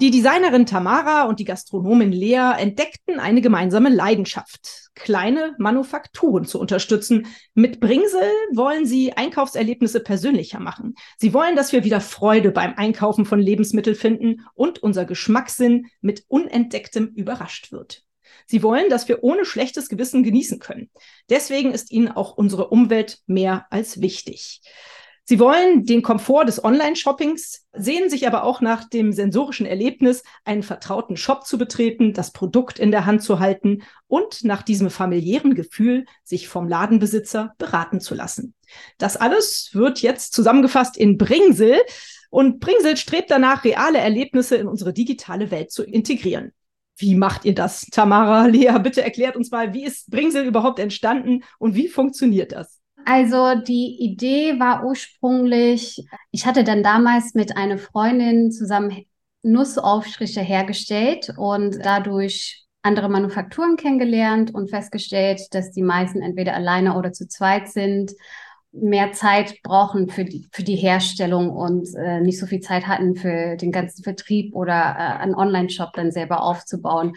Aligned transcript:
Die 0.00 0.12
Designerin 0.12 0.64
Tamara 0.64 1.24
und 1.24 1.40
die 1.40 1.44
Gastronomin 1.44 2.12
Lea 2.12 2.52
entdeckten 2.56 3.18
eine 3.18 3.40
gemeinsame 3.40 3.88
Leidenschaft, 3.88 4.90
kleine 4.94 5.56
Manufakturen 5.58 6.44
zu 6.44 6.60
unterstützen. 6.60 7.26
Mit 7.54 7.80
Bringsel 7.80 8.30
wollen 8.52 8.86
sie 8.86 9.14
Einkaufserlebnisse 9.14 9.98
persönlicher 9.98 10.60
machen. 10.60 10.94
Sie 11.16 11.34
wollen, 11.34 11.56
dass 11.56 11.72
wir 11.72 11.82
wieder 11.82 12.00
Freude 12.00 12.52
beim 12.52 12.74
Einkaufen 12.76 13.24
von 13.24 13.40
Lebensmitteln 13.40 13.96
finden 13.96 14.46
und 14.54 14.80
unser 14.84 15.04
Geschmackssinn 15.04 15.86
mit 16.00 16.24
Unentdecktem 16.28 17.08
überrascht 17.16 17.72
wird. 17.72 18.04
Sie 18.46 18.62
wollen, 18.62 18.90
dass 18.90 19.08
wir 19.08 19.24
ohne 19.24 19.44
schlechtes 19.44 19.88
Gewissen 19.88 20.22
genießen 20.22 20.60
können. 20.60 20.90
Deswegen 21.28 21.72
ist 21.72 21.90
ihnen 21.90 22.06
auch 22.06 22.36
unsere 22.36 22.68
Umwelt 22.68 23.18
mehr 23.26 23.66
als 23.70 24.00
wichtig. 24.00 24.60
Sie 25.30 25.38
wollen 25.38 25.84
den 25.84 26.00
Komfort 26.00 26.46
des 26.46 26.64
Online-Shoppings, 26.64 27.66
sehen 27.74 28.08
sich 28.08 28.26
aber 28.26 28.44
auch 28.44 28.62
nach 28.62 28.88
dem 28.88 29.12
sensorischen 29.12 29.66
Erlebnis, 29.66 30.22
einen 30.46 30.62
vertrauten 30.62 31.18
Shop 31.18 31.44
zu 31.44 31.58
betreten, 31.58 32.14
das 32.14 32.30
Produkt 32.30 32.78
in 32.78 32.90
der 32.90 33.04
Hand 33.04 33.22
zu 33.22 33.38
halten 33.38 33.82
und 34.06 34.42
nach 34.44 34.62
diesem 34.62 34.88
familiären 34.88 35.54
Gefühl, 35.54 36.06
sich 36.24 36.48
vom 36.48 36.66
Ladenbesitzer 36.66 37.52
beraten 37.58 38.00
zu 38.00 38.14
lassen. 38.14 38.54
Das 38.96 39.18
alles 39.18 39.68
wird 39.74 40.00
jetzt 40.00 40.32
zusammengefasst 40.32 40.96
in 40.96 41.18
Bringsel 41.18 41.76
und 42.30 42.58
Bringsel 42.58 42.96
strebt 42.96 43.30
danach, 43.30 43.64
reale 43.64 43.98
Erlebnisse 43.98 44.56
in 44.56 44.66
unsere 44.66 44.94
digitale 44.94 45.50
Welt 45.50 45.70
zu 45.70 45.84
integrieren. 45.84 46.52
Wie 46.96 47.14
macht 47.14 47.44
ihr 47.44 47.54
das, 47.54 47.84
Tamara, 47.92 48.46
Lea? 48.46 48.78
Bitte 48.82 49.02
erklärt 49.02 49.36
uns 49.36 49.50
mal, 49.50 49.74
wie 49.74 49.84
ist 49.84 50.10
Bringsel 50.10 50.46
überhaupt 50.46 50.78
entstanden 50.78 51.44
und 51.58 51.74
wie 51.74 51.88
funktioniert 51.88 52.52
das? 52.52 52.77
Also 53.10 53.54
die 53.54 53.96
Idee 54.00 54.60
war 54.60 54.84
ursprünglich, 54.84 56.04
ich 56.30 56.44
hatte 56.44 56.62
dann 56.62 56.82
damals 56.82 57.32
mit 57.32 57.56
einer 57.56 57.78
Freundin 57.78 58.52
zusammen 58.52 59.06
Nussaufstriche 59.42 60.42
hergestellt 60.42 61.32
und 61.38 61.78
dadurch 61.82 62.66
andere 62.82 63.08
Manufakturen 63.08 63.76
kennengelernt 63.76 64.54
und 64.54 64.68
festgestellt, 64.68 65.40
dass 65.52 65.70
die 65.70 65.80
meisten 65.80 66.20
entweder 66.20 66.52
alleine 66.52 66.98
oder 66.98 67.10
zu 67.14 67.26
zweit 67.26 67.68
sind, 67.68 68.12
mehr 68.72 69.12
Zeit 69.12 69.62
brauchen 69.62 70.10
für 70.10 70.26
die, 70.26 70.46
für 70.52 70.62
die 70.62 70.76
Herstellung 70.76 71.48
und 71.48 71.88
äh, 71.94 72.20
nicht 72.20 72.38
so 72.38 72.44
viel 72.44 72.60
Zeit 72.60 72.86
hatten 72.86 73.16
für 73.16 73.56
den 73.56 73.72
ganzen 73.72 74.04
Vertrieb 74.04 74.54
oder 74.54 74.74
äh, 74.74 75.22
einen 75.22 75.34
Online-Shop 75.34 75.94
dann 75.94 76.12
selber 76.12 76.42
aufzubauen. 76.42 77.14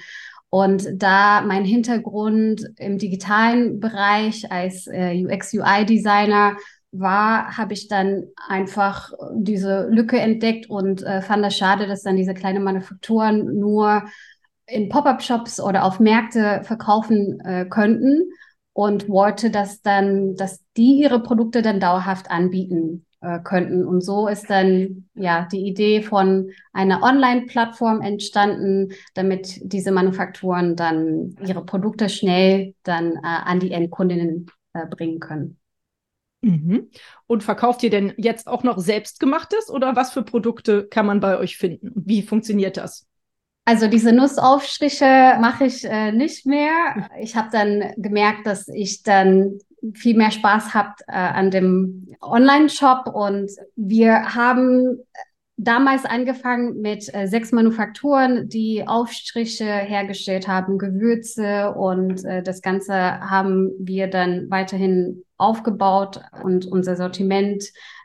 Und 0.52 1.02
da 1.02 1.42
mein 1.42 1.64
Hintergrund 1.64 2.74
im 2.78 2.98
digitalen 2.98 3.80
Bereich 3.80 4.52
als 4.52 4.86
äh, 4.86 5.26
UX-UI-Designer 5.26 6.58
war, 6.92 7.58
habe 7.58 7.72
ich 7.72 7.88
dann 7.88 8.26
einfach 8.50 9.14
diese 9.34 9.88
Lücke 9.88 10.20
entdeckt 10.20 10.70
und 10.70 11.04
äh, 11.04 11.22
fand 11.22 11.46
das 11.46 11.56
schade, 11.56 11.88
dass 11.88 12.04
dann 12.04 12.18
diese 12.18 12.34
kleinen 12.34 12.66
Manufakturen 12.66 13.58
nur 13.58 14.04
in 14.68 14.90
Pop-up-Shops 14.90 15.62
oder 15.62 15.86
auf 15.86 16.02
Märkte 16.02 16.60
verkaufen 16.64 17.40
äh, 17.46 17.66
könnten 17.70 18.30
und 18.74 19.08
wollte, 19.08 19.52
dass 19.52 19.82
dann, 19.82 20.36
dass 20.36 20.60
die 20.76 21.00
ihre 21.00 21.24
Produkte 21.24 21.62
dann 21.62 21.80
dauerhaft 21.80 22.30
anbieten 22.30 23.06
äh, 23.22 23.40
könnten. 23.40 23.86
Und 23.86 24.02
so 24.02 24.28
ist 24.28 24.50
dann 24.50 25.08
ja 25.14 25.48
die 25.52 25.66
Idee 25.68 26.02
von 26.02 26.52
einer 26.74 27.04
Online-Plattform 27.04 28.02
entstanden, 28.02 28.94
damit 29.14 29.60
diese 29.64 29.92
Manufakturen 29.92 30.76
dann 30.76 31.36
ihre 31.46 31.64
Produkte 31.64 32.10
schnell 32.10 32.74
dann 32.84 33.14
äh, 33.18 33.20
an 33.24 33.60
die 33.60 33.72
Endkundinnen 33.72 34.48
äh, 34.74 34.86
bringen 34.88 35.20
können. 35.20 35.58
Mhm. 36.42 36.90
Und 37.28 37.44
verkauft 37.44 37.84
ihr 37.84 37.92
denn 37.92 38.14
jetzt 38.18 38.48
auch 38.48 38.64
noch 38.64 38.80
selbstgemachtes 38.80 39.70
oder 39.70 39.96
was 39.96 40.12
für 40.12 40.24
Produkte 40.24 40.88
kann 40.88 41.06
man 41.06 41.20
bei 41.20 41.38
euch 41.38 41.58
finden? 41.58 41.92
Wie 41.96 42.24
funktioniert 42.24 42.78
das? 42.78 43.08
Also 43.66 43.88
diese 43.88 44.12
Nussaufstriche 44.12 45.38
mache 45.40 45.66
ich 45.66 45.86
äh, 45.86 46.12
nicht 46.12 46.48
mehr. 46.48 47.10
Ich 47.20 47.36
habe 47.36 47.50
dann 47.52 47.94
gemerkt, 47.98 48.48
dass 48.48 48.68
ich 48.68 49.04
dann 49.04 49.60
viel 49.94 50.16
mehr 50.16 50.32
Spaß 50.32 50.74
habt 50.74 51.02
äh, 51.08 51.12
an 51.14 51.52
dem 51.52 52.08
Online-Shop. 52.22 53.08
Und 53.14 53.52
wir 53.76 54.36
haben 54.36 55.00
damals 55.58 56.06
angefangen 56.06 56.82
mit 56.82 57.14
äh, 57.14 57.28
sechs 57.28 57.52
Manufakturen, 57.52 58.50
die 58.50 58.88
Aufstriche 58.88 59.66
hergestellt 59.66 60.48
haben, 60.48 60.78
Gewürze 60.78 61.74
und 61.74 62.26
äh, 62.26 62.42
das 62.42 62.62
Ganze 62.62 62.94
haben 62.96 63.72
wir 63.80 64.08
dann 64.08 64.50
weiterhin 64.50 65.24
aufgebaut 65.38 66.22
und 66.44 66.66
unser 66.66 66.96
Sortiment 66.96 67.64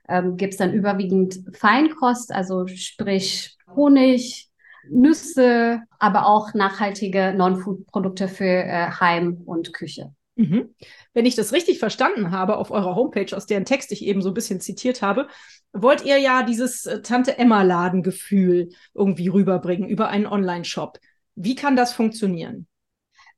ähm, 0.09 0.37
gibt 0.37 0.53
es 0.53 0.59
dann 0.59 0.75
überwiegend 0.75 1.39
Feinkost, 1.57 2.33
also 2.33 2.67
sprich 2.67 3.57
Honig, 3.75 4.51
Nüsse, 4.89 5.83
aber 5.99 6.27
auch 6.27 6.55
nachhaltige 6.55 7.35
Non-Food-Produkte 7.37 8.29
für 8.29 8.45
äh, 8.45 8.91
Heim 9.01 9.43
und 9.45 9.73
Küche. 9.73 10.13
Mhm. 10.37 10.75
Wenn 11.15 11.27
ich 11.27 11.35
das 11.35 11.53
richtig 11.53 11.79
verstanden 11.79 12.31
habe 12.31 12.59
auf 12.59 12.71
eurer 12.71 12.95
Homepage, 12.95 13.35
aus 13.35 13.47
deren 13.47 13.65
Text 13.65 13.91
ich 13.91 14.05
eben 14.05 14.21
so 14.21 14.29
ein 14.29 14.35
bisschen 14.35 14.61
zitiert 14.61 15.01
habe, 15.01 15.29
wollt 15.73 16.05
ihr 16.05 16.19
ja 16.19 16.43
dieses 16.43 16.85
äh, 16.87 17.01
Tante 17.03 17.39
Emma 17.39 17.63
Ladengefühl 17.63 18.69
irgendwie 18.95 19.29
rüberbringen 19.29 19.89
über 19.89 20.09
einen 20.09 20.27
Online-Shop. 20.27 20.99
Wie 21.35 21.55
kann 21.55 21.75
das 21.75 21.93
funktionieren? 21.93 22.67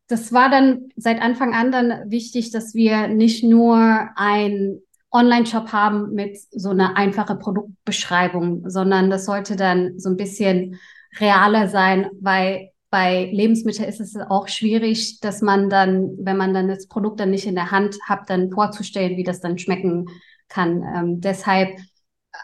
Das 0.09 0.33
war 0.33 0.51
dann 0.51 0.89
seit 0.97 1.21
Anfang 1.21 1.55
an 1.55 1.71
dann 1.71 2.11
wichtig, 2.11 2.51
dass 2.51 2.75
wir 2.75 3.09
nicht 3.09 3.45
nur 3.45 4.09
ein 4.17 4.81
Online-Shop 5.11 5.73
haben 5.73 6.15
mit 6.15 6.39
so 6.51 6.71
einer 6.71 6.97
einfache 6.97 7.37
Produktbeschreibung, 7.37 8.69
sondern 8.69 9.11
das 9.11 9.25
sollte 9.25 9.55
dann 9.55 9.99
so 9.99 10.11
ein 10.11 10.17
bisschen 10.17 10.79
realer 11.21 11.69
sein, 11.69 12.11
weil 12.21 12.71
bei 12.91 13.31
Lebensmitteln 13.33 13.89
ist 13.89 14.01
es 14.01 14.17
auch 14.17 14.49
schwierig, 14.49 15.21
dass 15.21 15.43
man 15.43 15.69
dann, 15.69 16.17
wenn 16.19 16.37
man 16.37 16.55
dann 16.55 16.69
das 16.69 16.89
Produkt 16.89 17.21
dann 17.21 17.31
nicht 17.31 17.47
in 17.47 17.55
der 17.55 17.71
Hand 17.71 17.97
hat, 18.07 18.31
dann 18.31 18.51
vorzustellen, 18.51 19.17
wie 19.17 19.25
das 19.25 19.41
dann 19.41 19.59
schmecken 19.59 20.07
kann. 20.49 20.83
Ähm, 20.83 21.21
deshalb 21.21 21.79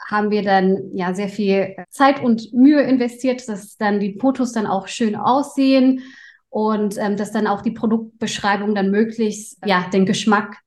haben 0.09 0.31
wir 0.31 0.43
dann 0.43 0.91
ja 0.93 1.15
sehr 1.15 1.29
viel 1.29 1.75
Zeit 1.89 2.23
und 2.23 2.53
Mühe 2.53 2.83
investiert, 2.83 3.49
dass 3.49 3.77
dann 3.77 4.01
die 4.01 4.19
Fotos 4.21 4.53
dann 4.53 4.67
auch 4.67 4.89
schön 4.89 5.17
aussehen 5.17 6.03
und 6.51 6.99
ähm, 6.99 7.17
dass 7.17 7.33
dann 7.33 7.47
auch 7.47 7.63
die 7.63 7.73
Produktbeschreibung 7.73 8.75
dann 8.75 8.91
möglichst 8.91 9.59
ja 9.65 9.89
den 9.93 10.07
Geschmack 10.07 10.59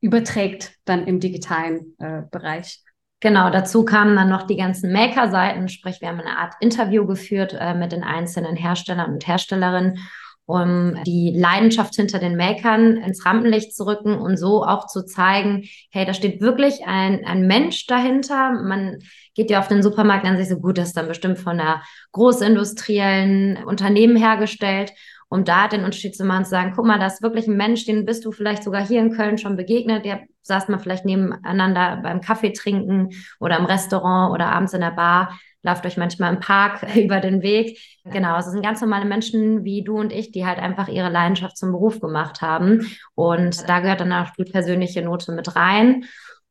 überträgt 0.00 0.76
dann 0.84 1.06
im 1.06 1.20
digitalen 1.20 1.96
äh, 1.98 2.22
Bereich. 2.30 2.82
Genau, 3.20 3.48
dazu 3.50 3.84
kamen 3.84 4.14
dann 4.14 4.28
noch 4.28 4.46
die 4.46 4.56
ganzen 4.56 4.92
Maker-Seiten, 4.92 5.68
sprich, 5.68 6.00
wir 6.00 6.08
haben 6.08 6.20
eine 6.20 6.38
Art 6.38 6.54
Interview 6.60 7.06
geführt 7.06 7.56
äh, 7.58 7.72
mit 7.74 7.92
den 7.92 8.02
einzelnen 8.02 8.56
Herstellern 8.56 9.14
und 9.14 9.26
Herstellerinnen, 9.26 9.98
um 10.44 11.02
die 11.04 11.32
Leidenschaft 11.34 11.94
hinter 11.96 12.18
den 12.18 12.36
Makern 12.36 12.98
ins 12.98 13.24
Rampenlicht 13.24 13.74
zu 13.74 13.86
rücken 13.86 14.16
und 14.16 14.36
so 14.36 14.64
auch 14.64 14.86
zu 14.86 15.04
zeigen, 15.04 15.64
hey, 15.90 16.04
da 16.04 16.12
steht 16.12 16.40
wirklich 16.40 16.86
ein, 16.86 17.24
ein 17.24 17.46
Mensch 17.46 17.86
dahinter. 17.86 18.52
Man 18.52 18.98
geht 19.34 19.50
ja 19.50 19.58
auf 19.58 19.68
den 19.68 19.82
Supermarkt 19.82 20.24
und 20.26 20.36
sich 20.36 20.48
so 20.48 20.60
gut, 20.60 20.78
das 20.78 20.88
ist 20.88 20.96
dann 20.96 21.08
bestimmt 21.08 21.38
von 21.38 21.58
einer 21.58 21.82
großindustriellen 22.12 23.64
Unternehmen 23.64 24.16
hergestellt 24.16 24.92
um 25.28 25.44
da 25.44 25.68
den 25.68 25.84
Unterschied 25.84 26.16
zu 26.16 26.24
machen, 26.24 26.44
zu 26.44 26.50
sagen, 26.50 26.72
guck 26.74 26.86
mal, 26.86 26.98
da 26.98 27.06
ist 27.06 27.22
wirklich 27.22 27.46
ein 27.46 27.56
Mensch, 27.56 27.84
den 27.84 28.04
bist 28.04 28.24
du 28.24 28.32
vielleicht 28.32 28.62
sogar 28.62 28.86
hier 28.86 29.00
in 29.00 29.12
Köln 29.12 29.38
schon 29.38 29.56
begegnet, 29.56 30.04
der 30.04 30.20
saß 30.42 30.68
mal 30.68 30.78
vielleicht 30.78 31.04
nebeneinander 31.04 32.00
beim 32.02 32.20
Kaffee 32.20 32.52
trinken 32.52 33.10
oder 33.40 33.58
im 33.58 33.64
Restaurant 33.64 34.32
oder 34.32 34.46
abends 34.52 34.72
in 34.72 34.80
der 34.80 34.92
Bar, 34.92 35.36
lauft 35.62 35.84
euch 35.84 35.96
manchmal 35.96 36.34
im 36.34 36.40
Park 36.40 36.86
über 36.96 37.20
den 37.20 37.42
Weg. 37.42 37.78
Genau, 38.04 38.38
es 38.38 38.46
sind 38.46 38.62
ganz 38.62 38.80
normale 38.80 39.04
Menschen 39.04 39.64
wie 39.64 39.82
du 39.82 39.98
und 39.98 40.12
ich, 40.12 40.30
die 40.30 40.46
halt 40.46 40.58
einfach 40.58 40.88
ihre 40.88 41.10
Leidenschaft 41.10 41.56
zum 41.56 41.72
Beruf 41.72 42.00
gemacht 42.00 42.40
haben. 42.40 42.86
Und 43.14 43.68
da 43.68 43.80
gehört 43.80 44.00
dann 44.00 44.12
auch 44.12 44.30
die 44.38 44.44
persönliche 44.44 45.02
Note 45.02 45.32
mit 45.32 45.56
rein. 45.56 46.04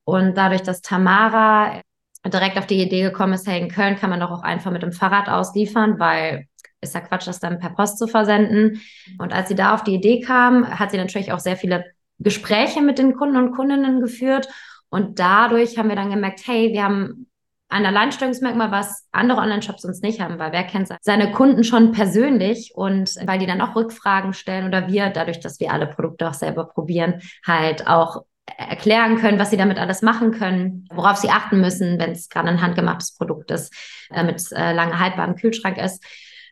Und 0.03 0.37
dadurch, 0.37 0.61
dass 0.61 0.81
Tamara 0.81 1.81
direkt 2.27 2.57
auf 2.57 2.67
die 2.67 2.81
Idee 2.81 3.03
gekommen 3.03 3.33
ist, 3.33 3.47
hey, 3.47 3.61
in 3.61 3.69
Köln 3.69 3.95
kann 3.95 4.09
man 4.09 4.19
doch 4.19 4.31
auch 4.31 4.43
einfach 4.43 4.71
mit 4.71 4.83
dem 4.83 4.91
Fahrrad 4.91 5.29
ausliefern, 5.29 5.99
weil 5.99 6.47
ist 6.81 6.95
ja 6.95 7.01
Quatsch, 7.01 7.27
das 7.27 7.39
dann 7.39 7.59
per 7.59 7.71
Post 7.71 7.97
zu 7.97 8.07
versenden. 8.07 8.81
Und 9.17 9.33
als 9.33 9.49
sie 9.49 9.55
da 9.55 9.73
auf 9.73 9.83
die 9.83 9.95
Idee 9.95 10.21
kam, 10.21 10.67
hat 10.67 10.91
sie 10.91 10.97
natürlich 10.97 11.31
auch 11.31 11.39
sehr 11.39 11.57
viele 11.57 11.85
Gespräche 12.19 12.81
mit 12.81 12.97
den 12.97 13.15
Kunden 13.15 13.37
und 13.37 13.53
Kundinnen 13.53 14.01
geführt. 14.01 14.47
Und 14.89 15.19
dadurch 15.19 15.77
haben 15.77 15.89
wir 15.89 15.95
dann 15.95 16.11
gemerkt, 16.11 16.41
hey, 16.45 16.71
wir 16.71 16.83
haben 16.83 17.27
ein 17.67 17.85
Alleinstellungsmerkmal, 17.85 18.71
was 18.71 19.07
andere 19.11 19.39
Online-Shops 19.39 19.85
uns 19.85 20.01
nicht 20.01 20.21
haben, 20.21 20.37
weil 20.37 20.51
wer 20.51 20.63
kennt 20.63 20.89
seine 21.01 21.31
Kunden 21.31 21.63
schon 21.63 21.91
persönlich 21.91 22.71
und 22.75 23.15
weil 23.25 23.39
die 23.39 23.47
dann 23.47 23.59
auch 23.59 23.75
Rückfragen 23.75 24.33
stellen 24.33 24.67
oder 24.67 24.87
wir, 24.87 25.09
dadurch, 25.09 25.39
dass 25.39 25.59
wir 25.59 25.73
alle 25.73 25.87
Produkte 25.87 26.29
auch 26.29 26.35
selber 26.35 26.65
probieren, 26.65 27.21
halt 27.45 27.87
auch 27.87 28.23
erklären 28.57 29.17
können, 29.17 29.39
was 29.39 29.49
sie 29.49 29.57
damit 29.57 29.79
alles 29.79 30.03
machen 30.03 30.31
können, 30.31 30.87
worauf 30.93 31.17
sie 31.17 31.29
achten 31.29 31.59
müssen, 31.59 31.99
wenn 31.99 32.11
es 32.11 32.29
gerade 32.29 32.49
ein 32.49 32.61
handgemachtes 32.61 33.17
Produkt 33.17 33.49
ist, 33.49 33.73
äh, 34.11 34.23
mit 34.23 34.41
äh, 34.51 34.71
lange 34.71 34.99
haltbarem 34.99 35.35
Kühlschrank 35.35 35.77
ist 35.77 36.05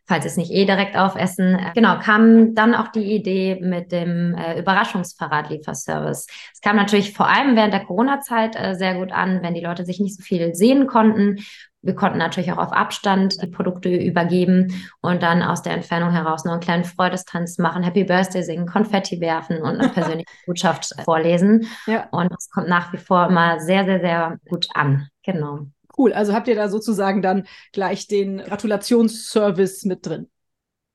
falls 0.06 0.24
sie 0.24 0.30
es 0.30 0.38
nicht 0.38 0.52
eh 0.52 0.66
direkt 0.66 0.98
aufessen. 0.98 1.58
Genau, 1.76 1.98
kam 2.00 2.56
dann 2.56 2.76
auch 2.76 2.90
die 2.90 3.16
Idee 3.16 3.60
mit 3.62 3.92
dem 3.92 4.36
äh, 4.36 4.60
Überraschungsfahrradlieferservice. 4.60 6.28
Es 6.54 6.62
kam 6.62 6.76
natürlich 6.76 7.14
vor 7.14 7.28
allem 7.28 7.56
während 7.56 7.74
der 7.74 7.86
Corona-Zeit 7.86 8.56
äh, 8.56 8.76
sehr 8.76 8.96
gut 8.96 9.12
an, 9.12 9.42
wenn 9.42 9.54
die 9.54 9.62
Leute 9.62 9.86
sich 9.86 10.00
nicht 10.00 10.18
so 10.18 10.24
viel 10.24 10.54
sehen 10.56 10.88
konnten. 10.88 11.40
Wir 11.84 11.96
konnten 11.96 12.18
natürlich 12.18 12.52
auch 12.52 12.58
auf 12.58 12.72
Abstand 12.72 13.42
die 13.42 13.48
Produkte 13.48 13.94
übergeben 13.94 14.74
und 15.02 15.22
dann 15.22 15.44
aus 15.44 15.62
der 15.64 15.74
Entfernung 15.74 16.12
heraus 16.12 16.46
noch 16.46 16.54
einen 16.54 16.62
kleinen 16.62 16.86
Freudestanz 16.86 17.58
machen, 17.58 17.84
Happy 17.84 18.06
Birthday 18.06 18.42
singen, 18.42 18.66
Konfetti 18.66 19.20
werfen 19.20 19.58
und 19.58 19.80
eine 19.80 19.90
persönliche 19.94 20.26
Botschaft 20.46 20.94
vorlesen. 21.04 21.68
Ja. 21.86 22.08
Und 22.12 22.32
das 22.32 22.50
kommt 22.50 22.70
nach 22.70 22.94
wie 22.94 22.98
vor 22.98 23.28
immer 23.28 23.60
sehr, 23.60 23.84
sehr, 23.84 24.00
sehr 24.00 24.38
gut 24.48 24.68
an. 24.74 25.10
Genau. 25.24 25.68
Cool, 25.98 26.14
also 26.14 26.34
habt 26.34 26.48
ihr 26.48 26.56
da 26.56 26.70
sozusagen 26.70 27.22
dann 27.22 27.48
gleich 27.72 28.08
den 28.08 28.38
Gratulationsservice 28.38 29.86
mit 29.86 30.06
drin. 30.06 30.30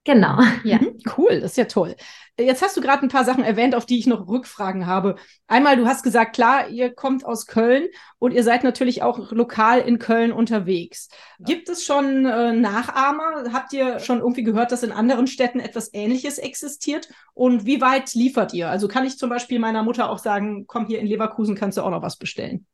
Genau, 0.09 0.39
ja. 0.65 0.79
Mhm, 0.79 0.99
cool, 1.19 1.41
das 1.41 1.51
ist 1.51 1.57
ja 1.59 1.65
toll. 1.67 1.95
Jetzt 2.41 2.63
hast 2.63 2.77
du 2.77 2.81
gerade 2.81 3.03
ein 3.03 3.11
paar 3.11 3.27
Sachen 3.27 3.45
erwähnt, 3.45 3.75
auf 3.75 3.85
die 3.85 3.99
ich 3.99 4.07
noch 4.07 4.27
Rückfragen 4.27 4.87
habe. 4.87 5.17
Einmal, 5.49 5.77
du 5.77 5.87
hast 5.87 6.03
gesagt, 6.03 6.35
klar, 6.35 6.69
ihr 6.69 6.95
kommt 6.95 7.27
aus 7.27 7.47
Köln 7.47 7.89
und 8.19 8.33
ihr 8.33 8.43
seid 8.43 8.65
natürlich 8.65 9.03
auch 9.03 9.33
lokal 9.33 9.81
in 9.81 9.99
Köln 9.99 10.33
unterwegs. 10.33 11.11
Gibt 11.41 11.69
es 11.69 11.85
schon 11.85 12.25
äh, 12.25 12.53
Nachahmer? 12.53 13.53
Habt 13.53 13.75
ihr 13.75 13.99
schon 13.99 14.21
irgendwie 14.21 14.45
gehört, 14.45 14.73
dass 14.73 14.83
in 14.83 14.93
anderen 14.93 15.27
Städten 15.27 15.61
etwas 15.61 15.93
Ähnliches 15.93 16.39
existiert? 16.39 17.11
Und 17.35 17.67
wie 17.67 17.83
weit 17.83 18.15
liefert 18.15 18.55
ihr? 18.55 18.71
Also 18.71 18.89
kann 18.89 19.05
ich 19.05 19.19
zum 19.19 19.29
Beispiel 19.29 19.59
meiner 19.59 19.83
Mutter 19.83 20.09
auch 20.09 20.19
sagen, 20.19 20.67
komm 20.67 20.87
hier 20.87 21.01
in 21.01 21.07
Leverkusen, 21.07 21.55
kannst 21.55 21.77
du 21.77 21.83
auch 21.83 21.91
noch 21.91 22.03
was 22.03 22.17
bestellen? 22.17 22.67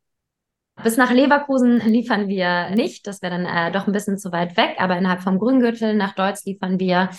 Bis 0.82 0.96
nach 0.96 1.12
Leverkusen 1.12 1.78
liefern 1.80 2.28
wir 2.28 2.70
nicht. 2.70 3.06
Das 3.06 3.22
wäre 3.22 3.38
dann 3.38 3.46
äh, 3.46 3.70
doch 3.70 3.86
ein 3.86 3.92
bisschen 3.92 4.18
zu 4.18 4.32
weit 4.32 4.56
weg. 4.56 4.76
Aber 4.78 4.96
innerhalb 4.96 5.22
vom 5.22 5.38
Grüngürtel 5.38 5.94
nach 5.94 6.14
Deutsch 6.14 6.44
liefern 6.44 6.80
wir 6.80 7.10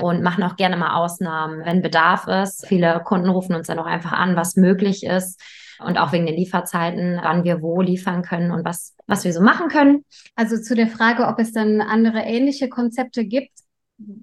und 0.00 0.22
machen 0.22 0.44
auch 0.44 0.56
gerne 0.56 0.76
mal 0.76 0.94
Ausnahmen, 0.94 1.64
wenn 1.64 1.82
Bedarf 1.82 2.26
ist. 2.26 2.66
Viele 2.66 3.00
Kunden 3.04 3.30
rufen 3.30 3.54
uns 3.54 3.66
dann 3.68 3.78
auch 3.78 3.86
einfach 3.86 4.12
an, 4.12 4.36
was 4.36 4.56
möglich 4.56 5.04
ist. 5.04 5.40
Und 5.84 5.96
auch 5.96 6.12
wegen 6.12 6.26
den 6.26 6.36
Lieferzeiten, 6.36 7.18
wann 7.22 7.42
wir 7.42 7.62
wo 7.62 7.80
liefern 7.80 8.22
können 8.22 8.50
und 8.50 8.66
was, 8.66 8.94
was 9.06 9.24
wir 9.24 9.32
so 9.32 9.40
machen 9.40 9.68
können. 9.68 10.04
Also 10.36 10.58
zu 10.58 10.74
der 10.74 10.88
Frage, 10.88 11.26
ob 11.26 11.38
es 11.38 11.52
dann 11.52 11.80
andere 11.80 12.20
ähnliche 12.20 12.68
Konzepte 12.68 13.24
gibt. 13.24 13.52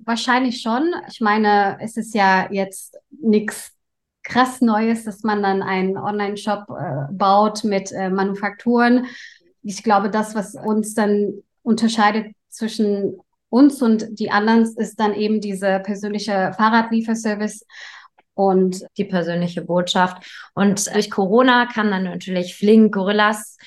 Wahrscheinlich 0.06 0.62
schon. 0.62 0.94
Ich 1.10 1.20
meine, 1.20 1.78
es 1.82 1.98
ist 1.98 2.14
ja 2.14 2.48
jetzt 2.52 2.96
nichts 3.10 3.77
krass 4.28 4.62
Neues, 4.62 5.06
dass 5.06 5.24
man 5.24 5.42
dann 5.42 5.64
einen 5.64 5.98
Online-Shop 5.98 6.66
äh, 6.70 7.14
baut 7.14 7.64
mit 7.64 7.92
äh, 7.92 8.10
Manufakturen. 8.10 9.06
Ich 9.64 9.84
glaube, 9.84 10.10
das, 10.10 10.36
was 10.36 10.54
uns 10.54 10.94
dann 10.94 11.34
unterscheidet 11.64 12.34
zwischen 12.50 13.20
uns 13.50 13.82
und 13.82 14.20
die 14.20 14.30
anderen, 14.30 14.64
ist 14.64 15.00
dann 15.00 15.14
eben 15.14 15.40
diese 15.40 15.80
persönliche 15.80 16.52
Fahrradlieferservice 16.58 17.66
und 18.34 18.86
die 18.98 19.06
persönliche 19.06 19.62
Botschaft. 19.62 20.24
Und 20.54 20.94
durch 20.94 21.10
Corona 21.10 21.66
kam 21.66 21.90
dann 21.90 22.04
natürlich 22.04 22.56
Flink, 22.56 22.94
Gorillas 22.94 23.58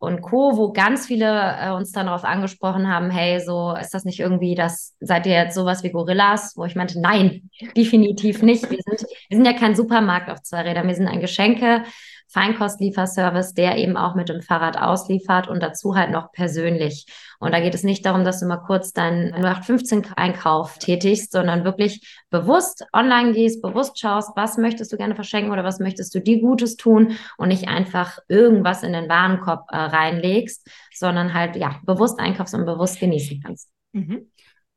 und 0.00 0.22
Co., 0.22 0.56
wo 0.56 0.72
ganz 0.72 1.06
viele 1.06 1.56
äh, 1.60 1.70
uns 1.70 1.92
dann 1.92 2.06
darauf 2.06 2.24
angesprochen 2.24 2.88
haben, 2.88 3.10
hey, 3.10 3.38
so 3.38 3.76
ist 3.80 3.94
das 3.94 4.04
nicht 4.04 4.18
irgendwie, 4.18 4.54
das 4.54 4.96
seid 4.98 5.26
ihr 5.26 5.34
jetzt 5.34 5.54
sowas 5.54 5.82
wie 5.82 5.90
Gorillas, 5.90 6.54
wo 6.56 6.64
ich 6.64 6.74
meinte, 6.74 7.00
nein, 7.00 7.50
definitiv 7.76 8.42
nicht. 8.42 8.68
Wir 8.70 8.78
sind, 8.84 9.06
wir 9.30 9.36
sind 9.36 9.46
ja 9.46 9.52
kein 9.52 9.76
Supermarkt 9.76 10.28
auf 10.28 10.42
zwei 10.42 10.62
Rädern, 10.62 10.88
wir 10.88 10.94
sind 10.94 11.06
ein 11.06 11.20
Geschenke, 11.20 11.84
Feinkostlieferservice, 12.32 13.54
der 13.54 13.76
eben 13.78 13.96
auch 13.96 14.14
mit 14.14 14.28
dem 14.28 14.42
Fahrrad 14.42 14.76
ausliefert 14.76 15.48
und 15.48 15.62
dazu 15.62 15.96
halt 15.96 16.10
noch 16.10 16.32
persönlich. 16.32 17.06
Und 17.38 17.52
da 17.52 17.60
geht 17.60 17.74
es 17.74 17.82
nicht 17.82 18.04
darum, 18.06 18.24
dass 18.24 18.40
du 18.40 18.46
mal 18.46 18.58
kurz 18.58 18.92
deinen 18.92 19.34
0815-Einkauf 19.34 20.78
tätigst, 20.78 21.32
sondern 21.32 21.64
wirklich 21.64 22.20
bewusst 22.30 22.84
online 22.92 23.32
gehst, 23.32 23.62
bewusst 23.62 23.98
schaust, 23.98 24.30
was 24.36 24.58
möchtest 24.58 24.92
du 24.92 24.96
gerne 24.96 25.14
verschenken 25.14 25.52
oder 25.52 25.64
was 25.64 25.80
möchtest 25.80 26.14
du 26.14 26.20
dir 26.20 26.40
Gutes 26.40 26.76
tun 26.76 27.16
und 27.36 27.48
nicht 27.48 27.68
einfach 27.68 28.18
irgendwas 28.28 28.82
in 28.82 28.92
den 28.92 29.08
Warenkorb 29.08 29.66
äh, 29.70 29.76
reinlegst, 29.76 30.68
sondern 30.94 31.34
halt 31.34 31.56
ja 31.56 31.80
bewusst 31.84 32.20
einkaufst 32.20 32.54
und 32.54 32.64
bewusst 32.64 33.00
genießen 33.00 33.42
kannst. 33.44 33.70
Mhm. 33.92 34.30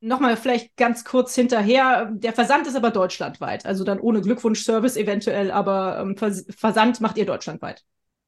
Nochmal 0.05 0.35
vielleicht 0.35 0.75
ganz 0.75 1.05
kurz 1.05 1.33
hinterher. 1.33 2.11
Der 2.11 2.33
Versand 2.33 2.67
ist 2.67 2.75
aber 2.75 2.91
deutschlandweit. 2.91 3.65
Also 3.65 3.85
dann 3.85 4.01
ohne 4.01 4.19
Glückwunschservice 4.19 4.97
eventuell, 4.97 5.50
aber 5.50 5.97
ähm, 6.00 6.17
Versand 6.17 7.00
macht 7.00 7.17
ihr 7.17 7.25
deutschlandweit. 7.25 7.83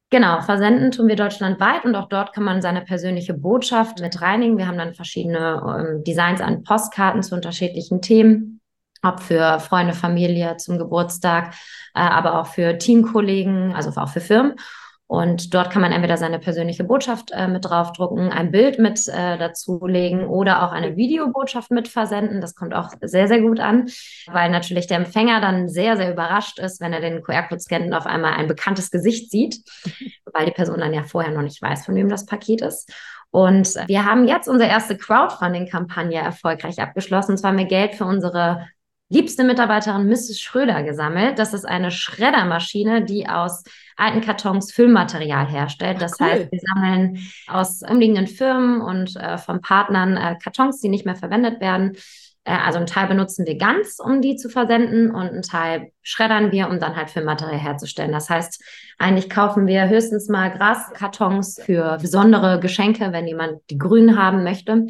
Genau, 0.08 0.40
versenden 0.40 0.90
tun 0.90 1.06
wir 1.06 1.16
deutschlandweit 1.16 1.84
und 1.84 1.94
auch 1.94 2.08
dort 2.08 2.32
kann 2.32 2.44
man 2.44 2.62
seine 2.62 2.80
persönliche 2.80 3.34
Botschaft 3.34 4.00
mit 4.00 4.22
reinigen. 4.22 4.56
Wir 4.56 4.68
haben 4.68 4.78
dann 4.78 4.94
verschiedene 4.94 5.62
ähm, 5.78 6.02
Designs 6.02 6.40
an 6.40 6.62
Postkarten 6.62 7.22
zu 7.22 7.34
unterschiedlichen 7.34 8.00
Themen, 8.00 8.62
ob 9.02 9.20
für 9.20 9.60
Freunde, 9.60 9.92
Familie 9.92 10.56
zum 10.56 10.78
Geburtstag, 10.78 11.52
äh, 11.94 11.98
aber 11.98 12.40
auch 12.40 12.46
für 12.46 12.78
Teamkollegen, 12.78 13.74
also 13.74 13.90
auch 14.00 14.08
für 14.08 14.20
Firmen. 14.22 14.54
Und 15.08 15.54
dort 15.54 15.70
kann 15.70 15.82
man 15.82 15.92
entweder 15.92 16.16
seine 16.16 16.40
persönliche 16.40 16.82
Botschaft 16.82 17.30
äh, 17.30 17.46
mit 17.46 17.64
draufdrucken, 17.64 18.30
ein 18.30 18.50
Bild 18.50 18.80
mit 18.80 19.06
äh, 19.06 19.38
dazulegen 19.38 20.26
oder 20.26 20.64
auch 20.64 20.72
eine 20.72 20.96
Videobotschaft 20.96 21.70
mit 21.70 21.86
versenden. 21.86 22.40
Das 22.40 22.56
kommt 22.56 22.74
auch 22.74 22.90
sehr, 23.00 23.28
sehr 23.28 23.40
gut 23.40 23.60
an, 23.60 23.88
weil 24.26 24.50
natürlich 24.50 24.88
der 24.88 24.96
Empfänger 24.98 25.40
dann 25.40 25.68
sehr, 25.68 25.96
sehr 25.96 26.12
überrascht 26.12 26.58
ist, 26.58 26.80
wenn 26.80 26.92
er 26.92 27.00
den 27.00 27.22
QR-Code 27.22 27.60
scannt 27.60 27.86
und 27.86 27.94
auf 27.94 28.06
einmal 28.06 28.34
ein 28.34 28.48
bekanntes 28.48 28.90
Gesicht 28.90 29.30
sieht, 29.30 29.60
weil 30.32 30.46
die 30.46 30.52
Person 30.52 30.80
dann 30.80 30.92
ja 30.92 31.04
vorher 31.04 31.32
noch 31.32 31.42
nicht 31.42 31.62
weiß, 31.62 31.86
von 31.86 31.94
wem 31.94 32.08
das 32.08 32.26
Paket 32.26 32.62
ist. 32.62 32.92
Und 33.30 33.74
wir 33.86 34.04
haben 34.04 34.26
jetzt 34.26 34.48
unsere 34.48 34.70
erste 34.70 34.96
Crowdfunding-Kampagne 34.96 36.18
erfolgreich 36.18 36.80
abgeschlossen. 36.80 37.32
Und 37.32 37.38
zwar 37.38 37.50
haben 37.50 37.58
wir 37.58 37.66
Geld 37.66 37.94
für 37.94 38.06
unsere 38.06 38.66
liebste 39.08 39.44
Mitarbeiterin 39.44 40.08
Mrs. 40.08 40.40
Schröder 40.40 40.82
gesammelt. 40.82 41.38
Das 41.38 41.54
ist 41.54 41.64
eine 41.64 41.90
Schreddermaschine, 41.90 43.04
die 43.04 43.28
aus 43.28 43.62
alten 43.96 44.20
Kartons 44.20 44.72
Füllmaterial 44.72 45.46
herstellt. 45.46 46.00
Das 46.00 46.20
cool. 46.20 46.26
heißt, 46.26 46.52
wir 46.52 46.60
sammeln 46.60 47.18
aus 47.46 47.82
umliegenden 47.82 48.26
Firmen 48.26 48.80
und 48.80 49.16
äh, 49.16 49.38
von 49.38 49.60
Partnern 49.60 50.16
äh, 50.16 50.36
Kartons, 50.42 50.80
die 50.80 50.88
nicht 50.88 51.06
mehr 51.06 51.16
verwendet 51.16 51.60
werden. 51.60 51.96
Äh, 52.46 52.52
also 52.52 52.78
einen 52.78 52.86
Teil 52.86 53.08
benutzen 53.08 53.46
wir 53.46 53.56
ganz, 53.58 53.98
um 53.98 54.22
die 54.22 54.36
zu 54.36 54.48
versenden 54.48 55.10
und 55.10 55.28
einen 55.28 55.42
Teil 55.42 55.92
schreddern 56.02 56.52
wir, 56.52 56.68
um 56.68 56.80
dann 56.80 56.96
halt 56.96 57.10
Füllmaterial 57.10 57.58
herzustellen. 57.58 58.12
Das 58.12 58.30
heißt, 58.30 58.62
eigentlich 58.98 59.28
kaufen 59.28 59.66
wir 59.66 59.88
höchstens 59.88 60.28
mal 60.28 60.50
Graskartons 60.50 61.60
für 61.64 61.98
besondere 62.00 62.60
Geschenke, 62.60 63.12
wenn 63.12 63.26
jemand 63.26 63.60
die 63.70 63.78
grün 63.78 64.18
haben 64.18 64.42
möchte. 64.42 64.86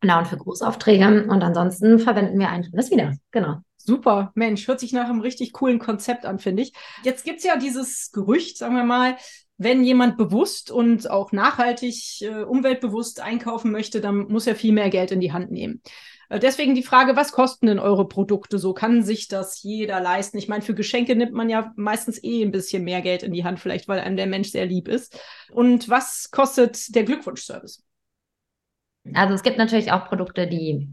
Genau, 0.00 0.18
und 0.18 0.28
für 0.28 0.36
Großaufträge. 0.36 1.26
Und 1.28 1.42
ansonsten 1.42 1.98
verwenden 1.98 2.38
wir 2.38 2.48
einfach 2.48 2.70
das 2.72 2.90
wieder. 2.90 3.14
Genau. 3.30 3.58
Super, 3.76 4.32
Mensch, 4.34 4.68
hört 4.68 4.80
sich 4.80 4.92
nach 4.92 5.08
einem 5.08 5.20
richtig 5.20 5.52
coolen 5.52 5.78
Konzept 5.78 6.26
an, 6.26 6.38
finde 6.38 6.62
ich. 6.62 6.72
Jetzt 7.04 7.24
gibt 7.24 7.38
es 7.38 7.44
ja 7.44 7.56
dieses 7.56 8.12
Gerücht, 8.12 8.58
sagen 8.58 8.76
wir 8.76 8.84
mal, 8.84 9.16
wenn 9.56 9.82
jemand 9.82 10.16
bewusst 10.16 10.70
und 10.70 11.10
auch 11.10 11.32
nachhaltig, 11.32 12.20
äh, 12.20 12.42
umweltbewusst 12.42 13.20
einkaufen 13.20 13.72
möchte, 13.72 14.00
dann 14.00 14.28
muss 14.28 14.46
er 14.46 14.54
viel 14.54 14.72
mehr 14.72 14.88
Geld 14.88 15.10
in 15.10 15.20
die 15.20 15.32
Hand 15.32 15.50
nehmen. 15.50 15.82
Äh, 16.28 16.38
deswegen 16.38 16.74
die 16.74 16.82
Frage, 16.82 17.16
was 17.16 17.32
kosten 17.32 17.66
denn 17.66 17.78
eure 17.78 18.06
Produkte 18.06 18.58
so? 18.58 18.72
Kann 18.72 19.02
sich 19.02 19.26
das 19.26 19.62
jeder 19.62 20.00
leisten? 20.00 20.38
Ich 20.38 20.48
meine, 20.48 20.62
für 20.62 20.74
Geschenke 20.74 21.16
nimmt 21.16 21.32
man 21.32 21.48
ja 21.48 21.72
meistens 21.76 22.22
eh 22.22 22.42
ein 22.42 22.52
bisschen 22.52 22.84
mehr 22.84 23.00
Geld 23.00 23.22
in 23.24 23.32
die 23.32 23.44
Hand, 23.44 23.58
vielleicht 23.58 23.88
weil 23.88 23.98
einem 24.00 24.16
der 24.16 24.26
Mensch 24.26 24.50
sehr 24.50 24.66
lieb 24.66 24.86
ist. 24.86 25.18
Und 25.50 25.88
was 25.88 26.30
kostet 26.30 26.94
der 26.94 27.04
Glückwunschservice? 27.04 27.82
Also 29.14 29.34
es 29.34 29.42
gibt 29.42 29.58
natürlich 29.58 29.92
auch 29.92 30.06
Produkte, 30.06 30.46
die 30.46 30.88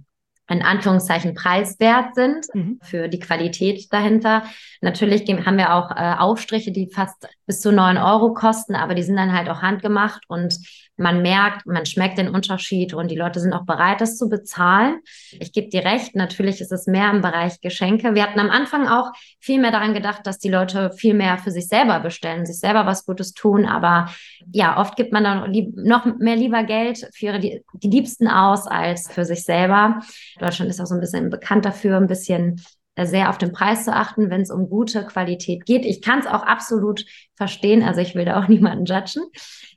in 0.48 0.62
Anführungszeichen 0.62 1.34
preiswert 1.34 2.13
sind 2.13 2.45
mhm. 2.53 2.79
für 2.84 3.07
die 3.07 3.19
Qualität 3.19 3.91
dahinter. 3.91 4.43
Natürlich 4.81 5.24
haben 5.45 5.57
wir 5.57 5.74
auch 5.74 5.91
äh, 5.91 6.15
Aufstriche, 6.19 6.72
die 6.72 6.89
fast 6.93 7.27
bis 7.46 7.62
zu 7.62 7.72
neun 7.72 7.98
Euro 7.98 8.34
kosten, 8.34 8.75
aber 8.75 8.96
die 8.96 9.04
sind 9.04 9.16
dann 9.16 9.34
halt 9.34 9.50
auch 9.50 9.62
handgemacht 9.62 10.24
und 10.28 10.58
man 10.98 11.22
merkt, 11.22 11.66
man 11.66 11.86
schmeckt 11.86 12.18
den 12.18 12.30
Unterschied 12.30 12.94
und 12.94 13.12
die 13.12 13.18
Leute 13.18 13.40
sind 13.40 13.54
auch 13.54 13.66
bereit, 13.66 14.00
das 14.00 14.18
zu 14.18 14.30
bezahlen. 14.30 15.00
Ich 15.32 15.52
gebe 15.52 15.70
dir 15.70 15.84
recht, 15.84 16.16
natürlich 16.16 16.62
ist 16.62 16.72
es 16.72 16.88
mehr 16.88 17.12
im 17.12 17.22
Bereich 17.22 17.60
Geschenke. 17.60 18.16
Wir 18.16 18.24
hatten 18.24 18.40
am 18.40 18.50
Anfang 18.50 18.88
auch 18.88 19.12
viel 19.40 19.60
mehr 19.60 19.72
daran 19.72 19.94
gedacht, 19.94 20.22
dass 20.24 20.40
die 20.40 20.50
Leute 20.50 20.92
viel 20.92 21.14
mehr 21.14 21.38
für 21.38 21.52
sich 21.52 21.68
selber 21.68 22.00
bestellen, 22.00 22.46
sich 22.46 22.60
selber 22.60 22.86
was 22.86 23.06
Gutes 23.06 23.34
tun. 23.34 23.66
Aber 23.66 24.10
ja, 24.54 24.80
oft 24.80 24.96
gibt 24.96 25.12
man 25.12 25.24
dann 25.24 25.52
noch 25.75 26.06
mehr 26.18 26.38
lieber 26.38 26.64
Geld 26.64 27.10
für 27.14 27.25
ihre, 27.25 27.40
die, 27.40 27.64
Liebsten 27.82 28.28
aus 28.28 28.68
als 28.68 29.12
für 29.12 29.25
sich 29.25 29.44
selber. 29.44 30.00
Deutschland 30.40 30.70
ist 30.72 30.80
auch 30.80 30.86
so 30.86 30.96
ein 30.96 31.02
bisschen 31.02 31.30
bekannt 31.30 31.66
dafür, 31.66 31.98
ein 31.98 32.08
bisschen 32.08 32.62
sehr 33.04 33.30
auf 33.30 33.38
den 33.38 33.52
Preis 33.52 33.86
zu 33.86 33.94
achten, 33.94 34.30
wenn 34.30 34.42
es 34.42 34.52
um 34.52 34.70
gute 34.70 35.06
Qualität 35.06 35.66
geht. 35.66 35.86
Ich 35.86 36.02
kann 36.02 36.20
es 36.20 36.28
auch 36.28 36.44
absolut 36.44 37.06
verstehen, 37.36 37.84
also 37.84 38.00
ich 38.00 38.16
will 38.16 38.25
da 38.25 38.40
auch 38.42 38.48
niemanden 38.50 38.86
judgen. 38.86 39.24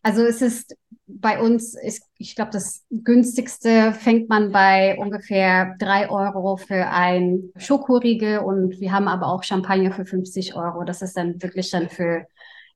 Also 0.02 0.22
es 0.22 0.42
ist 0.42 0.76
bei 1.08 1.40
uns 1.40 1.74
ist, 1.74 2.04
ich 2.18 2.36
glaube, 2.36 2.50
das 2.52 2.84
günstigste 2.90 3.92
fängt 3.94 4.28
man 4.28 4.52
bei 4.52 4.96
ungefähr 4.98 5.74
drei 5.78 6.10
Euro 6.10 6.58
für 6.58 6.86
ein 6.88 7.50
Schokoriegel 7.56 8.40
und 8.40 8.78
wir 8.78 8.92
haben 8.92 9.08
aber 9.08 9.26
auch 9.26 9.42
Champagner 9.42 9.90
für 9.90 10.04
50 10.04 10.54
Euro. 10.54 10.84
Das 10.84 11.00
ist 11.00 11.16
dann 11.16 11.42
wirklich 11.42 11.70
dann 11.70 11.88
für 11.88 12.26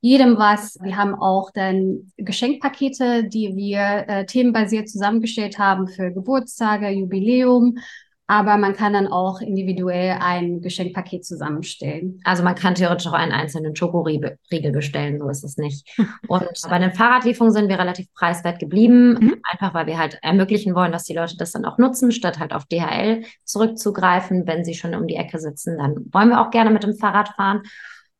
jedem 0.01 0.39
was. 0.39 0.79
Wir 0.83 0.97
haben 0.97 1.15
auch 1.15 1.51
dann 1.53 2.13
Geschenkpakete, 2.17 3.25
die 3.25 3.55
wir 3.55 4.05
äh, 4.09 4.27
themenbasiert 4.27 4.89
zusammengestellt 4.89 5.59
haben 5.59 5.87
für 5.87 6.11
Geburtstage, 6.11 6.89
Jubiläum 6.89 7.77
aber 8.27 8.57
man 8.57 8.75
kann 8.75 8.93
dann 8.93 9.09
auch 9.09 9.41
individuell 9.41 10.17
ein 10.21 10.61
Geschenkpaket 10.61 11.25
zusammenstellen. 11.25 12.21
Also 12.25 12.43
man 12.43 12.55
kann 12.55 12.75
theoretisch 12.75 13.07
auch 13.09 13.13
einen 13.13 13.33
einzelnen 13.33 13.77
Schokoriegel 13.77 14.39
bestellen, 14.73 15.19
so 15.19 15.29
ist 15.29 15.45
es 15.45 15.57
nicht. 15.57 15.87
Und 16.29 16.49
bei 16.69 16.79
den 16.79 16.93
Fahrradlieferungen 16.93 17.53
sind 17.53 17.69
wir 17.69 17.79
relativ 17.79 18.13
preiswert 18.15 18.59
geblieben, 18.59 19.15
mhm. 19.15 19.35
einfach 19.43 19.75
weil 19.75 19.87
wir 19.87 19.99
halt 19.99 20.19
ermöglichen 20.23 20.75
wollen, 20.75 20.93
dass 20.93 21.05
die 21.05 21.15
Leute 21.15 21.37
das 21.37 21.53
dann 21.53 21.65
auch 21.65 21.79
nutzen, 21.79 22.13
statt 22.13 22.39
halt 22.39 22.53
auf 22.53 22.65
DHL 22.67 23.25
zurückzugreifen. 23.45 24.47
Wenn 24.47 24.65
sie 24.65 24.75
schon 24.75 24.95
um 24.95 25.07
die 25.07 25.17
Ecke 25.17 25.39
sitzen, 25.39 25.79
dann 25.79 25.97
wollen 26.13 26.31
wir 26.31 26.41
auch 26.41 26.51
gerne 26.51 26.71
mit 26.71 26.85
dem 26.85 26.97
Fahrrad 26.97 27.31
fahren. 27.31 27.63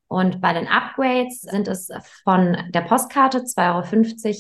Und 0.09 0.43
bei 0.43 0.53
den 0.53 0.69
Upgrades 0.69 1.41
sind 1.41 1.69
es 1.69 1.89
von 2.23 2.59
der 2.69 2.83
Postkarte 2.83 3.39
2,50 3.39 4.27
Euro 4.27 4.37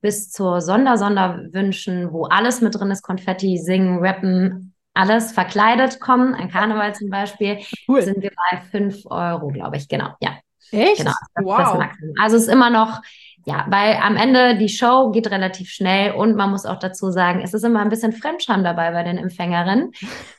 bis 0.00 0.30
zur 0.30 0.60
Sonder-Sonderwünschen, 0.60 2.12
wo 2.12 2.24
alles 2.24 2.60
mit 2.60 2.74
drin 2.74 2.90
ist, 2.90 3.02
Konfetti, 3.02 3.56
Singen, 3.56 4.00
Rappen, 4.00 4.71
alles 4.94 5.32
verkleidet 5.32 6.00
kommen, 6.00 6.34
ein 6.34 6.50
Karneval 6.50 6.94
zum 6.94 7.10
Beispiel, 7.10 7.58
cool. 7.88 8.02
sind 8.02 8.22
wir 8.22 8.30
bei 8.50 8.60
5 8.60 9.06
Euro, 9.06 9.48
glaube 9.48 9.76
ich. 9.76 9.88
Genau, 9.88 10.10
ja. 10.20 10.32
Echt? 10.70 10.98
Genau, 10.98 11.12
das, 11.34 11.44
wow. 11.44 11.78
Das 11.78 11.88
also 12.20 12.36
es 12.36 12.42
ist 12.44 12.48
immer 12.48 12.70
noch, 12.70 13.00
ja, 13.44 13.66
weil 13.68 13.96
am 13.96 14.16
Ende 14.16 14.56
die 14.56 14.68
Show 14.68 15.10
geht 15.10 15.30
relativ 15.30 15.68
schnell 15.68 16.12
und 16.12 16.36
man 16.36 16.50
muss 16.50 16.64
auch 16.64 16.78
dazu 16.78 17.10
sagen, 17.10 17.40
es 17.42 17.52
ist 17.54 17.64
immer 17.64 17.80
ein 17.80 17.88
bisschen 17.88 18.12
Fremdscham 18.12 18.62
dabei 18.62 18.92
bei 18.92 19.02
den 19.02 19.18
Empfängerinnen. 19.18 19.90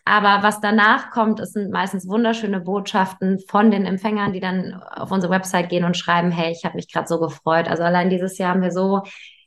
Aber 0.05 0.41
was 0.41 0.61
danach 0.61 1.11
kommt, 1.11 1.39
es 1.39 1.51
sind 1.51 1.69
meistens 1.69 2.07
wunderschöne 2.07 2.61
Botschaften 2.61 3.39
von 3.47 3.71
den 3.71 3.85
Empfängern, 3.85 4.31
die 4.31 4.39
dann 4.39 4.81
auf 4.95 5.11
unsere 5.11 5.33
Website 5.33 5.69
gehen 5.69 5.83
und 5.83 5.97
schreiben, 5.97 6.31
hey, 6.31 6.51
ich 6.51 6.63
habe 6.63 6.75
mich 6.75 6.91
gerade 6.91 7.07
so 7.07 7.19
gefreut. 7.19 7.67
Also 7.67 7.83
allein 7.83 8.09
dieses 8.09 8.37
Jahr 8.37 8.51
haben 8.51 8.61
wir 8.61 8.71
so 8.71 9.01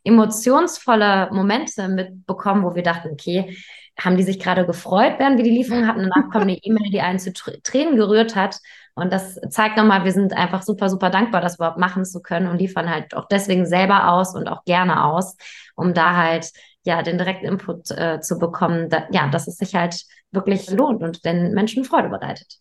emotionsvolle 0.04 1.30
Momente 1.32 1.88
mitbekommen, 1.88 2.62
wo 2.62 2.74
wir 2.74 2.82
dachten, 2.82 3.08
okay, 3.10 3.56
haben 3.98 4.16
die 4.16 4.22
sich 4.22 4.38
gerade 4.38 4.66
gefreut, 4.66 5.14
während 5.18 5.38
wir 5.38 5.44
die 5.44 5.50
Lieferung 5.50 5.86
hatten. 5.86 6.02
Danach 6.02 6.30
kommt 6.30 6.42
eine 6.42 6.58
E-Mail, 6.58 6.90
die 6.90 7.00
einen 7.00 7.18
zu 7.18 7.32
Tränen 7.32 7.96
gerührt 7.96 8.36
hat. 8.36 8.58
Und 8.94 9.12
das 9.12 9.38
zeigt 9.50 9.76
nochmal, 9.76 10.04
wir 10.04 10.12
sind 10.12 10.32
einfach 10.32 10.62
super, 10.62 10.88
super 10.88 11.10
dankbar, 11.10 11.40
das 11.40 11.56
überhaupt 11.56 11.78
machen 11.78 12.04
zu 12.04 12.20
können 12.22 12.46
und 12.48 12.58
liefern 12.58 12.90
halt 12.90 13.14
auch 13.14 13.28
deswegen 13.28 13.66
selber 13.66 14.10
aus 14.10 14.34
und 14.34 14.48
auch 14.48 14.64
gerne 14.64 15.04
aus, 15.04 15.36
um 15.74 15.92
da 15.92 16.16
halt 16.16 16.50
ja 16.84 17.02
den 17.02 17.18
direkten 17.18 17.46
Input 17.46 17.90
äh, 17.90 18.20
zu 18.20 18.38
bekommen, 18.38 18.88
da, 18.88 19.06
ja, 19.10 19.28
dass 19.28 19.48
es 19.48 19.56
sich 19.56 19.74
halt 19.74 20.02
wirklich 20.30 20.70
lohnt 20.70 21.02
und 21.02 21.24
den 21.24 21.52
Menschen 21.52 21.84
Freude 21.84 22.08
bereitet. 22.08 22.56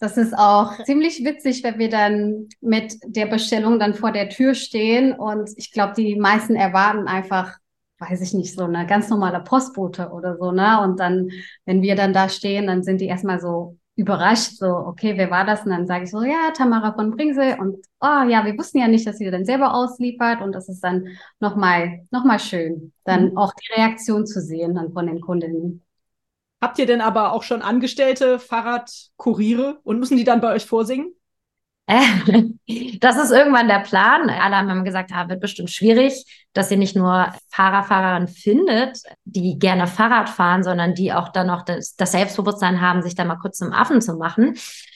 Das 0.00 0.16
ist 0.16 0.36
auch 0.36 0.82
ziemlich 0.84 1.24
witzig, 1.24 1.62
wenn 1.62 1.78
wir 1.78 1.88
dann 1.88 2.48
mit 2.60 2.94
der 3.04 3.26
Bestellung 3.26 3.78
dann 3.78 3.94
vor 3.94 4.12
der 4.12 4.28
Tür 4.28 4.54
stehen 4.54 5.12
und 5.12 5.50
ich 5.56 5.70
glaube, 5.70 5.94
die 5.96 6.16
meisten 6.16 6.56
erwarten 6.56 7.08
einfach 7.08 7.58
weiß 8.08 8.20
ich 8.20 8.34
nicht, 8.34 8.54
so 8.54 8.64
eine 8.64 8.86
ganz 8.86 9.08
normale 9.08 9.40
Postbote 9.40 10.10
oder 10.10 10.36
so, 10.36 10.52
ne? 10.52 10.80
Und 10.82 11.00
dann, 11.00 11.30
wenn 11.64 11.82
wir 11.82 11.96
dann 11.96 12.12
da 12.12 12.28
stehen, 12.28 12.66
dann 12.66 12.82
sind 12.82 13.00
die 13.00 13.06
erstmal 13.06 13.40
so 13.40 13.78
überrascht, 13.96 14.56
so, 14.56 14.66
okay, 14.66 15.16
wer 15.16 15.30
war 15.30 15.44
das? 15.46 15.64
Und 15.64 15.70
dann 15.70 15.86
sage 15.86 16.04
ich 16.04 16.10
so, 16.10 16.22
ja, 16.22 16.50
Tamara 16.56 16.94
von 16.94 17.12
Bringsel. 17.12 17.58
Und 17.60 17.76
oh 18.00 18.28
ja, 18.28 18.44
wir 18.44 18.58
wussten 18.58 18.78
ja 18.78 18.88
nicht, 18.88 19.06
dass 19.06 19.18
sie 19.18 19.30
dann 19.30 19.44
selber 19.44 19.74
ausliefert. 19.74 20.42
Und 20.42 20.52
das 20.52 20.68
ist 20.68 20.80
dann 20.82 21.06
nochmal 21.40 22.00
noch 22.10 22.24
mal 22.24 22.40
schön, 22.40 22.92
dann 23.04 23.30
mhm. 23.30 23.38
auch 23.38 23.52
die 23.54 23.72
Reaktion 23.74 24.26
zu 24.26 24.40
sehen 24.40 24.74
dann 24.74 24.92
von 24.92 25.06
den 25.06 25.20
Kundinnen. 25.20 25.82
Habt 26.60 26.78
ihr 26.78 26.86
denn 26.86 27.00
aber 27.00 27.32
auch 27.32 27.42
schon 27.42 27.62
Angestellte, 27.62 28.38
Fahrradkuriere 28.38 29.80
und 29.84 29.98
müssen 29.98 30.16
die 30.16 30.24
dann 30.24 30.40
bei 30.40 30.52
euch 30.52 30.66
vorsingen? 30.66 31.14
das 33.00 33.18
ist 33.18 33.30
irgendwann 33.30 33.68
der 33.68 33.80
Plan. 33.80 34.30
Alle 34.30 34.56
haben 34.56 34.84
gesagt, 34.84 35.10
ah, 35.12 35.28
wird 35.28 35.40
bestimmt 35.40 35.70
schwierig, 35.70 36.24
dass 36.54 36.70
ihr 36.70 36.78
nicht 36.78 36.96
nur 36.96 37.34
Fahrer, 37.50 37.82
Fahrerinnen 37.82 38.28
findet, 38.28 39.02
die 39.24 39.58
gerne 39.58 39.86
Fahrrad 39.86 40.30
fahren, 40.30 40.62
sondern 40.62 40.94
die 40.94 41.12
auch 41.12 41.28
dann 41.28 41.48
noch 41.48 41.62
das, 41.62 41.94
das, 41.96 42.12
Selbstbewusstsein 42.12 42.80
haben, 42.80 43.02
sich 43.02 43.14
da 43.14 43.24
mal 43.26 43.36
kurz 43.36 43.58
zum 43.58 43.72
Affen 43.72 44.00
zu 44.00 44.14
machen. 44.16 44.54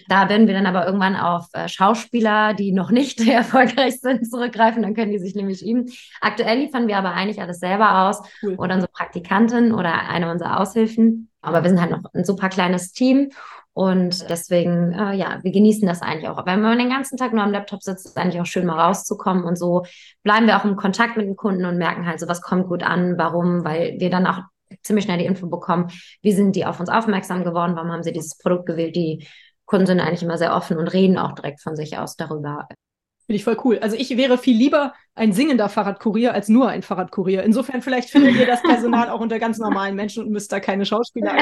Da 0.09 0.30
werden 0.30 0.47
wir 0.47 0.54
dann 0.54 0.64
aber 0.64 0.87
irgendwann 0.87 1.16
auf 1.16 1.49
äh, 1.52 1.68
Schauspieler, 1.68 2.54
die 2.54 2.73
noch 2.73 2.90
nicht 2.90 3.21
erfolgreich 3.28 4.00
sind, 4.00 4.28
zurückgreifen. 4.30 4.83
Dann 4.83 4.95
können 4.95 5.12
die 5.12 5.18
sich 5.18 5.35
nämlich 5.35 5.66
üben. 5.66 5.90
Aktuell 6.23 6.59
liefern 6.61 6.88
wir 6.88 6.97
aber 6.97 7.12
eigentlich 7.12 7.42
alles 7.42 7.61
selber 7.61 8.09
aus 8.09 8.23
cool. 8.42 8.54
oder 8.54 8.76
unsere 8.76 8.90
Praktikantin 8.90 9.75
oder 9.75 10.09
eine 10.09 10.30
unserer 10.30 10.59
Aushilfen. 10.59 11.28
Aber 11.42 11.62
wir 11.62 11.71
sind 11.71 11.80
halt 11.80 11.90
noch 11.90 12.02
ein 12.14 12.25
super 12.25 12.49
kleines 12.49 12.92
Team 12.92 13.30
und 13.78 14.28
deswegen, 14.28 14.90
äh, 14.90 15.14
ja, 15.14 15.38
wir 15.44 15.52
genießen 15.52 15.87
das 15.87 16.02
eigentlich 16.02 16.28
auch. 16.28 16.44
Wenn 16.44 16.61
man 16.61 16.80
den 16.80 16.90
ganzen 16.90 17.16
Tag 17.16 17.32
nur 17.32 17.44
am 17.44 17.52
Laptop 17.52 17.80
sitzt, 17.80 18.06
ist 18.06 18.11
es 18.11 18.16
eigentlich 18.16 18.40
auch 18.40 18.47
schön, 18.47 18.66
mal 18.66 18.76
rauszukommen. 18.76 19.44
Und 19.44 19.56
so 19.56 19.85
bleiben 20.25 20.49
wir 20.49 20.56
auch 20.56 20.64
im 20.64 20.75
Kontakt 20.75 21.16
mit 21.16 21.26
den 21.26 21.37
Kunden 21.37 21.64
und 21.64 21.78
merken 21.78 22.04
halt 22.04 22.18
so, 22.18 22.26
was 22.26 22.42
kommt 22.42 22.66
gut 22.66 22.82
an, 22.82 23.16
warum, 23.18 23.64
weil 23.64 23.94
wir 24.00 24.11
dann 24.11 24.26
auch 24.26 24.40
ziemlich 24.82 25.04
schnell 25.04 25.18
die 25.18 25.26
Info 25.26 25.47
bekommen, 25.47 25.92
wie 26.23 26.32
sind 26.32 26.56
die 26.56 26.66
auf 26.66 26.80
uns 26.80 26.88
aufmerksam 26.88 27.44
geworden, 27.44 27.76
warum 27.76 27.92
haben 27.92 28.02
sie 28.02 28.12
dieses 28.12 28.37
Produkt 28.37 28.66
gewählt. 28.66 28.97
Die 28.97 29.28
Kunden 29.64 29.87
sind 29.87 30.00
eigentlich 30.00 30.25
immer 30.25 30.38
sehr 30.38 30.56
offen 30.56 30.76
und 30.76 30.88
reden 30.88 31.16
auch 31.16 31.35
direkt 31.37 31.61
von 31.61 31.76
sich 31.76 31.99
aus 31.99 32.16
darüber, 32.16 32.66
Finde 33.28 33.37
ich 33.37 33.44
voll 33.44 33.58
cool. 33.64 33.78
Also 33.80 33.94
ich 33.94 34.16
wäre 34.16 34.38
viel 34.38 34.56
lieber 34.56 34.94
ein 35.14 35.35
singender 35.35 35.68
Fahrradkurier 35.68 36.32
als 36.32 36.49
nur 36.49 36.70
ein 36.70 36.80
Fahrradkurier. 36.80 37.42
Insofern 37.42 37.82
vielleicht 37.82 38.08
findet 38.08 38.37
ihr 38.37 38.47
das 38.47 38.62
Personal 38.62 39.11
auch 39.11 39.20
unter 39.20 39.38
ganz 39.38 39.58
normalen 39.58 39.97
Menschen 39.97 40.25
und 40.25 40.30
müsst 40.30 40.50
da 40.50 40.61
keine 40.61 40.87
Schauspieler 40.87 41.37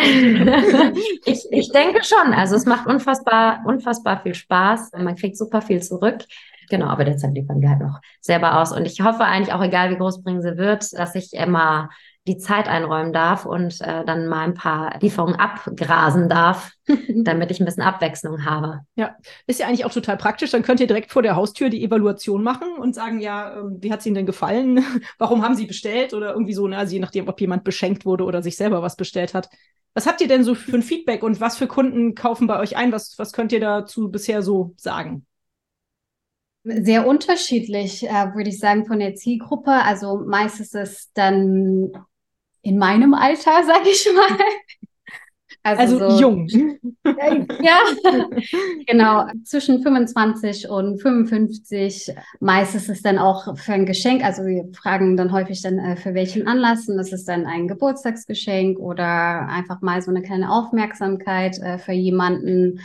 ich, 1.25 1.47
ich 1.49 1.71
denke 1.71 2.03
schon. 2.03 2.33
Also 2.33 2.57
es 2.57 2.67
macht 2.67 2.89
unfassbar, 2.89 3.63
unfassbar 3.67 4.21
viel 4.21 4.35
Spaß. 4.35 4.91
Man 4.99 5.15
kriegt 5.15 5.39
super 5.39 5.63
viel 5.63 5.81
zurück. 5.81 6.25
Genau, 6.71 6.87
aber 6.87 7.05
derzeit 7.05 7.33
liefern 7.35 7.61
wir 7.61 7.71
halt 7.71 7.79
noch 7.83 8.01
selber 8.21 8.61
aus. 8.61 8.73
Und 8.73 8.85
ich 8.85 9.01
hoffe 9.03 9.23
eigentlich 9.23 9.55
auch, 9.55 9.63
egal 9.63 9.91
wie 9.91 9.97
groß 9.97 10.25
Bringsel 10.25 10.57
wird, 10.57 10.93
dass 10.93 11.15
ich 11.15 11.35
immer 11.35 11.91
die 12.27 12.39
Zeit 12.39 12.67
einräumen 12.69 13.13
darf 13.13 13.47
und 13.47 13.81
äh, 13.81 14.05
dann 14.05 14.27
mal 14.27 14.45
ein 14.45 14.55
paar 14.55 14.99
Lieferungen 15.01 15.37
abgrasen 15.37 16.29
darf, 16.29 16.73
damit 17.09 17.51
ich 17.51 17.61
ein 17.61 17.67
bisschen 17.67 17.85
Abwechslung 17.85 18.45
habe. 18.45 18.81
Ja, 18.97 19.17
ist 19.47 19.61
ja 19.61 19.67
eigentlich 19.67 19.85
auch 19.85 19.93
total 19.93 20.17
praktisch. 20.17 20.51
Dann 20.51 20.63
könnt 20.63 20.81
ihr 20.81 20.89
direkt 20.89 21.13
vor 21.13 21.23
der 21.23 21.37
Haustür 21.37 21.71
die 21.71 21.85
Evaluation 21.85 22.43
machen 22.43 22.69
und 22.79 22.95
sagen, 22.95 23.21
ja, 23.21 23.59
ähm, 23.59 23.79
wie 23.81 23.93
hat 23.93 24.01
es 24.01 24.07
Ihnen 24.07 24.17
denn 24.17 24.27
gefallen? 24.27 24.85
Warum 25.19 25.43
haben 25.43 25.55
Sie 25.55 25.67
bestellt? 25.67 26.15
Oder 26.15 26.33
irgendwie 26.33 26.55
so, 26.55 26.67
ne? 26.67 26.77
also 26.77 26.95
je 26.95 27.01
nachdem, 27.01 27.29
ob 27.29 27.41
jemand 27.41 27.63
beschenkt 27.63 28.05
wurde 28.05 28.25
oder 28.25 28.43
sich 28.43 28.57
selber 28.57 28.83
was 28.83 28.97
bestellt 28.97 29.33
hat. 29.33 29.49
Was 29.95 30.07
habt 30.07 30.21
ihr 30.21 30.29
denn 30.29 30.45
so 30.45 30.55
für 30.55 30.77
ein 30.77 30.83
Feedback 30.83 31.23
und 31.23 31.41
was 31.41 31.57
für 31.57 31.69
Kunden 31.69 32.15
kaufen 32.15 32.47
bei 32.47 32.59
euch 32.59 32.77
ein? 32.77 32.93
Was, 32.93 33.19
was 33.19 33.33
könnt 33.33 33.53
ihr 33.53 33.61
dazu 33.61 34.11
bisher 34.11 34.43
so 34.43 34.75
sagen? 34.77 35.27
Sehr 36.65 37.07
unterschiedlich, 37.07 38.03
äh, 38.03 38.35
würde 38.35 38.51
ich 38.51 38.59
sagen, 38.59 38.87
von 38.87 38.99
der 38.99 39.15
Zielgruppe. 39.15 39.71
Also 39.71 40.25
meist 40.27 40.59
ist 40.59 40.75
es 40.75 41.13
dann 41.15 41.93
in 42.67 42.79
meinem 42.79 43.15
Alter, 43.15 43.65
sage 43.65 43.89
ich 43.89 44.09
mal. 44.15 44.39
Also, 45.63 45.99
also 45.99 46.11
so, 46.11 46.21
jung. 46.21 46.49
ja, 47.05 47.81
genau. 48.87 49.27
Zwischen 49.45 49.83
25 49.83 50.69
und 50.69 51.01
55. 51.01 52.15
Meist 52.39 52.77
ist 52.77 52.89
es 52.89 53.03
dann 53.03 53.19
auch 53.19 53.57
für 53.57 53.73
ein 53.73 53.87
Geschenk. 53.87 54.25
Also 54.25 54.45
wir 54.45 54.69
fragen 54.75 55.17
dann 55.17 55.33
häufig 55.33 55.63
dann, 55.63 55.79
äh, 55.79 55.97
für 55.97 56.15
welchen 56.15 56.47
Anlass. 56.47 56.89
Und 56.89 56.97
das 56.99 57.13
ist 57.13 57.27
dann 57.27 57.47
ein 57.47 57.67
Geburtstagsgeschenk 57.67 58.79
oder 58.79 59.49
einfach 59.49 59.81
mal 59.81 60.03
so 60.03 60.11
eine 60.11 60.23
kleine 60.23 60.53
Aufmerksamkeit 60.53 61.59
äh, 61.59 61.79
für 61.79 61.93
jemanden. 61.93 62.81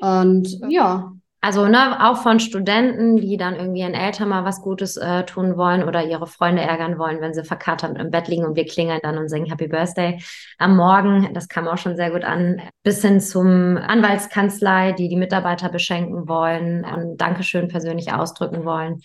Und 0.00 0.48
ja, 0.68 1.12
also 1.40 1.66
ne, 1.66 2.08
auch 2.08 2.22
von 2.22 2.40
Studenten, 2.40 3.16
die 3.16 3.36
dann 3.36 3.54
irgendwie 3.54 3.80
ihren 3.80 3.94
Eltern 3.94 4.28
mal 4.28 4.44
was 4.44 4.60
Gutes 4.60 4.96
äh, 4.96 5.24
tun 5.24 5.56
wollen 5.56 5.84
oder 5.84 6.04
ihre 6.04 6.26
Freunde 6.26 6.62
ärgern 6.62 6.98
wollen, 6.98 7.20
wenn 7.20 7.32
sie 7.32 7.44
verkatert 7.44 7.96
im 7.96 8.10
Bett 8.10 8.26
liegen 8.26 8.44
und 8.44 8.56
wir 8.56 8.66
klingeln 8.66 8.98
dann 9.02 9.18
und 9.18 9.28
singen 9.28 9.46
Happy 9.46 9.68
Birthday 9.68 10.20
am 10.58 10.76
Morgen. 10.76 11.32
Das 11.34 11.48
kam 11.48 11.68
auch 11.68 11.78
schon 11.78 11.96
sehr 11.96 12.10
gut 12.10 12.24
an. 12.24 12.60
Bis 12.82 13.02
hin 13.02 13.20
zum 13.20 13.76
Anwaltskanzlei, 13.76 14.92
die 14.92 15.08
die 15.08 15.16
Mitarbeiter 15.16 15.68
beschenken 15.68 16.28
wollen 16.28 16.84
und 16.84 17.18
Dankeschön 17.18 17.68
persönlich 17.68 18.12
ausdrücken 18.12 18.64
wollen 18.64 19.00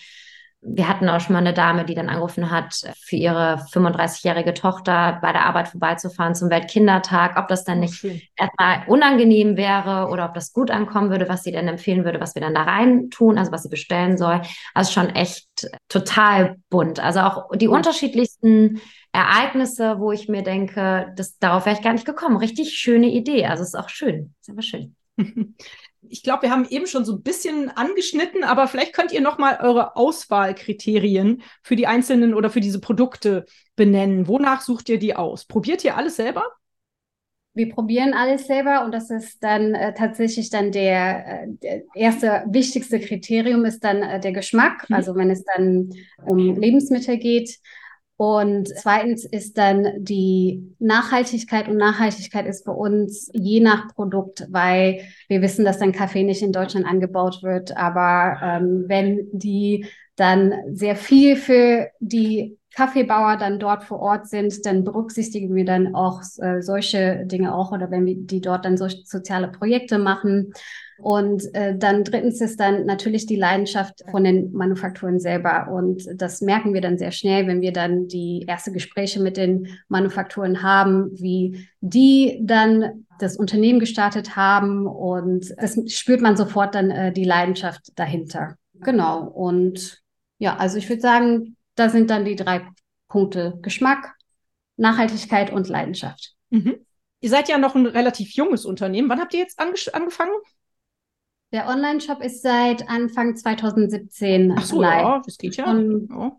wir 0.65 0.87
hatten 0.87 1.09
auch 1.09 1.19
schon 1.19 1.33
mal 1.33 1.39
eine 1.39 1.53
Dame, 1.53 1.85
die 1.85 1.93
dann 1.93 2.09
angerufen 2.09 2.49
hat, 2.49 2.93
für 2.97 3.15
ihre 3.15 3.65
35-jährige 3.71 4.53
Tochter 4.53 5.19
bei 5.21 5.31
der 5.31 5.45
Arbeit 5.45 5.67
vorbeizufahren 5.67 6.35
zum 6.35 6.49
Weltkindertag, 6.49 7.37
ob 7.37 7.47
das 7.47 7.65
dann 7.65 7.81
nicht 7.81 8.03
okay. 8.03 8.29
erstmal 8.35 8.87
unangenehm 8.87 9.57
wäre 9.57 10.07
oder 10.09 10.25
ob 10.25 10.33
das 10.33 10.53
gut 10.53 10.71
ankommen 10.71 11.09
würde, 11.09 11.27
was 11.27 11.43
sie 11.43 11.51
denn 11.51 11.67
empfehlen 11.67 12.05
würde, 12.05 12.21
was 12.21 12.35
wir 12.35 12.41
dann 12.41 12.55
da 12.55 12.63
rein 12.63 13.09
tun, 13.09 13.37
also 13.37 13.51
was 13.51 13.63
sie 13.63 13.69
bestellen 13.69 14.17
soll. 14.17 14.41
Also 14.73 14.91
schon 14.91 15.09
echt 15.09 15.47
total 15.89 16.55
bunt. 16.69 16.99
Also 16.99 17.19
auch 17.21 17.49
die 17.55 17.67
unterschiedlichsten 17.67 18.81
Ereignisse, 19.11 19.99
wo 19.99 20.11
ich 20.11 20.29
mir 20.29 20.43
denke, 20.43 21.13
das, 21.15 21.37
darauf 21.39 21.65
wäre 21.65 21.75
ich 21.75 21.83
gar 21.83 21.93
nicht 21.93 22.05
gekommen. 22.05 22.37
Richtig 22.37 22.73
schöne 22.73 23.07
Idee. 23.07 23.45
Also 23.45 23.63
es 23.63 23.69
ist 23.69 23.79
auch 23.79 23.89
schön. 23.89 24.33
Ist 24.41 24.49
aber 24.49 24.61
schön. 24.61 24.95
Ich 26.09 26.23
glaube, 26.23 26.43
wir 26.43 26.51
haben 26.51 26.67
eben 26.69 26.87
schon 26.87 27.05
so 27.05 27.13
ein 27.13 27.23
bisschen 27.23 27.69
angeschnitten, 27.69 28.43
aber 28.43 28.67
vielleicht 28.67 28.93
könnt 28.93 29.11
ihr 29.11 29.21
noch 29.21 29.37
mal 29.37 29.59
eure 29.61 29.95
Auswahlkriterien 29.95 31.41
für 31.61 31.75
die 31.75 31.87
einzelnen 31.87 32.33
oder 32.33 32.49
für 32.49 32.61
diese 32.61 32.79
Produkte 32.79 33.45
benennen. 33.75 34.27
Wonach 34.27 34.61
sucht 34.61 34.89
ihr 34.89 34.99
die 34.99 35.15
aus? 35.15 35.45
Probiert 35.45 35.83
ihr 35.83 35.97
alles 35.97 36.15
selber? 36.15 36.45
wir 37.55 37.69
probieren 37.69 38.13
alles 38.13 38.47
selber 38.47 38.83
und 38.83 38.91
das 38.93 39.09
ist 39.11 39.43
dann 39.43 39.75
äh, 39.75 39.93
tatsächlich 39.93 40.49
dann 40.49 40.71
der, 40.71 41.43
äh, 41.43 41.47
der, 41.61 41.83
erste 41.93 42.43
wichtigste 42.47 42.99
Kriterium 42.99 43.63
ist 43.65 43.83
dann 43.83 44.01
äh, 44.01 44.19
der 44.19 44.31
Geschmack, 44.31 44.89
mhm. 44.89 44.95
also 44.95 45.15
wenn 45.15 45.29
es 45.29 45.43
dann 45.43 45.91
um 46.25 46.55
Lebensmittel 46.55 47.17
geht. 47.17 47.59
Und 48.23 48.69
zweitens 48.69 49.25
ist 49.25 49.57
dann 49.57 49.85
die 49.97 50.73
Nachhaltigkeit 50.79 51.67
und 51.67 51.75
Nachhaltigkeit 51.75 52.45
ist 52.45 52.63
für 52.63 52.71
uns 52.71 53.29
je 53.33 53.59
nach 53.59 53.93
Produkt, 53.93 54.47
weil 54.49 55.01
wir 55.27 55.41
wissen, 55.41 55.65
dass 55.65 55.81
ein 55.81 55.91
Kaffee 55.91 56.23
nicht 56.23 56.41
in 56.41 56.53
Deutschland 56.53 56.85
angebaut 56.85 57.43
wird, 57.43 57.75
aber 57.75 58.39
ähm, 58.41 58.85
wenn 58.87 59.27
die 59.33 59.87
dann 60.15 60.53
sehr 60.71 60.95
viel 60.95 61.35
für 61.35 61.89
die 61.99 62.57
Kaffeebauer 62.73 63.35
dann 63.35 63.59
dort 63.59 63.83
vor 63.83 63.99
Ort 63.99 64.29
sind, 64.29 64.65
dann 64.65 64.85
berücksichtigen 64.85 65.53
wir 65.53 65.65
dann 65.65 65.93
auch 65.93 66.21
äh, 66.37 66.61
solche 66.61 67.25
Dinge 67.25 67.53
auch 67.53 67.73
oder 67.73 67.91
wenn 67.91 68.05
wir 68.05 68.15
die 68.15 68.39
dort 68.39 68.63
dann 68.63 68.77
solche 68.77 69.03
soziale 69.03 69.49
Projekte 69.49 69.99
machen. 69.99 70.53
Und 70.97 71.53
äh, 71.53 71.77
dann 71.77 72.03
drittens 72.03 72.39
ist 72.41 72.59
dann 72.59 72.85
natürlich 72.85 73.25
die 73.25 73.35
Leidenschaft 73.35 74.03
von 74.09 74.23
den 74.23 74.51
Manufakturen 74.53 75.19
selber. 75.19 75.69
Und 75.71 76.07
das 76.15 76.41
merken 76.41 76.73
wir 76.73 76.81
dann 76.81 76.97
sehr 76.97 77.11
schnell, 77.11 77.47
wenn 77.47 77.61
wir 77.61 77.73
dann 77.73 78.07
die 78.07 78.45
erste 78.47 78.71
Gespräche 78.71 79.21
mit 79.21 79.37
den 79.37 79.67
Manufakturen 79.87 80.61
haben, 80.61 81.09
wie 81.13 81.67
die 81.81 82.39
dann 82.41 83.05
das 83.19 83.37
Unternehmen 83.37 83.79
gestartet 83.79 84.35
haben. 84.35 84.87
Und 84.87 85.53
das 85.57 85.79
spürt 85.87 86.21
man 86.21 86.37
sofort 86.37 86.75
dann 86.75 86.91
äh, 86.91 87.11
die 87.11 87.25
Leidenschaft 87.25 87.91
dahinter. 87.95 88.55
Genau. 88.81 89.27
Und 89.27 90.01
ja, 90.37 90.57
also 90.57 90.77
ich 90.77 90.89
würde 90.89 91.01
sagen, 91.01 91.55
da 91.75 91.89
sind 91.89 92.09
dann 92.09 92.25
die 92.25 92.35
drei 92.35 92.67
Punkte 93.07 93.57
Geschmack, 93.61 94.13
Nachhaltigkeit 94.77 95.51
und 95.51 95.69
Leidenschaft. 95.69 96.33
Mhm. 96.49 96.75
Ihr 97.21 97.29
seid 97.29 97.47
ja 97.47 97.57
noch 97.57 97.75
ein 97.75 97.85
relativ 97.85 98.33
junges 98.33 98.65
Unternehmen. 98.65 99.07
Wann 99.07 99.21
habt 99.21 99.33
ihr 99.33 99.39
jetzt 99.39 99.57
angefangen? 99.59 100.33
Der 101.53 101.67
Online-Shop 101.67 102.19
ist 102.21 102.41
seit 102.41 102.89
Anfang 102.89 103.35
2017 103.35 104.55
Ach 104.57 104.65
so, 104.65 104.81
live. 104.81 105.01
ja, 105.01 105.21
das 105.23 105.37
geht 105.37 105.55
ja. 105.55 105.65
Ein 105.67 106.09
ja. 106.09 106.31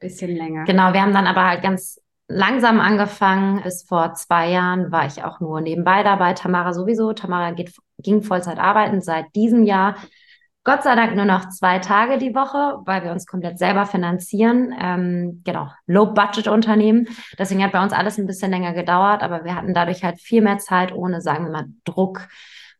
bisschen 0.00 0.34
länger. 0.34 0.64
Genau, 0.64 0.94
wir 0.94 1.02
haben 1.02 1.12
dann 1.12 1.26
aber 1.26 1.46
halt 1.46 1.62
ganz 1.62 2.00
langsam 2.26 2.80
angefangen. 2.80 3.62
Bis 3.62 3.82
vor 3.82 4.14
zwei 4.14 4.50
Jahren 4.50 4.90
war 4.90 5.04
ich 5.04 5.22
auch 5.22 5.40
nur 5.40 5.60
nebenbei 5.60 6.02
dabei. 6.02 6.32
Tamara 6.32 6.72
sowieso. 6.72 7.12
Tamara 7.12 7.50
geht, 7.50 7.74
ging 7.98 8.22
Vollzeit 8.22 8.58
arbeiten. 8.58 9.02
Seit 9.02 9.26
diesem 9.36 9.62
Jahr 9.62 9.96
Gott 10.64 10.82
sei 10.82 10.96
Dank 10.96 11.14
nur 11.14 11.26
noch 11.26 11.50
zwei 11.50 11.78
Tage 11.78 12.18
die 12.18 12.34
Woche, 12.34 12.80
weil 12.86 13.04
wir 13.04 13.12
uns 13.12 13.26
komplett 13.26 13.56
selber 13.56 13.86
finanzieren. 13.86 14.74
Ähm, 14.80 15.42
genau, 15.44 15.68
Low-Budget-Unternehmen. 15.86 17.06
Deswegen 17.38 17.62
hat 17.62 17.70
bei 17.70 17.80
uns 17.80 17.92
alles 17.92 18.18
ein 18.18 18.26
bisschen 18.26 18.50
länger 18.50 18.72
gedauert, 18.72 19.22
aber 19.22 19.44
wir 19.44 19.54
hatten 19.54 19.74
dadurch 19.74 20.02
halt 20.02 20.18
viel 20.18 20.42
mehr 20.42 20.58
Zeit 20.58 20.92
ohne, 20.92 21.20
sagen 21.20 21.44
wir 21.44 21.52
mal, 21.52 21.66
Druck 21.84 22.26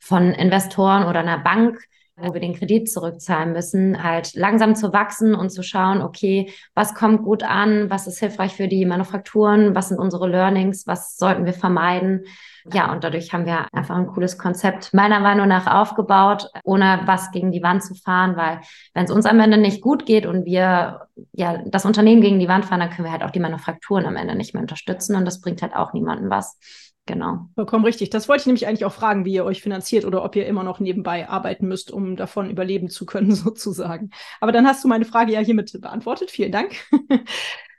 von 0.07 0.33
Investoren 0.33 1.05
oder 1.05 1.21
einer 1.21 1.39
Bank, 1.39 1.81
wo 2.17 2.33
wir 2.33 2.41
den 2.41 2.55
Kredit 2.55 2.91
zurückzahlen 2.91 3.53
müssen, 3.53 4.03
halt 4.03 4.35
langsam 4.35 4.75
zu 4.75 4.93
wachsen 4.93 5.35
und 5.35 5.51
zu 5.51 5.63
schauen, 5.63 6.01
okay, 6.01 6.51
was 6.75 6.95
kommt 6.95 7.25
gut 7.25 7.43
an, 7.43 7.91
was 7.91 8.07
ist 8.07 8.21
hilfreich 8.21 8.55
für 8.55 8.69
die 8.69 8.87
Manufakturen, 8.87 9.75
was 9.75 9.89
sind 9.89 9.99
unsere 9.99 10.29
Learnings, 10.29 10.87
was 10.87 11.17
sollten 11.17 11.45
wir 11.45 11.53
vermeiden 11.53 12.25
ja, 12.73 12.93
und 12.93 13.05
dadurch 13.05 13.33
haben 13.33 13.47
wir 13.47 13.73
einfach 13.73 13.95
ein 13.97 14.09
cooles 14.09 14.39
Konzept 14.39 14.93
meiner 14.93 15.21
Meinung 15.21 15.47
nach 15.47 15.67
aufgebaut, 15.67 16.51
ohne 16.65 17.01
was 17.05 17.31
gegen 17.31 17.53
die 17.53 17.63
Wand 17.63 17.85
zu 17.85 17.95
fahren, 17.95 18.37
weil 18.37 18.61
wenn 18.93 19.05
es 19.05 19.11
uns 19.11 19.27
am 19.27 19.39
Ende 19.39 19.57
nicht 19.57 19.81
gut 19.81 20.05
geht 20.05 20.27
und 20.27 20.45
wir 20.47 21.07
ja 21.33 21.63
das 21.67 21.85
Unternehmen 21.85 22.23
gegen 22.23 22.41
die 22.41 22.49
Wand 22.49 22.65
fahren, 22.65 22.81
dann 22.81 22.91
können 22.91 23.07
wir 23.07 23.13
halt 23.13 23.23
auch 23.23 23.31
die 23.31 23.41
Manufakturen 23.41 24.07
am 24.07 24.17
Ende 24.17 24.35
nicht 24.35 24.53
mehr 24.53 24.63
unterstützen 24.63 25.15
und 25.15 25.25
das 25.25 25.41
bringt 25.41 25.63
halt 25.63 25.77
auch 25.77 25.93
niemandem 25.93 26.29
was. 26.29 26.59
Genau. 27.07 27.49
Vollkommen 27.55 27.85
richtig. 27.85 28.11
Das 28.11 28.29
wollte 28.29 28.43
ich 28.43 28.47
nämlich 28.47 28.67
eigentlich 28.67 28.85
auch 28.85 28.93
fragen, 28.93 29.25
wie 29.25 29.35
ihr 29.35 29.45
euch 29.45 29.63
finanziert 29.63 30.05
oder 30.05 30.25
ob 30.25 30.35
ihr 30.35 30.45
immer 30.47 30.65
noch 30.65 30.81
nebenbei 30.81 31.29
arbeiten 31.29 31.69
müsst, 31.69 31.93
um 31.93 32.17
davon 32.17 32.51
überleben 32.51 32.89
zu 32.91 33.07
können, 33.07 33.33
sozusagen. 33.35 34.11
Aber 34.41 34.51
dann 34.51 34.67
hast 34.67 34.83
du 34.83 34.89
meine 34.89 35.05
Frage 35.05 35.33
ja 35.33 35.41
hiermit 35.41 35.73
beantwortet. 35.81 36.33
Vielen 36.33 36.53
Dank. 36.53 36.75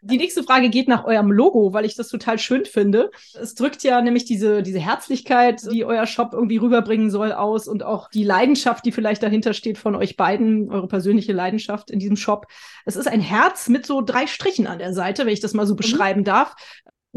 Die 0.01 0.17
nächste 0.17 0.43
Frage 0.43 0.69
geht 0.69 0.87
nach 0.87 1.05
eurem 1.05 1.31
Logo, 1.31 1.73
weil 1.73 1.83
ich 1.83 1.95
das 1.95 2.07
total 2.07 2.37
schön 2.37 2.65
finde. 2.65 3.09
Es 3.33 3.55
drückt 3.55 3.83
ja 3.83 3.99
nämlich 3.99 4.25
diese, 4.25 4.61
diese 4.61 4.79
Herzlichkeit, 4.79 5.63
die 5.71 5.83
euer 5.83 6.05
Shop 6.05 6.33
irgendwie 6.33 6.57
rüberbringen 6.57 7.09
soll, 7.09 7.33
aus 7.33 7.67
und 7.67 7.83
auch 7.83 8.09
die 8.11 8.23
Leidenschaft, 8.23 8.85
die 8.85 8.91
vielleicht 8.91 9.23
dahinter 9.23 9.53
steht 9.53 9.77
von 9.77 9.95
euch 9.95 10.15
beiden, 10.15 10.69
eure 10.69 10.87
persönliche 10.87 11.33
Leidenschaft 11.33 11.89
in 11.89 11.97
diesem 11.97 12.15
Shop. 12.15 12.45
Es 12.85 12.95
ist 12.95 13.07
ein 13.07 13.21
Herz 13.21 13.69
mit 13.69 13.87
so 13.87 14.01
drei 14.01 14.27
Strichen 14.27 14.67
an 14.67 14.77
der 14.77 14.93
Seite, 14.93 15.25
wenn 15.25 15.33
ich 15.33 15.41
das 15.41 15.55
mal 15.55 15.65
so 15.65 15.73
mhm. 15.73 15.77
beschreiben 15.77 16.23
darf. 16.23 16.55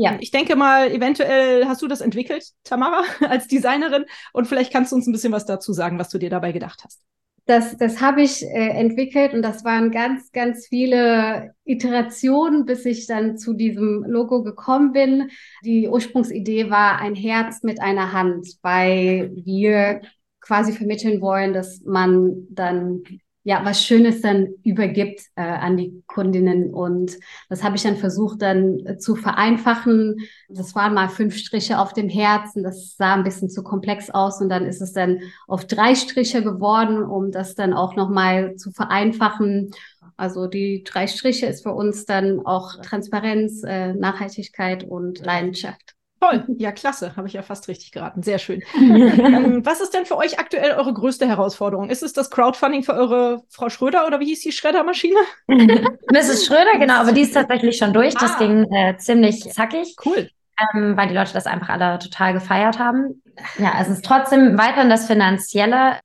Ja. 0.00 0.16
Ich 0.18 0.30
denke 0.30 0.56
mal, 0.56 0.90
eventuell 0.90 1.66
hast 1.66 1.82
du 1.82 1.86
das 1.86 2.00
entwickelt, 2.00 2.44
Tamara, 2.64 3.04
als 3.28 3.48
Designerin. 3.48 4.06
Und 4.32 4.46
vielleicht 4.46 4.72
kannst 4.72 4.92
du 4.92 4.96
uns 4.96 5.06
ein 5.06 5.12
bisschen 5.12 5.32
was 5.32 5.44
dazu 5.44 5.74
sagen, 5.74 5.98
was 5.98 6.08
du 6.08 6.18
dir 6.18 6.30
dabei 6.30 6.52
gedacht 6.52 6.82
hast. 6.84 7.00
Das, 7.44 7.76
das 7.76 8.00
habe 8.00 8.22
ich 8.22 8.42
äh, 8.42 8.68
entwickelt 8.68 9.34
und 9.34 9.42
das 9.42 9.64
waren 9.64 9.90
ganz, 9.90 10.30
ganz 10.32 10.68
viele 10.68 11.54
Iterationen, 11.64 12.64
bis 12.64 12.86
ich 12.86 13.06
dann 13.06 13.36
zu 13.36 13.52
diesem 13.52 14.04
Logo 14.06 14.42
gekommen 14.42 14.92
bin. 14.92 15.30
Die 15.64 15.88
Ursprungsidee 15.88 16.70
war 16.70 16.98
ein 17.00 17.14
Herz 17.14 17.62
mit 17.62 17.80
einer 17.80 18.12
Hand, 18.12 18.46
weil 18.62 19.32
wir 19.34 20.00
quasi 20.40 20.72
vermitteln 20.72 21.20
wollen, 21.20 21.52
dass 21.52 21.82
man 21.84 22.46
dann 22.50 23.02
ja, 23.50 23.64
was 23.64 23.84
Schönes 23.84 24.20
dann 24.20 24.46
übergibt 24.62 25.22
äh, 25.34 25.42
an 25.42 25.76
die 25.76 26.04
Kundinnen. 26.06 26.72
Und 26.72 27.18
das 27.48 27.64
habe 27.64 27.74
ich 27.74 27.82
dann 27.82 27.96
versucht 27.96 28.42
dann 28.42 28.78
äh, 28.86 28.96
zu 28.96 29.16
vereinfachen. 29.16 30.18
Das 30.48 30.76
waren 30.76 30.94
mal 30.94 31.08
fünf 31.08 31.36
Striche 31.36 31.80
auf 31.80 31.92
dem 31.92 32.08
Herzen. 32.08 32.62
Das 32.62 32.96
sah 32.96 33.14
ein 33.14 33.24
bisschen 33.24 33.50
zu 33.50 33.64
komplex 33.64 34.08
aus. 34.08 34.40
Und 34.40 34.50
dann 34.50 34.66
ist 34.66 34.80
es 34.80 34.92
dann 34.92 35.18
auf 35.48 35.66
drei 35.66 35.96
Striche 35.96 36.44
geworden, 36.44 37.02
um 37.02 37.32
das 37.32 37.56
dann 37.56 37.72
auch 37.72 37.96
nochmal 37.96 38.54
zu 38.54 38.70
vereinfachen. 38.70 39.72
Also 40.16 40.46
die 40.46 40.84
drei 40.84 41.08
Striche 41.08 41.46
ist 41.46 41.64
für 41.64 41.72
uns 41.72 42.04
dann 42.04 42.46
auch 42.46 42.80
Transparenz, 42.82 43.64
äh, 43.64 43.94
Nachhaltigkeit 43.94 44.84
und 44.84 45.26
Leidenschaft. 45.26 45.96
Toll, 46.20 46.44
ja, 46.58 46.70
klasse, 46.72 47.16
habe 47.16 47.28
ich 47.28 47.34
ja 47.34 47.42
fast 47.42 47.68
richtig 47.68 47.92
geraten. 47.92 48.22
Sehr 48.22 48.38
schön. 48.38 48.62
ähm, 48.76 49.64
was 49.64 49.80
ist 49.80 49.94
denn 49.94 50.04
für 50.04 50.16
euch 50.16 50.38
aktuell 50.38 50.72
eure 50.72 50.92
größte 50.92 51.26
Herausforderung? 51.26 51.88
Ist 51.88 52.02
es 52.02 52.12
das 52.12 52.30
Crowdfunding 52.30 52.82
für 52.82 52.94
eure 52.94 53.42
Frau 53.48 53.70
Schröder 53.70 54.06
oder 54.06 54.20
wie 54.20 54.26
hieß 54.26 54.42
die 54.42 54.52
Schreddermaschine? 54.52 55.18
Mrs. 55.46 56.46
Schröder, 56.46 56.78
genau, 56.78 57.00
aber 57.00 57.12
die 57.12 57.22
ist 57.22 57.32
tatsächlich 57.32 57.76
schon 57.76 57.92
durch. 57.92 58.14
Das 58.14 58.34
ah. 58.34 58.38
ging 58.38 58.70
äh, 58.72 58.96
ziemlich 58.98 59.50
zackig. 59.50 59.96
Cool. 60.04 60.28
Ähm, 60.74 60.96
weil 60.96 61.08
die 61.08 61.14
Leute 61.14 61.32
das 61.32 61.46
einfach 61.46 61.70
alle 61.70 61.98
total 61.98 62.34
gefeiert 62.34 62.78
haben. 62.78 63.22
Ja, 63.58 63.80
es 63.80 63.88
ist 63.88 64.04
trotzdem 64.04 64.58
weiterhin 64.58 64.90
das 64.90 65.06
Finanzielle, 65.06 65.98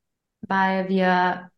weil 0.48 0.88
wir 0.88 1.50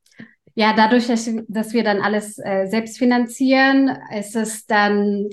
ja, 0.56 0.74
dadurch, 0.74 1.06
dass, 1.06 1.74
wir 1.74 1.84
dann 1.84 2.02
alles 2.02 2.40
äh, 2.40 2.66
selbst 2.66 2.98
finanzieren, 2.98 3.96
ist 4.18 4.36
es 4.36 4.66
dann 4.66 5.30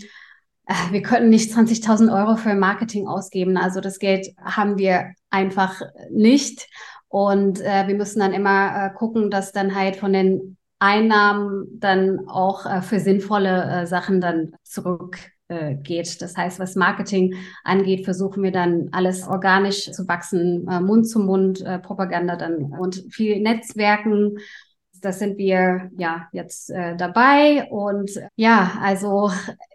wir 0.90 1.02
könnten 1.02 1.28
nicht 1.28 1.52
20.000 1.52 2.12
Euro 2.14 2.36
für 2.36 2.54
Marketing 2.54 3.06
ausgeben. 3.06 3.56
Also 3.56 3.80
das 3.80 3.98
Geld 3.98 4.28
haben 4.42 4.78
wir 4.78 5.12
einfach 5.30 5.82
nicht. 6.10 6.68
Und 7.08 7.60
äh, 7.60 7.86
wir 7.86 7.94
müssen 7.94 8.20
dann 8.20 8.32
immer 8.32 8.86
äh, 8.86 8.94
gucken, 8.94 9.30
dass 9.30 9.52
dann 9.52 9.74
halt 9.74 9.96
von 9.96 10.12
den 10.12 10.56
Einnahmen 10.78 11.66
dann 11.78 12.28
auch 12.28 12.66
äh, 12.66 12.82
für 12.82 12.98
sinnvolle 12.98 13.82
äh, 13.82 13.86
Sachen 13.86 14.20
dann 14.20 14.52
zurück 14.62 15.18
äh. 15.48 15.76
Das 16.22 16.38
heißt, 16.38 16.58
was 16.58 16.74
Marketing 16.74 17.34
angeht, 17.64 18.06
versuchen 18.06 18.42
wir 18.42 18.50
dann 18.50 18.88
alles 18.92 19.28
organisch 19.28 19.92
zu 19.92 20.08
wachsen, 20.08 20.64
Mund 20.64 21.06
zu 21.06 21.18
Mund 21.20 21.62
Propaganda 21.82 22.34
dann 22.36 22.72
und 22.72 23.04
viel 23.10 23.40
Netzwerken 23.42 24.38
das 25.04 25.18
sind 25.18 25.38
wir 25.38 25.90
ja 25.96 26.28
jetzt 26.32 26.70
äh, 26.70 26.96
dabei. 26.96 27.68
Und 27.70 28.10
ja, 28.36 28.72
also 28.80 29.30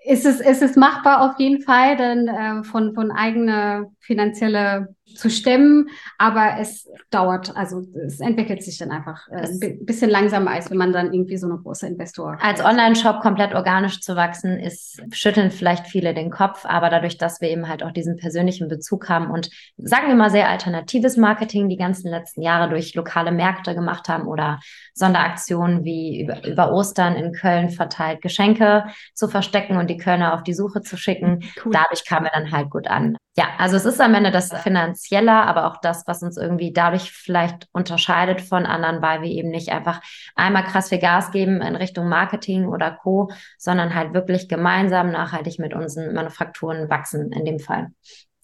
ist 0.06 0.26
es, 0.26 0.40
ist 0.40 0.62
es 0.62 0.76
machbar 0.76 1.30
auf 1.30 1.40
jeden 1.40 1.62
Fall, 1.62 1.98
dann 1.98 2.28
äh, 2.28 2.64
von, 2.64 2.94
von 2.94 3.12
eigener 3.12 3.86
finanzielle 4.00 4.96
zu 5.16 5.30
stemmen, 5.30 5.90
aber 6.18 6.58
es 6.60 6.88
dauert, 7.10 7.56
also 7.56 7.82
es 8.06 8.20
entwickelt 8.20 8.64
sich 8.64 8.78
dann 8.78 8.92
einfach 8.92 9.28
äh, 9.30 9.48
ein 9.48 9.86
bisschen 9.86 10.10
langsamer, 10.10 10.52
als 10.52 10.70
wenn 10.70 10.78
man 10.78 10.94
dann 10.94 11.14
irgendwie 11.14 11.38
so 11.38 11.48
eine 11.48 11.58
große 11.58 11.88
Investor. 11.88 12.38
Als 12.42 12.64
Online-Shop 12.64 13.22
komplett 13.22 13.54
organisch 13.54 14.02
zu 14.02 14.16
wachsen, 14.16 14.60
ist 14.60 15.02
schütteln 15.12 15.52
vielleicht 15.52 15.88
viele 15.88 16.14
den 16.14 16.30
Kopf, 16.30 16.66
aber 16.66 16.90
dadurch, 16.90 17.18
dass 17.18 17.42
wir 17.42 17.50
eben 17.50 17.68
halt 17.68 17.84
auch 17.84 17.92
diesen 17.92 18.18
persönlichen 18.18 18.68
Bezug 18.68 19.10
haben 19.10 19.30
und 19.30 19.50
sagen 19.78 20.08
wir 20.08 20.16
mal 20.16 20.30
sehr 20.30 20.50
alternatives 20.50 21.18
Marketing 21.18 21.70
die 21.70 21.78
ganzen 21.78 22.10
letzten 22.10 22.42
Jahre 22.42 22.70
durch 22.70 22.96
lokale 22.96 23.32
Märkte 23.32 23.76
gemacht 23.76 24.10
haben 24.10 24.28
oder 24.28 24.60
Sonderaktionen 24.94 25.84
wie 25.84 26.22
über, 26.22 26.46
über 26.46 26.72
Ostern 26.72 27.16
in 27.16 27.34
Köln 27.34 27.70
verteilt 27.70 28.22
Geschenke 28.22 28.86
zu 29.14 29.28
verstecken 29.28 29.78
und 29.78 29.90
die 29.90 29.98
Kölner 29.98 30.34
auf 30.34 30.44
die 30.44 30.54
Suche 30.54 30.82
zu 30.82 30.98
schicken. 30.98 31.44
Cool. 31.64 31.72
Dadurch 31.72 32.06
kamen 32.06 32.26
wir 32.26 32.32
dann 32.34 32.52
halt 32.52 32.70
gut 32.70 32.88
an. 32.88 33.18
Ja, 33.40 33.52
also 33.58 33.78
es 33.78 33.86
ist 33.86 34.02
am 34.02 34.16
Ende 34.16 34.32
das 34.32 34.50
Finanz 34.50 34.64
finanzieller, 34.64 35.46
aber 35.46 35.68
auch 35.68 35.80
das, 35.80 36.06
was 36.08 36.22
uns 36.24 36.36
irgendwie 36.36 36.74
dadurch 36.74 37.10
vielleicht 37.10 37.70
unterscheidet 37.72 38.42
von 38.42 38.66
anderen, 38.66 39.02
weil 39.02 39.22
wir 39.22 39.30
eben 39.30 39.48
nicht 39.48 39.70
einfach 39.70 40.02
einmal 40.36 40.66
krass 40.66 40.90
viel 40.90 41.00
Gas 41.00 41.32
geben 41.32 41.62
in 41.62 41.78
Richtung 41.78 42.10
Marketing 42.10 42.68
oder 42.68 42.92
Co., 42.92 43.32
sondern 43.58 43.96
halt 43.96 44.14
wirklich 44.14 44.50
gemeinsam 44.50 45.14
nachhaltig 45.14 45.58
mit 45.58 45.74
unseren 45.74 46.14
Manufakturen 46.14 46.90
wachsen 46.90 47.32
in 47.32 47.46
dem 47.46 47.60
Fall. 47.60 47.94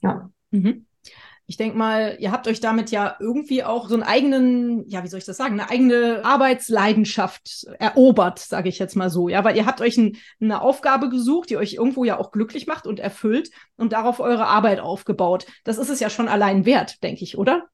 Ja. 0.02 0.30
Mhm. 0.52 0.86
Ich 1.48 1.58
denke 1.58 1.78
mal, 1.78 2.18
ihr 2.20 2.32
habt 2.32 2.48
euch 2.48 2.60
damit 2.60 2.90
ja 2.90 3.16
irgendwie 3.20 3.64
auch 3.64 3.88
so 3.88 3.94
einen 3.94 4.04
eigenen, 4.04 4.88
ja, 4.90 5.04
wie 5.04 5.08
soll 5.08 5.20
ich 5.20 5.26
das 5.26 5.38
sagen, 5.38 5.60
eine 5.60 5.70
eigene 5.70 6.22
Arbeitsleidenschaft 6.26 7.68
erobert, 7.78 8.40
sage 8.40 8.70
ich 8.70 8.80
jetzt 8.80 8.96
mal 8.96 9.12
so, 9.12 9.30
ja, 9.30 9.44
weil 9.44 9.56
ihr 9.56 9.68
habt 9.68 9.80
euch 9.82 9.98
ein, 9.98 10.18
eine 10.42 10.62
Aufgabe 10.62 11.10
gesucht, 11.10 11.52
die 11.52 11.58
euch 11.58 11.74
irgendwo 11.74 12.04
ja 12.04 12.18
auch 12.20 12.32
glücklich 12.32 12.66
macht 12.66 12.88
und 12.88 13.00
erfüllt 13.00 13.52
und 13.78 13.94
darauf 13.94 14.20
eure 14.20 14.48
Arbeit 14.48 14.80
aufgebaut. 14.80 15.46
Das 15.64 15.78
ist 15.78 15.90
es 15.90 16.00
ja 16.00 16.10
schon 16.10 16.28
allein 16.28 16.66
wert, 16.66 17.04
denke 17.04 17.24
ich, 17.24 17.38
oder? 17.38 17.68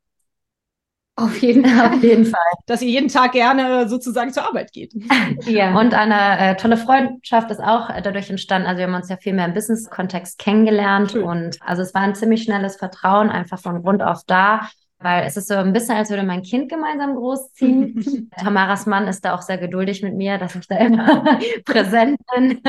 Auf 1.18 1.42
jeden, 1.42 1.66
auf 1.80 2.02
jeden 2.02 2.26
Fall. 2.26 2.40
Dass 2.66 2.82
ihr 2.82 2.90
jeden 2.90 3.10
Tag 3.10 3.34
gerne 3.34 3.88
sozusagen 3.88 4.32
zur 4.32 4.44
Arbeit 4.46 4.72
geht. 4.72 4.94
Ja. 5.46 5.78
Und 5.80 5.94
eine 5.94 6.40
äh, 6.40 6.56
tolle 6.56 6.78
Freundschaft 6.78 7.52
ist 7.52 7.60
auch 7.60 7.90
äh, 7.90 8.02
dadurch 8.02 8.30
entstanden. 8.30 8.68
Also 8.68 8.80
wir 8.80 8.88
haben 8.88 8.94
uns 8.94 9.10
ja 9.10 9.18
viel 9.18 9.34
mehr 9.34 9.46
im 9.46 9.54
Business-Kontext 9.54 10.38
kennengelernt. 10.38 11.12
Schön. 11.12 11.24
Und 11.24 11.58
also 11.62 11.82
es 11.82 11.94
war 11.94 12.02
ein 12.02 12.16
ziemlich 12.16 12.44
schnelles 12.44 12.76
Vertrauen 12.78 13.30
einfach 13.30 13.60
von 13.60 13.82
Grund 13.82 14.02
auf 14.02 14.22
da. 14.26 14.70
Weil 15.00 15.26
es 15.26 15.36
ist 15.36 15.48
so 15.48 15.56
ein 15.56 15.74
bisschen, 15.74 15.96
als 15.96 16.12
würde 16.12 16.24
mein 16.24 16.44
Kind 16.44 16.70
gemeinsam 16.70 17.16
großziehen. 17.16 18.30
Tamaras 18.38 18.86
Mann 18.86 19.08
ist 19.08 19.26
da 19.26 19.34
auch 19.34 19.42
sehr 19.42 19.58
geduldig 19.58 20.04
mit 20.04 20.16
mir, 20.16 20.38
dass 20.38 20.56
ich 20.56 20.68
da 20.68 20.78
immer 20.78 21.38
präsent 21.66 22.20
bin. 22.36 22.62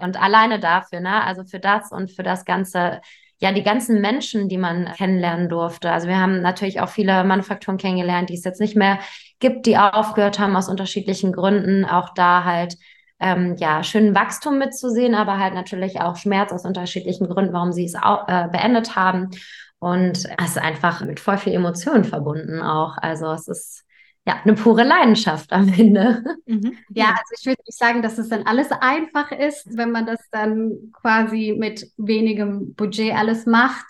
Und 0.00 0.22
alleine 0.22 0.60
dafür, 0.60 1.00
ne? 1.00 1.24
Also 1.24 1.44
für 1.44 1.58
das 1.58 1.90
und 1.90 2.12
für 2.12 2.22
das 2.22 2.44
ganze 2.44 3.00
ja, 3.38 3.52
die 3.52 3.62
ganzen 3.62 4.00
Menschen, 4.00 4.48
die 4.48 4.58
man 4.58 4.92
kennenlernen 4.96 5.48
durfte. 5.48 5.90
Also 5.90 6.08
wir 6.08 6.18
haben 6.18 6.40
natürlich 6.40 6.80
auch 6.80 6.88
viele 6.88 7.22
Manufakturen 7.24 7.78
kennengelernt, 7.78 8.30
die 8.30 8.34
es 8.34 8.44
jetzt 8.44 8.60
nicht 8.60 8.76
mehr 8.76 8.98
gibt, 9.40 9.66
die 9.66 9.76
aufgehört 9.76 10.38
haben 10.38 10.56
aus 10.56 10.68
unterschiedlichen 10.68 11.32
Gründen. 11.32 11.84
Auch 11.84 12.14
da 12.14 12.44
halt 12.44 12.76
ähm, 13.20 13.56
ja, 13.58 13.82
schönen 13.82 14.14
Wachstum 14.14 14.58
mitzusehen, 14.58 15.14
aber 15.14 15.38
halt 15.38 15.54
natürlich 15.54 16.00
auch 16.00 16.16
Schmerz 16.16 16.52
aus 16.52 16.64
unterschiedlichen 16.64 17.28
Gründen, 17.28 17.52
warum 17.52 17.72
sie 17.72 17.84
es 17.84 17.94
auch, 17.94 18.28
äh, 18.28 18.48
beendet 18.50 18.96
haben. 18.96 19.30
Und 19.78 20.24
es 20.38 20.48
ist 20.48 20.58
einfach 20.58 21.02
mit 21.02 21.20
voll 21.20 21.38
viel 21.38 21.54
Emotionen 21.54 22.04
verbunden 22.04 22.62
auch. 22.62 22.96
Also 22.98 23.30
es 23.32 23.48
ist 23.48 23.85
ja, 24.26 24.40
eine 24.42 24.54
pure 24.54 24.82
Leidenschaft 24.82 25.52
am 25.52 25.68
Ende. 25.68 26.24
Mhm. 26.46 26.76
Ja, 26.88 27.10
also 27.10 27.34
ich 27.38 27.46
würde 27.46 27.62
nicht 27.66 27.78
sagen, 27.78 28.02
dass 28.02 28.18
es 28.18 28.28
dann 28.28 28.44
alles 28.44 28.72
einfach 28.72 29.30
ist, 29.30 29.76
wenn 29.76 29.92
man 29.92 30.06
das 30.06 30.18
dann 30.30 30.90
quasi 30.92 31.54
mit 31.56 31.92
wenigem 31.96 32.74
Budget 32.74 33.14
alles 33.14 33.46
macht. 33.46 33.84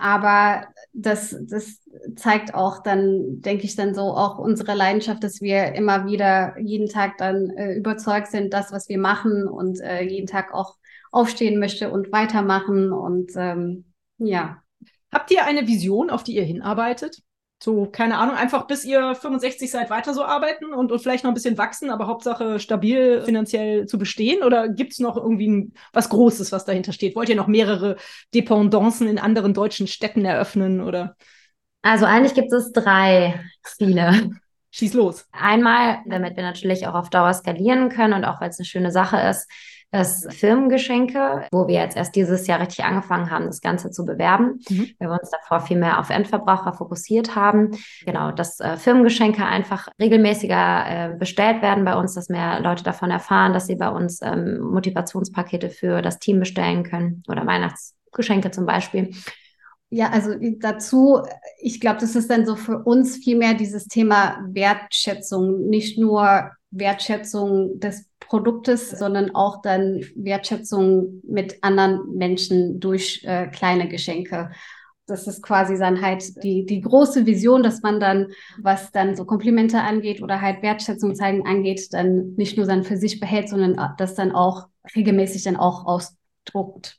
Aber 0.00 0.68
das, 0.92 1.36
das 1.48 1.80
zeigt 2.14 2.54
auch 2.54 2.82
dann, 2.82 3.40
denke 3.40 3.64
ich, 3.64 3.76
dann 3.76 3.94
so 3.94 4.02
auch 4.02 4.38
unsere 4.38 4.74
Leidenschaft, 4.74 5.24
dass 5.24 5.40
wir 5.40 5.74
immer 5.74 6.06
wieder 6.06 6.56
jeden 6.58 6.88
Tag 6.88 7.16
dann 7.18 7.50
äh, 7.50 7.72
überzeugt 7.74 8.28
sind, 8.28 8.52
das, 8.52 8.72
was 8.72 8.88
wir 8.88 8.98
machen 8.98 9.48
und 9.48 9.80
äh, 9.80 10.02
jeden 10.02 10.26
Tag 10.26 10.52
auch 10.54 10.76
aufstehen 11.10 11.58
möchte 11.58 11.90
und 11.90 12.12
weitermachen. 12.12 12.92
Und 12.92 13.32
ähm, 13.36 13.86
ja. 14.18 14.62
Habt 15.12 15.32
ihr 15.32 15.44
eine 15.44 15.66
Vision, 15.66 16.10
auf 16.10 16.22
die 16.22 16.36
ihr 16.36 16.44
hinarbeitet? 16.44 17.22
So, 17.62 17.84
keine 17.84 18.16
Ahnung, 18.16 18.36
einfach 18.36 18.66
bis 18.66 18.84
ihr 18.84 19.14
65 19.14 19.70
seid 19.70 19.90
weiter 19.90 20.14
so 20.14 20.24
arbeiten 20.24 20.72
und, 20.72 20.90
und 20.90 20.98
vielleicht 21.00 21.24
noch 21.24 21.30
ein 21.30 21.34
bisschen 21.34 21.58
wachsen, 21.58 21.90
aber 21.90 22.06
Hauptsache 22.06 22.58
stabil 22.58 23.20
finanziell 23.22 23.86
zu 23.86 23.98
bestehen? 23.98 24.42
Oder 24.42 24.68
gibt 24.68 24.92
es 24.92 24.98
noch 24.98 25.18
irgendwie 25.18 25.48
ein, 25.48 25.74
was 25.92 26.08
Großes, 26.08 26.52
was 26.52 26.64
dahinter 26.64 26.92
steht? 26.92 27.16
Wollt 27.16 27.28
ihr 27.28 27.36
noch 27.36 27.48
mehrere 27.48 27.96
Dependancen 28.32 29.06
in 29.08 29.18
anderen 29.18 29.52
deutschen 29.52 29.86
Städten 29.86 30.24
eröffnen? 30.24 30.80
Oder? 30.80 31.16
Also 31.82 32.06
eigentlich 32.06 32.34
gibt 32.34 32.50
es 32.52 32.72
drei 32.72 33.44
Ziele. 33.62 34.30
Schieß 34.70 34.94
los. 34.94 35.26
Einmal, 35.32 35.98
damit 36.06 36.36
wir 36.36 36.44
natürlich 36.44 36.86
auch 36.86 36.94
auf 36.94 37.10
Dauer 37.10 37.34
skalieren 37.34 37.90
können 37.90 38.14
und 38.14 38.24
auch 38.24 38.40
weil 38.40 38.50
es 38.50 38.58
eine 38.58 38.66
schöne 38.66 38.92
Sache 38.92 39.20
ist, 39.20 39.50
das 39.90 40.26
Firmengeschenke, 40.30 41.46
wo 41.50 41.66
wir 41.66 41.80
jetzt 41.80 41.96
erst 41.96 42.14
dieses 42.14 42.46
Jahr 42.46 42.60
richtig 42.60 42.84
angefangen 42.84 43.30
haben, 43.30 43.46
das 43.46 43.60
Ganze 43.60 43.90
zu 43.90 44.04
bewerben, 44.04 44.60
mhm. 44.68 44.90
weil 44.98 45.08
wir 45.08 45.18
uns 45.20 45.30
davor 45.30 45.60
viel 45.60 45.78
mehr 45.78 45.98
auf 45.98 46.10
Endverbraucher 46.10 46.72
fokussiert 46.72 47.34
haben. 47.34 47.72
Genau, 48.04 48.30
dass 48.30 48.60
äh, 48.60 48.76
Firmengeschenke 48.76 49.44
einfach 49.44 49.88
regelmäßiger 50.00 50.84
äh, 50.86 51.16
bestellt 51.16 51.62
werden 51.62 51.84
bei 51.84 51.96
uns, 51.96 52.14
dass 52.14 52.28
mehr 52.28 52.60
Leute 52.60 52.84
davon 52.84 53.10
erfahren, 53.10 53.52
dass 53.52 53.66
sie 53.66 53.76
bei 53.76 53.88
uns 53.88 54.20
ähm, 54.22 54.60
Motivationspakete 54.60 55.70
für 55.70 56.02
das 56.02 56.20
Team 56.20 56.38
bestellen 56.38 56.84
können 56.84 57.24
oder 57.28 57.44
Weihnachtsgeschenke 57.46 58.52
zum 58.52 58.66
Beispiel. 58.66 59.10
Ja, 59.92 60.10
also 60.10 60.34
dazu, 60.60 61.20
ich 61.58 61.80
glaube, 61.80 61.98
das 61.98 62.14
ist 62.14 62.30
dann 62.30 62.46
so 62.46 62.54
für 62.54 62.78
uns 62.78 63.16
viel 63.16 63.36
mehr 63.36 63.54
dieses 63.54 63.88
Thema 63.88 64.38
Wertschätzung, 64.46 65.68
nicht 65.68 65.98
nur 65.98 66.52
Wertschätzung 66.70 67.80
des 67.80 68.09
Produktes, 68.30 68.90
sondern 68.90 69.34
auch 69.34 69.60
dann 69.60 70.02
Wertschätzung 70.14 71.20
mit 71.24 71.64
anderen 71.64 72.16
Menschen 72.16 72.78
durch 72.78 73.24
äh, 73.24 73.48
kleine 73.48 73.88
Geschenke. 73.88 74.52
Das 75.06 75.26
ist 75.26 75.42
quasi 75.42 75.76
dann 75.76 76.00
halt 76.00 76.40
die, 76.44 76.64
die 76.64 76.80
große 76.80 77.26
Vision, 77.26 77.64
dass 77.64 77.82
man 77.82 77.98
dann, 77.98 78.28
was 78.62 78.92
dann 78.92 79.16
so 79.16 79.24
Komplimente 79.24 79.80
angeht 79.80 80.22
oder 80.22 80.40
halt 80.40 80.62
Wertschätzung 80.62 81.16
zeigen 81.16 81.44
angeht, 81.44 81.92
dann 81.92 82.34
nicht 82.36 82.56
nur 82.56 82.66
dann 82.66 82.84
für 82.84 82.96
sich 82.96 83.18
behält, 83.18 83.48
sondern 83.48 83.76
äh, 83.76 83.88
das 83.98 84.14
dann 84.14 84.30
auch 84.30 84.68
regelmäßig 84.94 85.42
dann 85.42 85.56
auch 85.56 85.84
ausdruckt. 85.84 86.98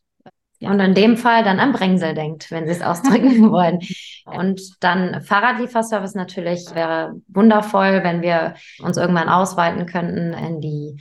Ja. 0.60 0.70
Und 0.70 0.82
in 0.82 0.94
dem 0.94 1.16
Fall 1.16 1.46
dann 1.46 1.62
am 1.62 1.72
Brengsel 1.72 2.14
denkt, 2.14 2.52
wenn 2.52 2.66
sie 2.66 2.74
es 2.74 2.82
ausdrücken 2.82 3.52
wollen. 3.52 3.80
Und 4.26 4.62
dann 4.82 5.22
Fahrradlieferservice 5.22 6.14
natürlich 6.14 6.76
wäre 6.76 7.14
wundervoll, 7.30 8.02
wenn 8.04 8.22
wir 8.22 8.56
uns 8.84 8.98
irgendwann 8.98 9.30
ausweiten 9.30 9.86
könnten 9.86 10.34
in 10.34 10.60
die 10.60 10.98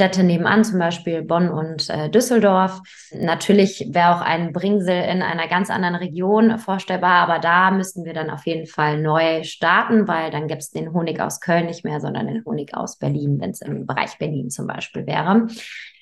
Städte 0.00 0.24
nebenan, 0.24 0.64
zum 0.64 0.78
Beispiel 0.78 1.20
Bonn 1.20 1.50
und 1.50 1.90
äh, 1.90 2.08
Düsseldorf. 2.08 2.80
Natürlich 3.12 3.86
wäre 3.90 4.16
auch 4.16 4.22
ein 4.22 4.54
Bringsel 4.54 4.94
in 4.94 5.20
einer 5.20 5.46
ganz 5.46 5.68
anderen 5.68 5.94
Region 5.94 6.56
vorstellbar, 6.56 7.16
aber 7.16 7.38
da 7.38 7.70
müssten 7.70 8.06
wir 8.06 8.14
dann 8.14 8.30
auf 8.30 8.46
jeden 8.46 8.66
Fall 8.66 8.98
neu 8.98 9.42
starten, 9.42 10.08
weil 10.08 10.30
dann 10.30 10.48
gäbe 10.48 10.60
es 10.60 10.70
den 10.70 10.94
Honig 10.94 11.20
aus 11.20 11.40
Köln 11.40 11.66
nicht 11.66 11.84
mehr, 11.84 12.00
sondern 12.00 12.28
den 12.28 12.42
Honig 12.46 12.74
aus 12.74 12.96
Berlin, 12.96 13.40
wenn 13.42 13.50
es 13.50 13.60
im 13.60 13.84
Bereich 13.84 14.16
Berlin 14.16 14.48
zum 14.48 14.66
Beispiel 14.66 15.06
wäre. 15.06 15.48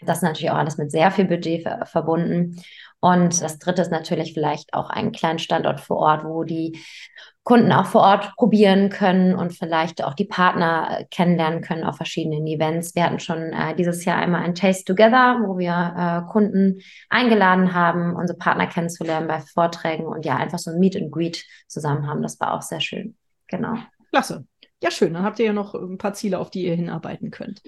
Das 0.03 0.19
ist 0.19 0.23
natürlich 0.23 0.53
auch 0.53 0.59
alles 0.59 0.79
mit 0.79 0.93
sehr 0.93 1.11
viel 1.11 1.25
Budget 1.25 1.65
ver 1.65 1.85
verbunden. 1.85 2.63
Und 3.01 3.43
das 3.43 3.59
dritte 3.59 3.83
ist 3.83 3.91
natürlich 3.91 4.33
vielleicht 4.33 4.75
auch 4.75 4.91
einen 4.91 5.13
kleinen 5.13 5.39
Standort 5.39 5.81
vor 5.81 5.99
Ort, 5.99 6.25
wo 6.25 6.45
die 6.45 6.79
Kunden 7.49 7.73
auch 7.73 7.87
vor 7.87 8.03
Ort 8.03 8.37
probieren 8.37 8.91
können 8.91 9.35
und 9.35 9.57
vielleicht 9.57 10.05
auch 10.05 10.13
die 10.13 10.27
Partner 10.27 10.99
äh, 11.01 11.05
kennenlernen 11.11 11.63
können 11.63 11.83
auf 11.83 11.97
verschiedenen 11.97 12.47
Events. 12.47 12.95
Wir 12.95 13.05
hatten 13.05 13.21
schon 13.21 13.55
äh, 13.55 13.75
dieses 13.75 14.05
Jahr 14.05 14.19
einmal 14.19 14.43
ein 14.43 14.55
Taste 14.55 14.85
Together, 14.85 15.41
wo 15.43 15.57
wir 15.57 15.95
äh, 15.97 16.31
Kunden 16.31 16.83
eingeladen 17.09 17.73
haben, 17.73 18.15
unsere 18.17 18.37
Partner 18.37 18.67
kennenzulernen 18.67 19.29
bei 19.29 19.41
Vorträgen 19.41 20.05
und 20.05 20.27
ja, 20.27 20.37
einfach 20.37 20.59
so 20.59 20.73
ein 20.73 20.79
Meet 20.79 20.97
and 20.97 21.11
Greet 21.11 21.43
zusammen 21.69 22.07
haben. 22.07 22.21
Das 22.21 22.39
war 22.39 22.53
auch 22.53 22.61
sehr 22.61 22.81
schön. 22.81 23.17
Genau. 23.47 23.79
Klasse. 24.11 24.47
Ja, 24.83 24.91
schön. 24.91 25.15
Dann 25.15 25.23
habt 25.23 25.39
ihr 25.39 25.47
ja 25.47 25.55
noch 25.55 25.75
ein 25.75 25.97
paar 25.97 26.13
Ziele, 26.13 26.41
auf 26.41 26.51
die 26.51 26.67
ihr 26.67 26.75
hinarbeiten 26.75 27.31
könnt. 27.31 27.63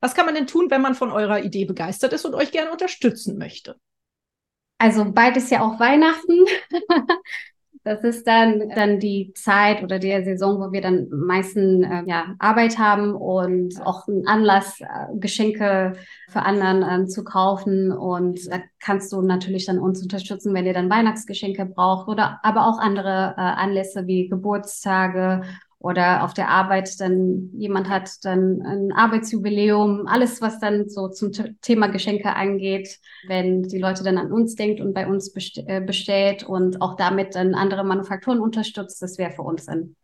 Was 0.00 0.16
kann 0.16 0.26
man 0.26 0.34
denn 0.34 0.48
tun, 0.48 0.66
wenn 0.70 0.82
man 0.82 0.96
von 0.96 1.12
eurer 1.12 1.44
Idee 1.44 1.66
begeistert 1.66 2.12
ist 2.12 2.24
und 2.24 2.34
euch 2.34 2.50
gerne 2.50 2.72
unterstützen 2.72 3.38
möchte? 3.38 3.76
Also 4.78 5.04
bald 5.12 5.36
ist 5.36 5.52
ja 5.52 5.60
auch 5.60 5.78
Weihnachten. 5.78 6.46
Das 7.90 8.04
ist 8.04 8.24
dann, 8.24 8.68
dann 8.68 9.00
die 9.00 9.32
Zeit 9.34 9.82
oder 9.82 9.98
die 9.98 10.12
Saison, 10.22 10.60
wo 10.60 10.70
wir 10.70 10.80
dann 10.80 11.08
meisten 11.10 11.82
äh, 11.82 12.04
ja, 12.06 12.36
Arbeit 12.38 12.78
haben 12.78 13.16
und 13.16 13.84
auch 13.84 14.06
einen 14.06 14.28
Anlass, 14.28 14.80
äh, 14.80 14.86
Geschenke 15.18 15.94
für 16.28 16.42
anderen 16.42 16.84
äh, 16.84 17.06
zu 17.08 17.24
kaufen. 17.24 17.90
Und 17.90 18.48
da 18.48 18.60
kannst 18.78 19.12
du 19.12 19.22
natürlich 19.22 19.66
dann 19.66 19.80
uns 19.80 20.00
unterstützen, 20.00 20.54
wenn 20.54 20.66
ihr 20.66 20.72
dann 20.72 20.88
Weihnachtsgeschenke 20.88 21.66
braucht 21.66 22.06
oder 22.06 22.38
aber 22.44 22.68
auch 22.68 22.78
andere 22.78 23.34
äh, 23.36 23.40
Anlässe 23.40 24.06
wie 24.06 24.28
Geburtstage 24.28 25.42
oder 25.80 26.24
auf 26.24 26.34
der 26.34 26.50
Arbeit 26.50 27.00
dann 27.00 27.48
jemand 27.54 27.88
hat 27.88 28.10
dann 28.22 28.60
ein 28.62 28.92
Arbeitsjubiläum, 28.92 30.06
alles, 30.06 30.42
was 30.42 30.60
dann 30.60 30.90
so 30.90 31.08
zum 31.08 31.32
Thema 31.62 31.86
Geschenke 31.86 32.36
angeht, 32.36 32.98
wenn 33.26 33.62
die 33.62 33.78
Leute 33.78 34.04
dann 34.04 34.18
an 34.18 34.30
uns 34.30 34.54
denkt 34.54 34.82
und 34.82 34.92
bei 34.92 35.06
uns 35.06 35.34
äh, 35.66 35.80
bestellt 35.80 36.42
und 36.42 36.82
auch 36.82 36.96
damit 36.96 37.34
dann 37.34 37.54
andere 37.54 37.82
Manufakturen 37.82 38.40
unterstützt, 38.40 39.00
das 39.00 39.16
wäre 39.16 39.32
für 39.32 39.42
uns 39.42 39.64
dann 39.64 39.96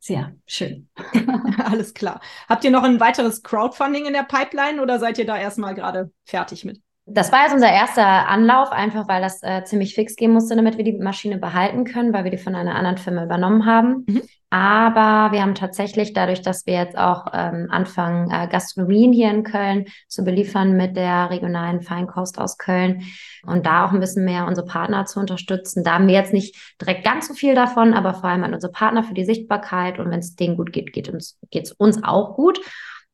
sehr 0.00 0.36
schön. 0.46 0.90
alles 1.64 1.94
klar. 1.94 2.20
Habt 2.46 2.64
ihr 2.64 2.70
noch 2.70 2.82
ein 2.82 3.00
weiteres 3.00 3.42
Crowdfunding 3.42 4.04
in 4.04 4.12
der 4.12 4.22
Pipeline 4.22 4.82
oder 4.82 4.98
seid 4.98 5.18
ihr 5.18 5.26
da 5.26 5.38
erstmal 5.38 5.74
gerade 5.74 6.10
fertig 6.26 6.66
mit? 6.66 6.82
Das 7.06 7.32
war 7.32 7.44
jetzt 7.44 7.54
unser 7.54 7.70
erster 7.70 8.28
Anlauf, 8.28 8.70
einfach 8.70 9.08
weil 9.08 9.22
das 9.22 9.42
äh, 9.42 9.64
ziemlich 9.64 9.94
fix 9.94 10.16
gehen 10.16 10.32
musste, 10.32 10.56
damit 10.56 10.76
wir 10.76 10.84
die 10.84 10.98
Maschine 10.98 11.38
behalten 11.38 11.84
können, 11.84 12.12
weil 12.12 12.24
wir 12.24 12.32
die 12.32 12.36
von 12.36 12.54
einer 12.54 12.74
anderen 12.74 12.98
Firma 12.98 13.24
übernommen 13.24 13.64
haben. 13.64 14.04
Mhm. 14.08 14.22
Aber 14.50 15.32
wir 15.32 15.42
haben 15.42 15.56
tatsächlich 15.56 16.12
dadurch, 16.12 16.40
dass 16.40 16.66
wir 16.66 16.74
jetzt 16.74 16.96
auch 16.96 17.26
ähm, 17.32 17.66
anfangen, 17.68 18.30
äh, 18.30 18.46
Gastronomien 18.46 19.12
hier 19.12 19.30
in 19.30 19.42
Köln 19.42 19.86
zu 20.06 20.24
beliefern 20.24 20.76
mit 20.76 20.96
der 20.96 21.30
regionalen 21.30 21.82
Feinkost 21.82 22.38
aus 22.38 22.56
Köln 22.56 23.02
und 23.44 23.66
da 23.66 23.84
auch 23.84 23.92
ein 23.92 23.98
bisschen 23.98 24.24
mehr 24.24 24.46
unsere 24.46 24.66
Partner 24.66 25.04
zu 25.04 25.18
unterstützen. 25.18 25.82
Da 25.82 25.94
haben 25.94 26.06
wir 26.06 26.14
jetzt 26.14 26.32
nicht 26.32 26.56
direkt 26.80 27.04
ganz 27.04 27.26
so 27.26 27.34
viel 27.34 27.56
davon, 27.56 27.92
aber 27.92 28.14
vor 28.14 28.28
allem 28.28 28.44
an 28.44 28.54
unsere 28.54 28.72
Partner 28.72 29.02
für 29.02 29.14
die 29.14 29.24
Sichtbarkeit. 29.24 29.98
Und 29.98 30.10
wenn 30.10 30.20
es 30.20 30.36
denen 30.36 30.56
gut 30.56 30.72
geht, 30.72 30.92
geht 30.92 31.08
uns, 31.08 31.38
uns 31.76 32.04
auch 32.04 32.36
gut. 32.36 32.60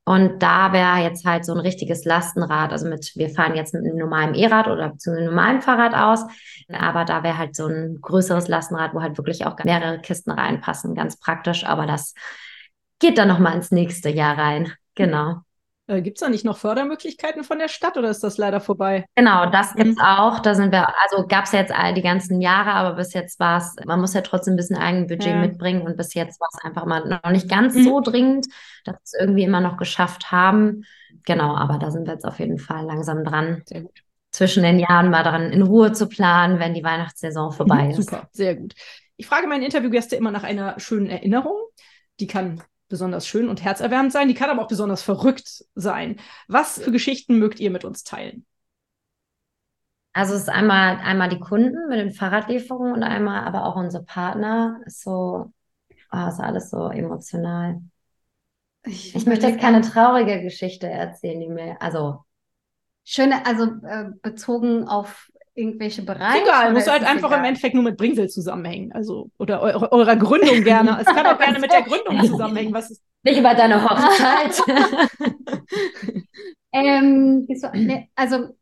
Und 0.04 0.42
da 0.42 0.72
wäre 0.72 0.98
jetzt 0.98 1.24
halt 1.24 1.44
so 1.44 1.52
ein 1.52 1.60
richtiges 1.60 2.04
Lastenrad, 2.04 2.72
also 2.72 2.88
mit, 2.88 3.12
wir 3.14 3.30
fahren 3.30 3.54
jetzt 3.54 3.72
mit 3.72 3.84
einem 3.84 3.96
normalen 3.96 4.34
E-Rad 4.34 4.66
oder 4.66 4.88
beziehungsweise 4.88 5.26
einem 5.26 5.34
normalen 5.36 5.62
Fahrrad 5.62 5.94
aus, 5.94 6.24
aber 6.72 7.04
da 7.04 7.22
wäre 7.22 7.38
halt 7.38 7.54
so 7.54 7.66
ein 7.66 7.98
größeres 8.00 8.48
Lastenrad, 8.48 8.94
wo 8.94 9.00
halt 9.00 9.16
wirklich 9.16 9.46
auch 9.46 9.56
mehrere 9.62 10.00
Kisten 10.00 10.32
reinpassen, 10.32 10.96
ganz 10.96 11.20
praktisch, 11.20 11.64
aber 11.64 11.86
das 11.86 12.14
geht 12.98 13.16
dann 13.16 13.28
nochmal 13.28 13.54
ins 13.54 13.70
nächste 13.70 14.08
Jahr 14.08 14.36
rein. 14.36 14.72
Genau. 14.96 15.42
Äh, 15.88 16.00
gibt 16.00 16.18
es 16.18 16.20
da 16.20 16.28
nicht 16.28 16.44
noch 16.44 16.56
Fördermöglichkeiten 16.58 17.42
von 17.42 17.58
der 17.58 17.68
Stadt 17.68 17.96
oder 17.96 18.08
ist 18.08 18.22
das 18.22 18.38
leider 18.38 18.60
vorbei? 18.60 19.04
Genau, 19.16 19.50
das 19.50 19.74
gibt 19.74 19.90
es 19.90 19.96
mhm. 19.96 20.02
auch. 20.02 20.38
Da 20.38 20.54
sind 20.54 20.70
wir, 20.70 20.86
also 21.02 21.26
gab 21.26 21.46
es 21.46 21.52
jetzt 21.52 21.72
all 21.72 21.92
die 21.94 22.02
ganzen 22.02 22.40
Jahre, 22.40 22.70
aber 22.70 22.96
bis 22.96 23.12
jetzt 23.14 23.40
war 23.40 23.58
es, 23.58 23.74
man 23.84 24.00
muss 24.00 24.14
ja 24.14 24.20
trotzdem 24.20 24.54
ein 24.54 24.56
bisschen 24.56 24.76
Eigenbudget 24.76 25.26
ja. 25.26 25.40
mitbringen 25.40 25.82
und 25.82 25.96
bis 25.96 26.14
jetzt 26.14 26.40
war 26.40 26.48
es 26.52 26.64
einfach 26.64 26.86
mal 26.86 27.08
noch 27.08 27.30
nicht 27.30 27.48
ganz 27.48 27.74
mhm. 27.74 27.84
so 27.84 28.00
dringend, 28.00 28.46
dass 28.84 28.94
wir 28.94 29.00
es 29.02 29.14
irgendwie 29.18 29.42
immer 29.42 29.60
noch 29.60 29.76
geschafft 29.76 30.30
haben. 30.30 30.84
Genau, 31.24 31.56
aber 31.56 31.78
da 31.78 31.90
sind 31.90 32.06
wir 32.06 32.14
jetzt 32.14 32.24
auf 32.24 32.38
jeden 32.38 32.58
Fall 32.58 32.84
langsam 32.84 33.24
dran. 33.24 33.62
Sehr 33.66 33.82
gut. 33.82 34.02
Zwischen 34.30 34.62
den 34.62 34.78
Jahren 34.78 35.10
mal 35.10 35.24
dran 35.24 35.50
in 35.52 35.62
Ruhe 35.62 35.92
zu 35.92 36.08
planen, 36.08 36.58
wenn 36.58 36.74
die 36.74 36.84
Weihnachtssaison 36.84 37.48
mhm, 37.48 37.52
vorbei 37.52 37.88
ist. 37.88 37.96
Super, 37.96 38.28
sehr 38.32 38.54
gut. 38.54 38.74
Ich 39.16 39.26
frage 39.26 39.46
meine 39.46 39.64
Interviewgäste 39.64 40.16
immer 40.16 40.30
nach 40.30 40.44
einer 40.44 40.78
schönen 40.80 41.10
Erinnerung. 41.10 41.58
Die 42.18 42.26
kann 42.26 42.62
besonders 42.92 43.26
schön 43.26 43.48
und 43.48 43.64
herzerwärmend 43.64 44.12
sein, 44.12 44.28
die 44.28 44.34
kann 44.34 44.50
aber 44.50 44.62
auch 44.62 44.68
besonders 44.68 45.02
verrückt 45.02 45.64
sein. 45.74 46.20
Was 46.46 46.78
für 46.78 46.92
Geschichten 46.92 47.38
mögt 47.38 47.58
ihr 47.58 47.70
mit 47.70 47.84
uns 47.84 48.04
teilen? 48.04 48.46
Also 50.12 50.34
es 50.34 50.42
ist 50.42 50.50
einmal, 50.50 50.98
einmal 50.98 51.30
die 51.30 51.40
Kunden 51.40 51.88
mit 51.88 51.98
den 51.98 52.12
Fahrradlieferungen 52.12 52.92
und 52.92 53.02
einmal 53.02 53.44
aber 53.44 53.64
auch 53.64 53.76
unsere 53.76 54.04
Partner. 54.04 54.78
Ist 54.84 55.02
so, 55.02 55.52
oh, 56.12 56.28
ist 56.28 56.38
alles 56.38 56.68
so 56.68 56.88
emotional. 56.88 57.80
Ich, 58.84 59.16
ich 59.16 59.24
möchte 59.26 59.46
jetzt 59.46 59.60
keine 59.60 59.80
traurige 59.80 60.42
Geschichte 60.42 60.86
erzählen, 60.86 61.40
die 61.40 61.48
mir, 61.48 61.80
also 61.80 62.24
schöne, 63.04 63.46
also 63.46 63.64
äh, 63.86 64.10
bezogen 64.20 64.86
auf 64.86 65.31
irgendwelche 65.54 66.02
Bereiche? 66.02 66.44
Egal, 66.44 66.72
muss 66.72 66.88
halt 66.88 67.04
einfach 67.04 67.28
egal? 67.28 67.40
im 67.40 67.44
Endeffekt 67.44 67.74
nur 67.74 67.84
mit 67.84 67.96
Bringsel 67.96 68.28
zusammenhängen. 68.28 68.92
Also, 68.92 69.30
oder 69.38 69.60
eurer, 69.60 69.92
eurer 69.92 70.16
Gründung 70.16 70.62
gerne. 70.64 70.98
Es 71.00 71.06
kann 71.06 71.26
auch 71.26 71.38
gerne 71.38 71.58
mit 71.58 71.72
der 71.72 71.82
Gründung 71.82 72.20
zusammenhängen. 72.26 72.72
Was 72.72 72.90
ist 72.90 73.02
Nicht 73.22 73.38
über 73.38 73.54
deine 73.54 73.82
Hochzeit. 73.82 74.62
ähm, 76.72 77.46
also, 78.14 78.56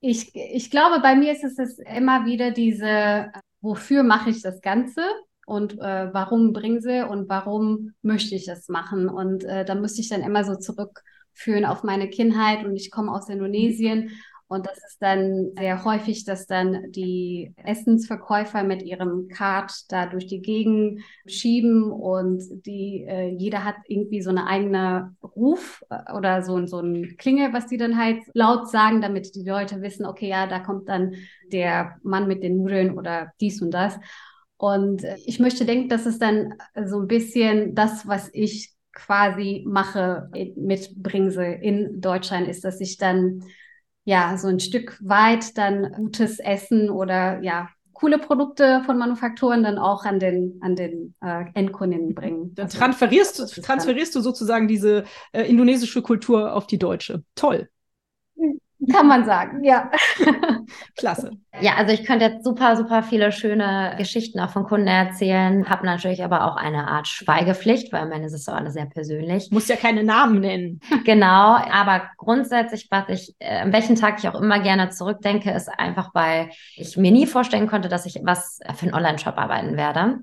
ich, 0.00 0.34
ich 0.34 0.70
glaube, 0.70 1.00
bei 1.00 1.14
mir 1.14 1.32
ist 1.32 1.44
es 1.44 1.78
immer 1.78 2.24
wieder 2.24 2.50
diese, 2.50 3.32
wofür 3.60 4.02
mache 4.02 4.30
ich 4.30 4.42
das 4.42 4.60
Ganze? 4.60 5.02
Und 5.46 5.78
äh, 5.80 6.14
warum 6.14 6.52
Bringsel 6.52 7.04
und 7.04 7.28
warum 7.28 7.92
möchte 8.02 8.34
ich 8.34 8.46
das 8.46 8.68
machen? 8.68 9.08
Und 9.08 9.44
äh, 9.44 9.64
da 9.64 9.74
müsste 9.74 10.00
ich 10.00 10.08
dann 10.08 10.22
immer 10.22 10.44
so 10.44 10.54
zurückführen 10.54 11.64
auf 11.64 11.82
meine 11.82 12.08
Kindheit 12.08 12.64
und 12.64 12.76
ich 12.76 12.90
komme 12.90 13.10
aus 13.10 13.28
Indonesien 13.28 14.10
und 14.50 14.66
das 14.66 14.78
ist 14.78 15.00
dann 15.00 15.52
sehr 15.56 15.84
häufig, 15.84 16.24
dass 16.24 16.48
dann 16.48 16.90
die 16.90 17.54
Essensverkäufer 17.64 18.64
mit 18.64 18.82
ihrem 18.82 19.28
Kart 19.28 19.72
da 19.92 20.06
durch 20.06 20.26
die 20.26 20.42
Gegend 20.42 21.02
schieben 21.24 21.84
und 21.92 22.42
die, 22.66 23.04
äh, 23.08 23.28
jeder 23.28 23.62
hat 23.64 23.76
irgendwie 23.86 24.20
so 24.22 24.30
eine 24.30 24.48
eigene 24.48 25.14
Ruf 25.22 25.84
äh, 25.88 26.12
oder 26.14 26.42
so, 26.42 26.66
so 26.66 26.80
ein 26.80 27.16
Klingel, 27.16 27.52
was 27.52 27.68
die 27.68 27.76
dann 27.76 27.96
halt 27.96 28.24
laut 28.34 28.68
sagen, 28.68 29.00
damit 29.00 29.36
die 29.36 29.48
Leute 29.48 29.82
wissen, 29.82 30.04
okay, 30.04 30.28
ja, 30.28 30.48
da 30.48 30.58
kommt 30.58 30.88
dann 30.88 31.14
der 31.52 31.98
Mann 32.02 32.26
mit 32.26 32.42
den 32.42 32.56
Nudeln 32.56 32.98
oder 32.98 33.32
dies 33.40 33.62
und 33.62 33.70
das. 33.70 34.00
Und 34.56 35.04
ich 35.26 35.38
möchte 35.38 35.64
denken, 35.64 35.88
dass 35.88 36.06
es 36.06 36.18
dann 36.18 36.54
so 36.86 36.98
ein 36.98 37.06
bisschen 37.06 37.76
das, 37.76 38.08
was 38.08 38.28
ich 38.32 38.74
quasi 38.92 39.64
mache 39.64 40.28
mit 40.56 40.92
Bringsel 41.00 41.52
in 41.62 42.00
Deutschland, 42.00 42.48
ist, 42.48 42.64
dass 42.64 42.80
ich 42.80 42.96
dann 42.98 43.44
ja, 44.04 44.36
so 44.38 44.48
ein 44.48 44.60
Stück 44.60 44.98
weit 45.02 45.56
dann 45.58 45.92
gutes 45.92 46.38
Essen 46.38 46.90
oder 46.90 47.42
ja, 47.42 47.68
coole 47.92 48.18
Produkte 48.18 48.82
von 48.86 48.96
Manufakturen 48.96 49.62
dann 49.62 49.78
auch 49.78 50.04
an 50.04 50.18
den, 50.18 50.58
an 50.62 50.74
den 50.74 51.14
äh, 51.20 51.44
Endkunden 51.54 52.14
bringen. 52.14 52.54
Dann 52.54 52.66
also, 52.66 52.78
transferierst, 52.78 53.38
du, 53.38 53.60
transferierst 53.60 54.14
du 54.14 54.20
sozusagen 54.20 54.68
diese 54.68 55.04
äh, 55.32 55.42
indonesische 55.42 56.00
Kultur 56.00 56.54
auf 56.54 56.66
die 56.66 56.78
deutsche. 56.78 57.22
Toll. 57.34 57.68
Kann 58.88 59.08
man 59.08 59.24
sagen, 59.24 59.62
ja. 59.62 59.90
Klasse. 60.96 61.32
Ja, 61.60 61.74
also 61.74 61.92
ich 61.92 62.04
könnte 62.04 62.24
jetzt 62.24 62.44
super, 62.44 62.76
super 62.76 63.02
viele 63.02 63.32
schöne 63.32 63.94
Geschichten 63.98 64.40
auch 64.40 64.50
von 64.50 64.64
Kunden 64.64 64.86
erzählen, 64.86 65.68
habe 65.68 65.84
natürlich 65.84 66.24
aber 66.24 66.46
auch 66.46 66.56
eine 66.56 66.88
Art 66.88 67.06
Schweigepflicht, 67.06 67.92
weil 67.92 68.08
meine 68.08 68.26
ist 68.26 68.44
so 68.44 68.52
alle 68.52 68.70
sehr 68.70 68.86
persönlich. 68.86 69.50
Muss 69.50 69.68
ja 69.68 69.76
keine 69.76 70.04
Namen 70.04 70.40
nennen. 70.40 70.80
Genau, 71.04 71.56
aber 71.56 72.02
grundsätzlich, 72.18 72.86
was 72.90 73.08
ich, 73.08 73.34
äh, 73.40 73.60
an 73.60 73.72
welchen 73.72 73.96
Tag 73.96 74.18
ich 74.18 74.28
auch 74.28 74.40
immer 74.40 74.60
gerne 74.60 74.90
zurückdenke, 74.90 75.50
ist 75.50 75.68
einfach, 75.68 76.14
weil 76.14 76.50
ich 76.76 76.96
mir 76.96 77.10
nie 77.10 77.26
vorstellen 77.26 77.66
konnte, 77.66 77.88
dass 77.88 78.06
ich 78.06 78.20
was 78.22 78.60
für 78.76 78.86
einen 78.86 78.94
Online-Shop 78.94 79.36
arbeiten 79.36 79.76
werde. 79.76 80.20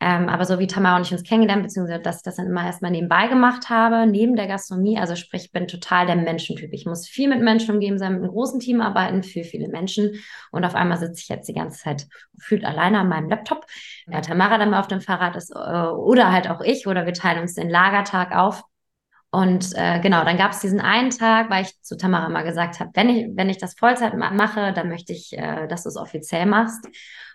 Ähm, 0.00 0.28
aber 0.28 0.44
so 0.44 0.60
wie 0.60 0.68
Tamara 0.68 0.96
und 0.96 1.06
ich 1.06 1.12
uns 1.12 1.24
kennengelernt, 1.24 1.64
beziehungsweise 1.64 2.00
dass 2.00 2.18
ich 2.18 2.22
das 2.22 2.36
dann 2.36 2.46
immer 2.46 2.64
erstmal 2.64 2.92
nebenbei 2.92 3.26
gemacht 3.26 3.68
habe, 3.68 4.06
neben 4.06 4.36
der 4.36 4.46
Gastronomie, 4.46 4.96
also 4.96 5.16
sprich, 5.16 5.46
ich 5.46 5.52
bin 5.52 5.66
total 5.66 6.06
der 6.06 6.14
Menschentyp. 6.14 6.72
Ich 6.72 6.86
muss 6.86 7.08
viel 7.08 7.28
mit 7.28 7.40
Menschen 7.40 7.74
umgeben 7.74 7.98
sein, 7.98 8.12
mit 8.12 8.22
einem 8.22 8.30
großen 8.30 8.60
Team 8.60 8.80
arbeiten, 8.80 9.24
für 9.24 9.42
viele 9.42 9.68
Menschen. 9.68 10.12
Und 10.52 10.64
auf 10.64 10.76
einmal 10.76 10.98
sitze 10.98 11.22
ich 11.22 11.28
jetzt 11.28 11.48
die 11.48 11.54
ganze 11.54 11.82
Zeit 11.82 12.06
gefühlt 12.32 12.64
alleine 12.64 13.00
an 13.00 13.08
meinem 13.08 13.28
Laptop. 13.28 13.66
Ja, 14.06 14.20
Tamara 14.20 14.58
dann 14.58 14.70
mal 14.70 14.80
auf 14.80 14.86
dem 14.86 15.00
Fahrrad 15.00 15.34
ist, 15.34 15.50
äh, 15.50 15.54
oder 15.56 16.30
halt 16.30 16.48
auch 16.48 16.60
ich, 16.60 16.86
oder 16.86 17.04
wir 17.04 17.14
teilen 17.14 17.40
uns 17.40 17.54
den 17.54 17.68
Lagertag 17.68 18.36
auf. 18.36 18.62
Und 19.30 19.74
äh, 19.74 20.00
genau, 20.00 20.24
dann 20.24 20.38
gab 20.38 20.52
es 20.52 20.60
diesen 20.60 20.80
einen 20.80 21.10
Tag, 21.10 21.50
weil 21.50 21.64
ich 21.64 21.82
zu 21.82 21.96
Tamara 21.96 22.28
mal 22.28 22.44
gesagt 22.44 22.80
habe, 22.80 22.90
wenn 22.94 23.10
ich, 23.10 23.26
wenn 23.34 23.50
ich 23.50 23.58
das 23.58 23.74
Vollzeit 23.74 24.14
mache, 24.14 24.72
dann 24.72 24.88
möchte 24.88 25.12
ich, 25.12 25.36
äh, 25.36 25.66
dass 25.66 25.82
du 25.82 25.90
es 25.90 25.96
offiziell 25.96 26.46
machst. 26.46 26.88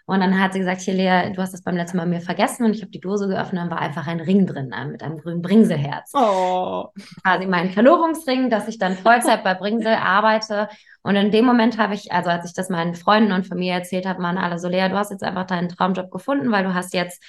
Und 0.06 0.20
dann 0.20 0.38
hat 0.38 0.52
sie 0.52 0.60
gesagt, 0.60 0.82
hier 0.82 0.94
Lea, 0.94 1.32
du 1.34 1.42
hast 1.42 1.54
das 1.54 1.64
beim 1.64 1.78
letzten 1.78 1.96
Mal 1.96 2.06
mir 2.06 2.20
vergessen 2.20 2.66
und 2.66 2.76
ich 2.76 2.82
habe 2.82 2.92
die 2.92 3.00
Dose 3.00 3.28
geöffnet 3.28 3.64
und 3.64 3.72
war 3.72 3.80
einfach 3.80 4.06
ein 4.06 4.20
Ring 4.20 4.46
drin 4.46 4.68
ne, 4.68 4.90
mit 4.92 5.02
einem 5.02 5.18
grünen 5.18 5.42
Bringselherz. 5.42 6.12
Oh. 6.14 6.90
Quasi 7.24 7.46
mein 7.46 7.70
Verlobungsring, 7.72 8.50
dass 8.50 8.68
ich 8.68 8.78
dann 8.78 8.98
Vollzeit 8.98 9.46
bei 9.46 9.54
Bringsel 9.54 9.94
arbeite. 9.94 10.68
Und 11.04 11.16
in 11.16 11.32
dem 11.32 11.46
Moment 11.46 11.78
habe 11.78 11.94
ich, 11.94 12.12
also 12.12 12.30
als 12.30 12.46
ich 12.46 12.54
das 12.54 12.70
meinen 12.70 12.96
Freunden 12.96 13.32
und 13.32 13.48
Familie 13.48 13.76
erzählt 13.76 14.06
habe, 14.06 14.22
waren 14.22 14.38
alle 14.38 14.60
so, 14.60 14.68
Lea, 14.68 14.90
du 14.90 14.96
hast 14.96 15.12
jetzt 15.12 15.24
einfach 15.24 15.46
deinen 15.46 15.70
Traumjob 15.70 16.12
gefunden, 16.12 16.52
weil 16.52 16.66
du 16.66 16.74
hast 16.74 16.94
jetzt 16.94 17.24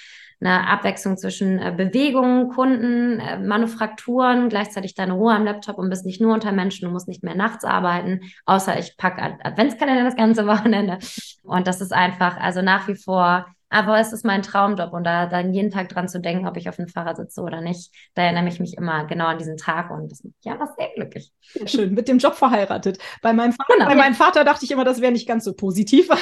eine 0.45 0.67
Abwechslung 0.67 1.17
zwischen 1.17 1.59
äh, 1.59 1.73
Bewegungen, 1.75 2.49
Kunden, 2.49 3.19
äh, 3.19 3.39
Manufakturen, 3.39 4.49
gleichzeitig 4.49 4.93
deine 4.93 5.13
Ruhe 5.13 5.33
am 5.33 5.45
Laptop 5.45 5.77
und 5.77 5.89
bist 5.89 6.05
nicht 6.05 6.21
nur 6.21 6.33
unter 6.33 6.51
Menschen, 6.51 6.85
du 6.85 6.91
musst 6.91 7.07
nicht 7.07 7.23
mehr 7.23 7.35
nachts 7.35 7.63
arbeiten, 7.63 8.21
außer 8.45 8.77
ich 8.77 8.97
packe 8.97 9.21
Ad 9.21 9.37
Adventskalender 9.43 10.03
das 10.03 10.15
ganze 10.15 10.47
Wochenende. 10.47 10.99
Und 11.43 11.67
das 11.67 11.81
ist 11.81 11.93
einfach, 11.93 12.37
also 12.37 12.61
nach 12.61 12.87
wie 12.87 12.95
vor 12.95 13.45
aber 13.75 13.99
es 13.99 14.13
ist 14.13 14.23
mein 14.23 14.41
Traumjob 14.41 14.93
und 14.93 15.03
da 15.03 15.25
dann 15.25 15.53
jeden 15.53 15.69
Tag 15.69 15.89
dran 15.89 16.07
zu 16.07 16.21
denken, 16.21 16.47
ob 16.47 16.55
ich 16.55 16.69
auf 16.69 16.77
dem 16.77 16.87
Fahrrad 16.87 17.17
sitze 17.17 17.41
oder 17.41 17.59
nicht, 17.59 17.91
da 18.13 18.21
erinnere 18.21 18.47
ich 18.47 18.61
mich 18.61 18.77
immer 18.77 19.03
genau 19.03 19.25
an 19.25 19.37
diesen 19.37 19.57
Tag 19.57 19.91
und 19.91 20.09
das 20.09 20.23
macht 20.23 20.33
ja 20.43 20.57
was 20.57 20.69
sehr 20.77 20.91
glücklich. 20.95 21.33
Schön, 21.65 21.93
mit 21.93 22.07
dem 22.07 22.17
Job 22.17 22.35
verheiratet. 22.35 22.99
Bei 23.21 23.33
meinem 23.33 23.51
Vater, 23.51 23.73
genau. 23.73 23.89
bei 23.89 23.95
meinem 23.95 24.15
Vater 24.15 24.45
dachte 24.45 24.63
ich 24.63 24.71
immer, 24.71 24.85
das 24.85 25.01
wäre 25.01 25.11
nicht 25.11 25.27
ganz 25.27 25.43
so 25.43 25.53
positiv. 25.53 26.07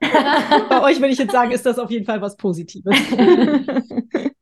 bei 0.68 0.82
euch 0.82 0.96
würde 0.96 1.12
ich 1.12 1.20
jetzt 1.20 1.30
sagen, 1.30 1.52
ist 1.52 1.66
das 1.66 1.78
auf 1.78 1.92
jeden 1.92 2.04
Fall 2.04 2.20
was 2.20 2.36
Positives. 2.36 2.96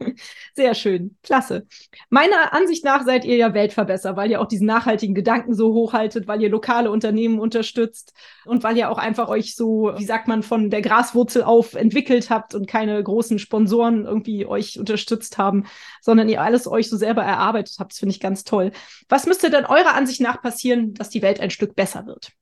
Sehr 0.55 0.75
schön, 0.75 1.16
klasse. 1.23 1.66
Meiner 2.09 2.53
Ansicht 2.53 2.85
nach 2.85 3.05
seid 3.05 3.25
ihr 3.25 3.37
ja 3.37 3.55
Weltverbesser, 3.55 4.16
weil 4.16 4.31
ihr 4.31 4.40
auch 4.40 4.47
diesen 4.47 4.66
nachhaltigen 4.66 5.14
Gedanken 5.14 5.55
so 5.55 5.75
hochhaltet, 5.75 6.27
weil 6.27 6.42
ihr 6.42 6.49
lokale 6.49 6.90
Unternehmen 6.90 7.38
unterstützt 7.38 8.14
und 8.45 8.62
weil 8.62 8.77
ihr 8.77 8.90
auch 8.90 8.99
einfach 8.99 9.29
euch 9.29 9.55
so, 9.55 9.92
wie 9.97 10.05
sagt 10.05 10.29
man, 10.29 10.42
von 10.42 10.71
der 10.71 10.83
Graswurzel 10.83 11.42
auf 11.42 11.75
entwickelt 11.75 12.31
habt 12.31 12.46
und 12.55 12.67
keine 12.69 13.03
großen 13.03 13.39
Sponsoren 13.39 14.05
irgendwie 14.05 14.47
euch 14.47 14.79
unterstützt 14.79 15.39
haben, 15.39 15.65
sondern 16.01 16.29
ihr 16.29 16.43
alles 16.43 16.67
euch 16.67 16.89
so 16.89 16.97
selber 16.97 17.23
erarbeitet 17.23 17.77
habt. 17.79 17.93
Das 17.93 17.99
finde 17.99 18.15
ich 18.15 18.21
ganz 18.21 18.45
toll. 18.45 18.73
Was 19.09 19.27
müsste 19.27 19.51
denn 19.51 19.65
eurer 19.65 19.95
Ansicht 19.95 20.21
nach 20.21 20.43
passieren, 20.43 20.95
dass 20.95 21.11
die 21.11 21.23
Welt 21.23 21.41
ein 21.41 21.51
Stück 21.51 21.75
besser 21.75 22.07
wird? 22.07 22.33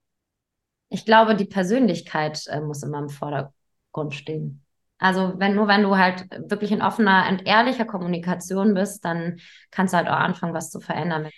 Ich 0.89 1.05
glaube, 1.05 1.35
die 1.35 1.45
Persönlichkeit 1.45 2.47
äh, 2.47 2.61
muss 2.61 2.83
immer 2.83 2.99
im 2.99 3.09
Vordergrund 3.09 4.15
stehen. 4.15 4.65
Also 4.99 5.35
wenn 5.37 5.55
nur 5.55 5.69
wenn 5.69 5.83
du 5.83 5.97
halt 5.97 6.27
wirklich 6.49 6.73
in 6.73 6.81
offener 6.81 7.27
und 7.29 7.47
ehrlicher 7.47 7.85
Kommunikation 7.85 8.75
bist, 8.75 9.05
dann 9.05 9.39
kannst 9.71 9.93
du 9.93 9.99
halt 9.99 10.09
auch 10.09 10.13
anfangen, 10.13 10.55
was 10.55 10.71
zu 10.71 10.81
verändern. 10.81 11.29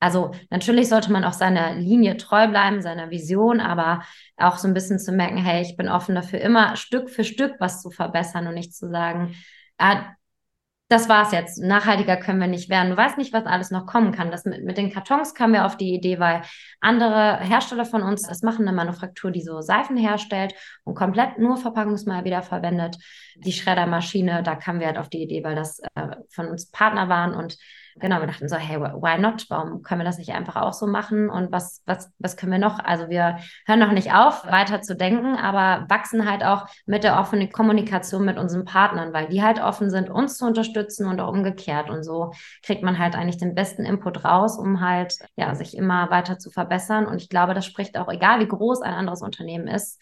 Also 0.00 0.32
natürlich 0.48 0.88
sollte 0.88 1.12
man 1.12 1.24
auch 1.24 1.34
seiner 1.34 1.74
Linie 1.74 2.16
treu 2.16 2.48
bleiben, 2.48 2.80
seiner 2.80 3.10
Vision, 3.10 3.60
aber 3.60 4.02
auch 4.36 4.56
so 4.56 4.66
ein 4.66 4.74
bisschen 4.74 4.98
zu 4.98 5.12
merken, 5.12 5.36
hey, 5.36 5.62
ich 5.62 5.76
bin 5.76 5.88
offen 5.88 6.14
dafür, 6.14 6.40
immer 6.40 6.74
Stück 6.76 7.10
für 7.10 7.22
Stück 7.22 7.56
was 7.60 7.82
zu 7.82 7.90
verbessern 7.90 8.46
und 8.46 8.54
nicht 8.54 8.74
zu 8.74 8.88
sagen, 8.88 9.36
ah, 9.78 10.14
das 10.90 11.08
war's 11.08 11.30
jetzt. 11.30 11.62
Nachhaltiger 11.62 12.16
können 12.16 12.40
wir 12.40 12.48
nicht 12.48 12.68
werden. 12.68 12.90
Du 12.90 12.96
weißt 12.96 13.16
nicht, 13.16 13.32
was 13.32 13.46
alles 13.46 13.70
noch 13.70 13.86
kommen 13.86 14.10
kann. 14.10 14.32
Das 14.32 14.44
mit, 14.44 14.64
mit 14.64 14.76
den 14.76 14.90
Kartons 14.90 15.34
kamen 15.34 15.52
wir 15.52 15.64
auf 15.64 15.76
die 15.76 15.94
Idee, 15.94 16.18
weil 16.18 16.42
andere 16.80 17.38
Hersteller 17.38 17.84
von 17.84 18.02
uns, 18.02 18.22
das 18.26 18.42
machen 18.42 18.66
eine 18.66 18.76
Manufaktur, 18.76 19.30
die 19.30 19.40
so 19.42 19.60
Seifen 19.60 19.96
herstellt 19.96 20.52
und 20.82 20.96
komplett 20.96 21.38
nur 21.38 21.58
Verpackungsmal 21.58 22.24
wiederverwendet. 22.24 22.96
Die 23.36 23.52
Schreddermaschine, 23.52 24.42
da 24.42 24.56
kamen 24.56 24.80
wir 24.80 24.88
halt 24.88 24.98
auf 24.98 25.08
die 25.08 25.22
Idee, 25.22 25.44
weil 25.44 25.54
das 25.54 25.78
äh, 25.94 26.16
von 26.28 26.48
uns 26.48 26.68
Partner 26.72 27.08
waren 27.08 27.34
und 27.34 27.56
genau, 27.96 28.20
wir 28.20 28.26
dachten 28.26 28.48
so, 28.48 28.56
hey, 28.56 28.80
why 28.80 29.18
not? 29.18 29.46
Warum 29.48 29.82
können 29.82 30.00
wir 30.00 30.04
das 30.04 30.18
nicht 30.18 30.32
einfach 30.32 30.56
auch 30.56 30.72
so 30.72 30.86
machen? 30.86 31.30
Und 31.30 31.52
was, 31.52 31.82
was, 31.86 32.10
was 32.18 32.36
können 32.36 32.52
wir 32.52 32.58
noch? 32.58 32.78
Also 32.78 33.08
wir 33.08 33.38
hören 33.66 33.80
noch 33.80 33.92
nicht 33.92 34.12
auf, 34.12 34.46
weiter 34.46 34.82
zu 34.82 34.96
denken, 34.96 35.36
aber 35.36 35.86
wachsen 35.88 36.28
halt 36.28 36.44
auch 36.44 36.66
mit 36.86 37.04
der 37.04 37.18
offenen 37.18 37.50
Kommunikation 37.50 38.24
mit 38.24 38.38
unseren 38.38 38.64
Partnern, 38.64 39.12
weil 39.12 39.28
die 39.28 39.42
halt 39.42 39.60
offen 39.60 39.90
sind, 39.90 40.10
uns 40.10 40.36
zu 40.38 40.46
unterstützen 40.46 41.06
und 41.06 41.20
auch 41.20 41.32
umgekehrt. 41.32 41.90
Und 41.90 42.04
so 42.04 42.32
kriegt 42.62 42.82
man 42.82 42.98
halt 42.98 43.16
eigentlich 43.16 43.38
den 43.38 43.54
besten 43.54 43.84
Input 43.84 44.24
raus, 44.24 44.58
um 44.58 44.80
halt, 44.80 45.14
ja, 45.36 45.54
sich 45.54 45.76
immer 45.76 46.10
weiter 46.10 46.38
zu 46.38 46.50
verbessern. 46.50 47.06
Und 47.06 47.20
ich 47.20 47.28
glaube, 47.28 47.54
das 47.54 47.66
spricht 47.66 47.98
auch, 47.98 48.08
egal 48.08 48.40
wie 48.40 48.48
groß 48.48 48.82
ein 48.82 48.94
anderes 48.94 49.22
Unternehmen 49.22 49.66
ist, 49.66 50.00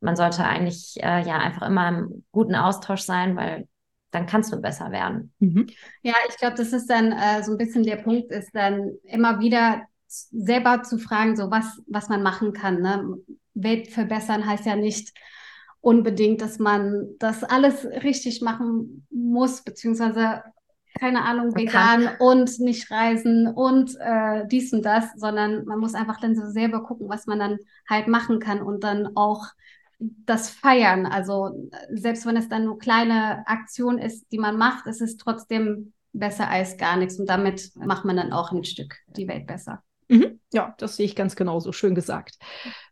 man 0.00 0.16
sollte 0.16 0.44
eigentlich 0.44 0.96
äh, 1.02 1.22
ja 1.26 1.38
einfach 1.38 1.66
immer 1.66 1.88
im 1.88 2.24
guten 2.30 2.54
Austausch 2.54 3.02
sein, 3.02 3.36
weil 3.36 3.66
dann 4.10 4.26
kannst 4.26 4.52
du 4.52 4.60
besser 4.60 4.90
werden. 4.90 5.32
Mhm. 5.38 5.66
Ja, 6.02 6.14
ich 6.28 6.36
glaube, 6.36 6.56
das 6.56 6.72
ist 6.72 6.88
dann 6.88 7.12
äh, 7.12 7.42
so 7.42 7.52
ein 7.52 7.58
bisschen 7.58 7.82
der 7.82 7.96
Punkt, 7.96 8.30
ist 8.30 8.54
dann 8.54 8.92
immer 9.04 9.40
wieder 9.40 9.82
selber 10.06 10.82
zu 10.82 10.98
fragen, 10.98 11.36
so 11.36 11.50
was, 11.50 11.82
was 11.86 12.08
man 12.08 12.22
machen 12.22 12.52
kann. 12.52 12.80
Ne? 12.80 13.18
Welt 13.54 13.88
verbessern 13.88 14.46
heißt 14.46 14.64
ja 14.64 14.76
nicht 14.76 15.12
unbedingt, 15.80 16.40
dass 16.40 16.58
man 16.58 17.08
das 17.18 17.44
alles 17.44 17.84
richtig 17.84 18.40
machen 18.40 19.06
muss, 19.10 19.62
beziehungsweise 19.62 20.42
keine 20.98 21.22
Ahnung, 21.24 21.54
vegan 21.54 22.08
und 22.18 22.58
nicht 22.58 22.90
reisen 22.90 23.46
und 23.46 23.94
äh, 24.00 24.46
dies 24.48 24.72
und 24.72 24.84
das, 24.84 25.12
sondern 25.16 25.64
man 25.64 25.78
muss 25.78 25.94
einfach 25.94 26.20
dann 26.20 26.34
so 26.34 26.50
selber 26.50 26.82
gucken, 26.82 27.08
was 27.08 27.26
man 27.26 27.38
dann 27.38 27.58
halt 27.88 28.08
machen 28.08 28.40
kann 28.40 28.62
und 28.62 28.82
dann 28.82 29.10
auch 29.14 29.46
das 29.98 30.50
Feiern. 30.50 31.06
Also 31.06 31.68
selbst 31.90 32.26
wenn 32.26 32.36
es 32.36 32.48
dann 32.48 32.64
nur 32.64 32.78
kleine 32.78 33.46
Aktion 33.46 33.98
ist, 33.98 34.30
die 34.32 34.38
man 34.38 34.56
macht, 34.56 34.86
ist 34.86 35.02
es 35.02 35.16
trotzdem 35.16 35.92
besser 36.12 36.48
als 36.48 36.76
gar 36.76 36.96
nichts. 36.96 37.18
Und 37.18 37.28
damit 37.28 37.70
macht 37.76 38.04
man 38.04 38.16
dann 38.16 38.32
auch 38.32 38.52
ein 38.52 38.64
Stück 38.64 38.96
die 39.08 39.28
Welt 39.28 39.46
besser. 39.46 39.82
Mhm. 40.08 40.40
Ja, 40.52 40.74
das 40.78 40.96
sehe 40.96 41.04
ich 41.04 41.14
ganz 41.14 41.36
genauso. 41.36 41.72
Schön 41.72 41.94
gesagt. 41.94 42.38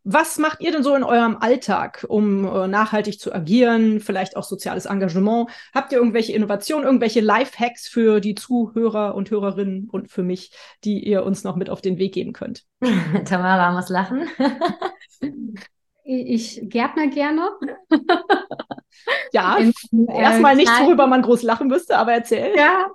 Was 0.05 0.37
macht 0.37 0.61
ihr 0.61 0.71
denn 0.71 0.83
so 0.83 0.95
in 0.95 1.03
eurem 1.03 1.39
Alltag, 1.39 2.05
um 2.07 2.45
äh, 2.45 2.69
nachhaltig 2.69 3.19
zu 3.19 3.33
agieren? 3.33 4.01
Vielleicht 4.01 4.37
auch 4.37 4.45
soziales 4.45 4.85
Engagement? 4.85 5.49
Habt 5.75 5.93
ihr 5.93 5.99
irgendwelche 5.99 6.35
Innovationen, 6.35 6.85
irgendwelche 6.85 7.23
Life-Hacks 7.23 7.89
für 7.89 8.21
die 8.21 8.35
Zuhörer 8.35 9.15
und 9.15 9.31
Hörerinnen 9.31 9.89
und 9.91 10.11
für 10.11 10.23
mich, 10.23 10.53
die 10.85 11.03
ihr 11.09 11.25
uns 11.25 11.43
noch 11.43 11.57
mit 11.57 11.71
auf 11.71 11.81
den 11.81 11.97
Weg 11.97 12.13
geben 12.13 12.35
könnt? 12.35 12.65
Tamara 13.25 13.73
muss 13.73 13.89
lachen. 13.89 14.29
Ich 16.09 16.61
gärtner 16.63 17.09
gerne. 17.09 17.49
Ja, 19.33 19.59
äh, 19.59 19.73
erstmal 20.09 20.55
nicht, 20.55 20.71
worüber 20.71 21.07
man 21.09 21.23
groß 21.23 21.43
lachen 21.43 21.67
müsste, 21.69 21.99
aber 21.99 22.13
erzähl. 22.13 22.53
Ja, 22.57 22.87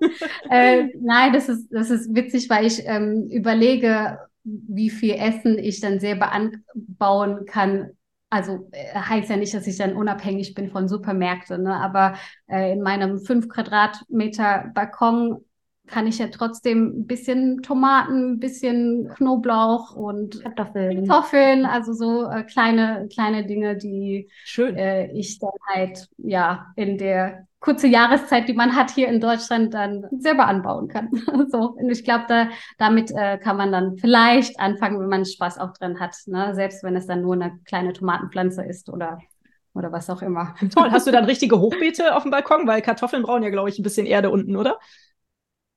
äh, 0.50 0.86
nein, 1.00 1.34
das 1.34 1.50
ist, 1.50 1.67
das 1.71 1.89
ist 1.89 2.15
witzig, 2.15 2.50
weil 2.50 2.65
ich 2.65 2.84
ähm, 2.86 3.28
überlege, 3.30 4.17
wie 4.43 4.89
viel 4.89 5.15
Essen 5.15 5.58
ich 5.60 5.82
dann 5.82 6.00
selber 6.00 6.32
anbauen 6.32 7.45
kann. 7.45 7.91
Also 8.30 8.69
äh, 8.71 8.95
heißt 8.95 9.30
ja 9.30 9.36
nicht, 9.36 9.54
dass 9.54 9.67
ich 9.67 9.78
dann 9.78 9.95
unabhängig 9.95 10.54
bin 10.54 10.69
von 10.69 10.88
Supermärkten, 10.88 11.63
ne? 11.63 11.76
aber 11.76 12.15
äh, 12.47 12.71
in 12.71 12.82
meinem 12.82 13.19
5 13.19 13.50
Quadratmeter 13.50 14.71
Balkon 14.74 15.43
kann 15.91 16.08
ich 16.08 16.17
ja 16.17 16.27
trotzdem 16.27 17.01
ein 17.01 17.08
bisschen 17.08 17.62
Tomaten, 17.62 18.34
ein 18.34 18.39
bisschen 18.39 19.10
Knoblauch 19.15 19.95
und 19.95 20.41
Kartoffeln, 20.41 21.08
Kartoffeln 21.08 21.65
also 21.65 21.93
so 21.93 22.30
äh, 22.30 22.43
kleine, 22.43 23.08
kleine 23.13 23.45
Dinge, 23.45 23.77
die 23.77 24.30
äh, 24.58 25.12
ich 25.12 25.39
dann 25.39 25.51
halt 25.67 26.08
ja 26.17 26.67
in 26.75 26.97
der 26.97 27.45
kurze 27.60 27.88
Jahreszeit, 27.88 28.47
die 28.47 28.54
man 28.54 28.75
hat 28.75 28.89
hier 28.89 29.08
in 29.08 29.21
Deutschland, 29.21 29.73
dann 29.73 30.08
selber 30.17 30.47
anbauen 30.47 30.88
kann. 30.88 31.10
so, 31.51 31.75
und 31.77 31.89
ich 31.91 32.04
glaube, 32.04 32.25
da, 32.27 32.49
damit 32.80 33.12
äh, 33.12 33.38
kann 33.38 33.58
man 33.58 33.71
dann 33.71 33.97
vielleicht 33.97 34.60
anfangen, 34.60 34.99
wenn 34.99 35.10
man 35.10 35.25
Spaß 35.25 35.60
auch 35.60 35.73
drin 35.73 35.99
hat, 35.99 36.15
ne? 36.25 36.56
selbst 36.56 36.84
wenn 36.84 36.95
es 36.95 37.06
dann 37.06 37.21
nur 37.21 37.36
eine 37.36 37.60
kleine 37.65 37.93
Tomatenpflanze 37.93 38.63
ist 38.63 38.89
oder 38.89 39.19
oder 39.73 39.91
was 39.93 40.10
auch 40.10 40.21
immer. 40.21 40.54
Toll, 40.73 40.91
hast 40.91 41.08
du 41.08 41.12
dann 41.12 41.23
richtige 41.27 41.60
Hochbeete 41.60 42.13
auf 42.15 42.23
dem 42.23 42.32
Balkon? 42.32 42.67
Weil 42.67 42.82
Kartoffeln 42.82 43.23
brauchen 43.23 43.43
ja, 43.43 43.49
glaube 43.49 43.69
ich, 43.69 43.80
ein 43.80 43.84
bisschen 43.84 44.06
Erde 44.06 44.30
unten, 44.30 44.58
oder? 44.58 44.80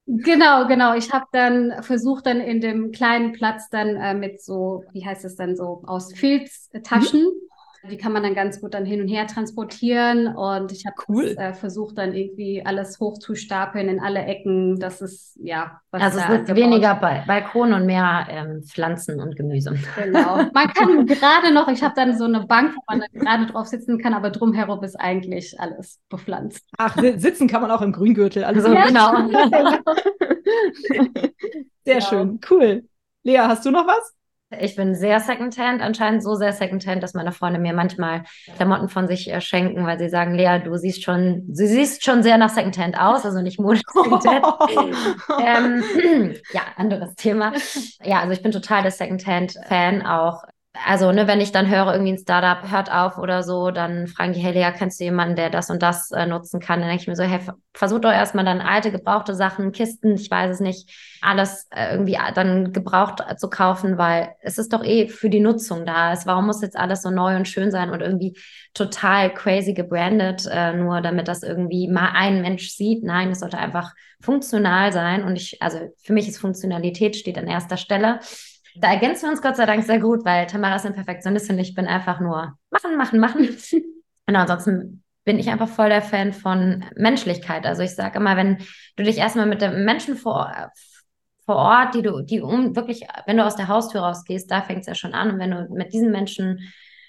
Genau, 0.06 0.66
genau. 0.66 0.94
Ich 0.94 1.12
habe 1.12 1.26
dann 1.32 1.82
versucht, 1.82 2.26
dann 2.26 2.40
in 2.40 2.60
dem 2.60 2.92
kleinen 2.92 3.32
Platz 3.32 3.70
dann 3.70 3.96
äh, 3.96 4.14
mit 4.14 4.42
so, 4.42 4.84
wie 4.92 5.04
heißt 5.04 5.24
es 5.24 5.36
dann 5.36 5.56
so, 5.56 5.82
aus 5.86 6.12
Filztaschen. 6.12 7.20
Mhm. 7.20 7.53
Die 7.90 7.96
kann 7.96 8.12
man 8.12 8.22
dann 8.22 8.34
ganz 8.34 8.60
gut 8.60 8.74
dann 8.74 8.84
hin 8.86 9.00
und 9.00 9.08
her 9.08 9.26
transportieren. 9.26 10.28
Und 10.28 10.72
ich 10.72 10.86
habe 10.86 10.96
cool. 11.08 11.34
äh, 11.36 11.52
versucht, 11.52 11.98
dann 11.98 12.14
irgendwie 12.14 12.64
alles 12.64 12.98
hochzustapeln 13.00 13.88
in 13.88 14.00
alle 14.00 14.24
Ecken. 14.24 14.78
Das 14.78 15.00
ist, 15.00 15.38
ja. 15.42 15.80
Was 15.90 16.02
also 16.02 16.18
es 16.18 16.28
wird 16.28 16.56
weniger 16.56 16.94
ba 16.94 17.24
Balkon 17.26 17.72
und 17.72 17.86
mehr 17.86 18.26
ähm, 18.30 18.62
Pflanzen 18.62 19.20
und 19.20 19.36
Gemüse. 19.36 19.74
Genau. 19.96 20.36
Man 20.54 20.68
kann 20.68 21.06
gerade 21.06 21.52
noch, 21.52 21.68
ich 21.68 21.82
habe 21.82 21.94
dann 21.94 22.16
so 22.16 22.24
eine 22.24 22.46
Bank, 22.46 22.74
wo 22.74 22.82
man 22.88 23.02
gerade 23.12 23.46
drauf 23.46 23.66
sitzen 23.66 23.98
kann, 23.98 24.14
aber 24.14 24.30
drumherum 24.30 24.82
ist 24.82 24.96
eigentlich 24.96 25.60
alles 25.60 26.00
bepflanzt. 26.08 26.68
Ach, 26.78 26.96
sitzen 26.96 27.48
kann 27.48 27.62
man 27.62 27.70
auch 27.70 27.82
im 27.82 27.92
Grüngürtel. 27.92 28.44
Also 28.44 28.72
ja, 28.72 28.86
genau. 28.86 29.28
Sehr 31.84 31.98
ja. 31.98 32.00
schön. 32.00 32.40
Cool. 32.48 32.84
Lea, 33.22 33.38
hast 33.38 33.64
du 33.64 33.70
noch 33.70 33.86
was? 33.86 34.14
Ich 34.60 34.76
bin 34.76 34.94
sehr 34.94 35.20
Secondhand, 35.20 35.82
anscheinend 35.82 36.22
so 36.22 36.34
sehr 36.34 36.52
Secondhand, 36.52 37.02
dass 37.02 37.14
meine 37.14 37.32
Freunde 37.32 37.58
mir 37.58 37.72
manchmal 37.72 38.24
Klamotten 38.56 38.88
von 38.88 39.06
sich 39.06 39.30
äh, 39.30 39.40
schenken, 39.40 39.86
weil 39.86 39.98
sie 39.98 40.08
sagen, 40.08 40.34
Lea, 40.34 40.60
du 40.62 40.76
siehst 40.76 41.02
schon, 41.02 41.44
du 41.46 41.66
siehst 41.66 42.04
schon 42.04 42.22
sehr 42.22 42.38
nach 42.38 42.50
Secondhand 42.50 42.98
aus, 42.98 43.24
also 43.24 43.40
nicht 43.40 43.60
modisch 43.60 43.82
Secondhand. 43.92 44.46
ähm, 45.40 46.34
ja, 46.52 46.62
anderes 46.76 47.14
Thema. 47.14 47.52
Ja, 48.02 48.20
also 48.20 48.32
ich 48.32 48.42
bin 48.42 48.52
total 48.52 48.82
der 48.82 48.92
Secondhand-Fan 48.92 50.06
auch 50.06 50.42
also, 50.86 51.12
ne, 51.12 51.28
wenn 51.28 51.40
ich 51.40 51.52
dann 51.52 51.70
höre, 51.70 51.92
irgendwie 51.92 52.12
ein 52.12 52.18
Startup 52.18 52.68
hört 52.68 52.90
auf 52.90 53.16
oder 53.18 53.44
so, 53.44 53.70
dann 53.70 54.08
fragen 54.08 54.32
die, 54.32 54.40
hey 54.40 54.52
Lea, 54.52 54.72
kennst 54.76 54.98
du 54.98 55.04
jemanden, 55.04 55.36
der 55.36 55.48
das 55.48 55.70
und 55.70 55.82
das 55.82 56.10
äh, 56.10 56.26
nutzen 56.26 56.58
kann? 56.58 56.80
Dann 56.80 56.88
denke 56.88 57.02
ich 57.02 57.08
mir 57.08 57.14
so, 57.14 57.22
hey, 57.22 57.38
versuch 57.72 58.00
doch 58.00 58.10
erstmal 58.10 58.44
dann 58.44 58.60
alte, 58.60 58.90
gebrauchte 58.90 59.36
Sachen, 59.36 59.70
Kisten, 59.70 60.14
ich 60.16 60.28
weiß 60.28 60.54
es 60.54 60.60
nicht, 60.60 60.90
alles 61.20 61.68
äh, 61.70 61.92
irgendwie 61.92 62.18
dann 62.34 62.72
gebraucht 62.72 63.22
zu 63.38 63.48
kaufen, 63.48 63.98
weil 63.98 64.34
es 64.40 64.58
ist 64.58 64.72
doch 64.72 64.82
eh 64.82 65.06
für 65.06 65.30
die 65.30 65.38
Nutzung 65.38 65.86
da. 65.86 66.12
Es, 66.12 66.26
warum 66.26 66.46
muss 66.46 66.60
jetzt 66.60 66.76
alles 66.76 67.02
so 67.02 67.10
neu 67.10 67.36
und 67.36 67.46
schön 67.46 67.70
sein 67.70 67.90
und 67.90 68.00
irgendwie 68.00 68.36
total 68.74 69.32
crazy 69.32 69.74
gebrandet, 69.74 70.48
äh, 70.50 70.72
nur 70.72 71.00
damit 71.02 71.28
das 71.28 71.44
irgendwie 71.44 71.86
mal 71.86 72.10
ein 72.14 72.42
Mensch 72.42 72.70
sieht? 72.70 73.04
Nein, 73.04 73.30
es 73.30 73.40
sollte 73.40 73.58
einfach 73.58 73.92
funktional 74.20 74.92
sein. 74.92 75.22
Und 75.22 75.36
ich, 75.36 75.62
also 75.62 75.78
für 76.02 76.12
mich 76.12 76.26
ist 76.28 76.38
Funktionalität 76.38 77.14
steht 77.14 77.38
an 77.38 77.46
erster 77.46 77.76
Stelle. 77.76 78.18
Da 78.76 78.90
ergänzen 78.90 79.22
wir 79.24 79.30
uns 79.30 79.42
Gott 79.42 79.56
sei 79.56 79.66
Dank 79.66 79.84
sehr 79.84 80.00
gut, 80.00 80.24
weil 80.24 80.46
Tamara 80.46 80.76
ist 80.76 80.84
eine 80.84 80.94
Perfektionistin. 80.94 81.58
Ich 81.58 81.74
bin 81.74 81.86
einfach 81.86 82.20
nur 82.20 82.58
machen, 82.70 82.96
machen, 82.96 83.20
machen. 83.20 83.48
Und 84.26 84.36
ansonsten 84.36 85.04
bin 85.24 85.38
ich 85.38 85.48
einfach 85.48 85.68
voll 85.68 85.88
der 85.88 86.02
Fan 86.02 86.32
von 86.32 86.84
Menschlichkeit. 86.96 87.66
Also 87.66 87.82
ich 87.82 87.94
sage 87.94 88.18
immer, 88.18 88.36
wenn 88.36 88.58
du 88.96 89.04
dich 89.04 89.18
erstmal 89.18 89.46
mit 89.46 89.62
dem 89.62 89.84
Menschen 89.84 90.16
vor, 90.16 90.52
vor 91.46 91.56
Ort, 91.56 91.94
die 91.94 92.02
du, 92.02 92.22
die 92.22 92.40
um 92.40 92.74
wirklich, 92.74 93.06
wenn 93.26 93.36
du 93.36 93.44
aus 93.44 93.56
der 93.56 93.68
Haustür 93.68 94.00
rausgehst, 94.02 94.50
da 94.50 94.62
fängt 94.62 94.80
es 94.80 94.86
ja 94.86 94.94
schon 94.94 95.14
an. 95.14 95.30
Und 95.30 95.38
wenn 95.38 95.50
du 95.50 95.68
mit 95.72 95.92
diesen 95.92 96.10
Menschen 96.10 96.60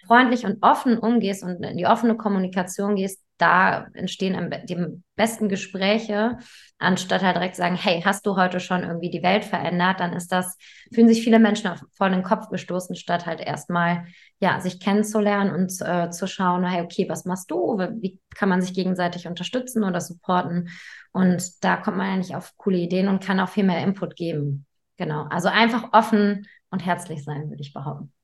freundlich 0.06 0.46
und 0.46 0.62
offen 0.62 1.00
umgehst 1.00 1.44
und 1.44 1.64
in 1.64 1.78
die 1.78 1.88
offene 1.88 2.16
Kommunikation 2.16 2.96
gehst, 2.96 3.25
da 3.38 3.88
entstehen 3.94 4.54
die 4.66 5.04
besten 5.16 5.50
Gespräche, 5.50 6.38
anstatt 6.78 7.22
halt 7.22 7.36
direkt 7.36 7.56
sagen, 7.56 7.76
hey, 7.76 8.02
hast 8.04 8.26
du 8.26 8.36
heute 8.36 8.60
schon 8.60 8.84
irgendwie 8.84 9.10
die 9.10 9.24
Welt 9.24 9.44
verändert, 9.44 10.00
dann 10.00 10.14
ist 10.14 10.32
das, 10.32 10.58
fühlen 10.94 11.08
sich 11.08 11.24
viele 11.24 11.40
Menschen 11.40 11.70
auf, 11.70 11.82
vor 11.94 12.10
den 12.10 12.24
Kopf 12.24 12.50
gestoßen, 12.50 12.96
statt 12.96 13.26
halt 13.26 13.42
erstmal, 13.42 14.06
ja, 14.40 14.60
sich 14.60 14.80
kennenzulernen 14.80 15.54
und 15.54 15.74
äh, 15.82 16.10
zu 16.10 16.28
schauen, 16.28 16.64
hey, 16.66 16.82
okay, 16.82 17.08
was 17.10 17.26
machst 17.26 17.52
du? 17.52 17.78
Wie 18.00 18.20
kann 18.36 18.50
man 18.50 18.62
sich 18.62 18.74
gegenseitig 18.74 19.28
unterstützen 19.28 19.84
oder 19.84 20.00
supporten? 20.02 20.70
Und 21.12 21.64
da 21.64 21.78
kommt 21.78 21.98
man 21.98 22.08
eigentlich 22.08 22.36
auf 22.36 22.56
coole 22.58 22.78
Ideen 22.78 23.08
und 23.08 23.24
kann 23.24 23.40
auch 23.40 23.50
viel 23.50 23.64
mehr 23.64 23.84
Input 23.84 24.16
geben. 24.16 24.66
Genau. 24.98 25.24
Also 25.30 25.50
einfach 25.50 25.92
offen 25.94 26.48
und 26.70 26.86
herzlich 26.86 27.24
sein, 27.24 27.50
würde 27.50 27.62
ich 27.62 27.74
behaupten. 27.74 28.15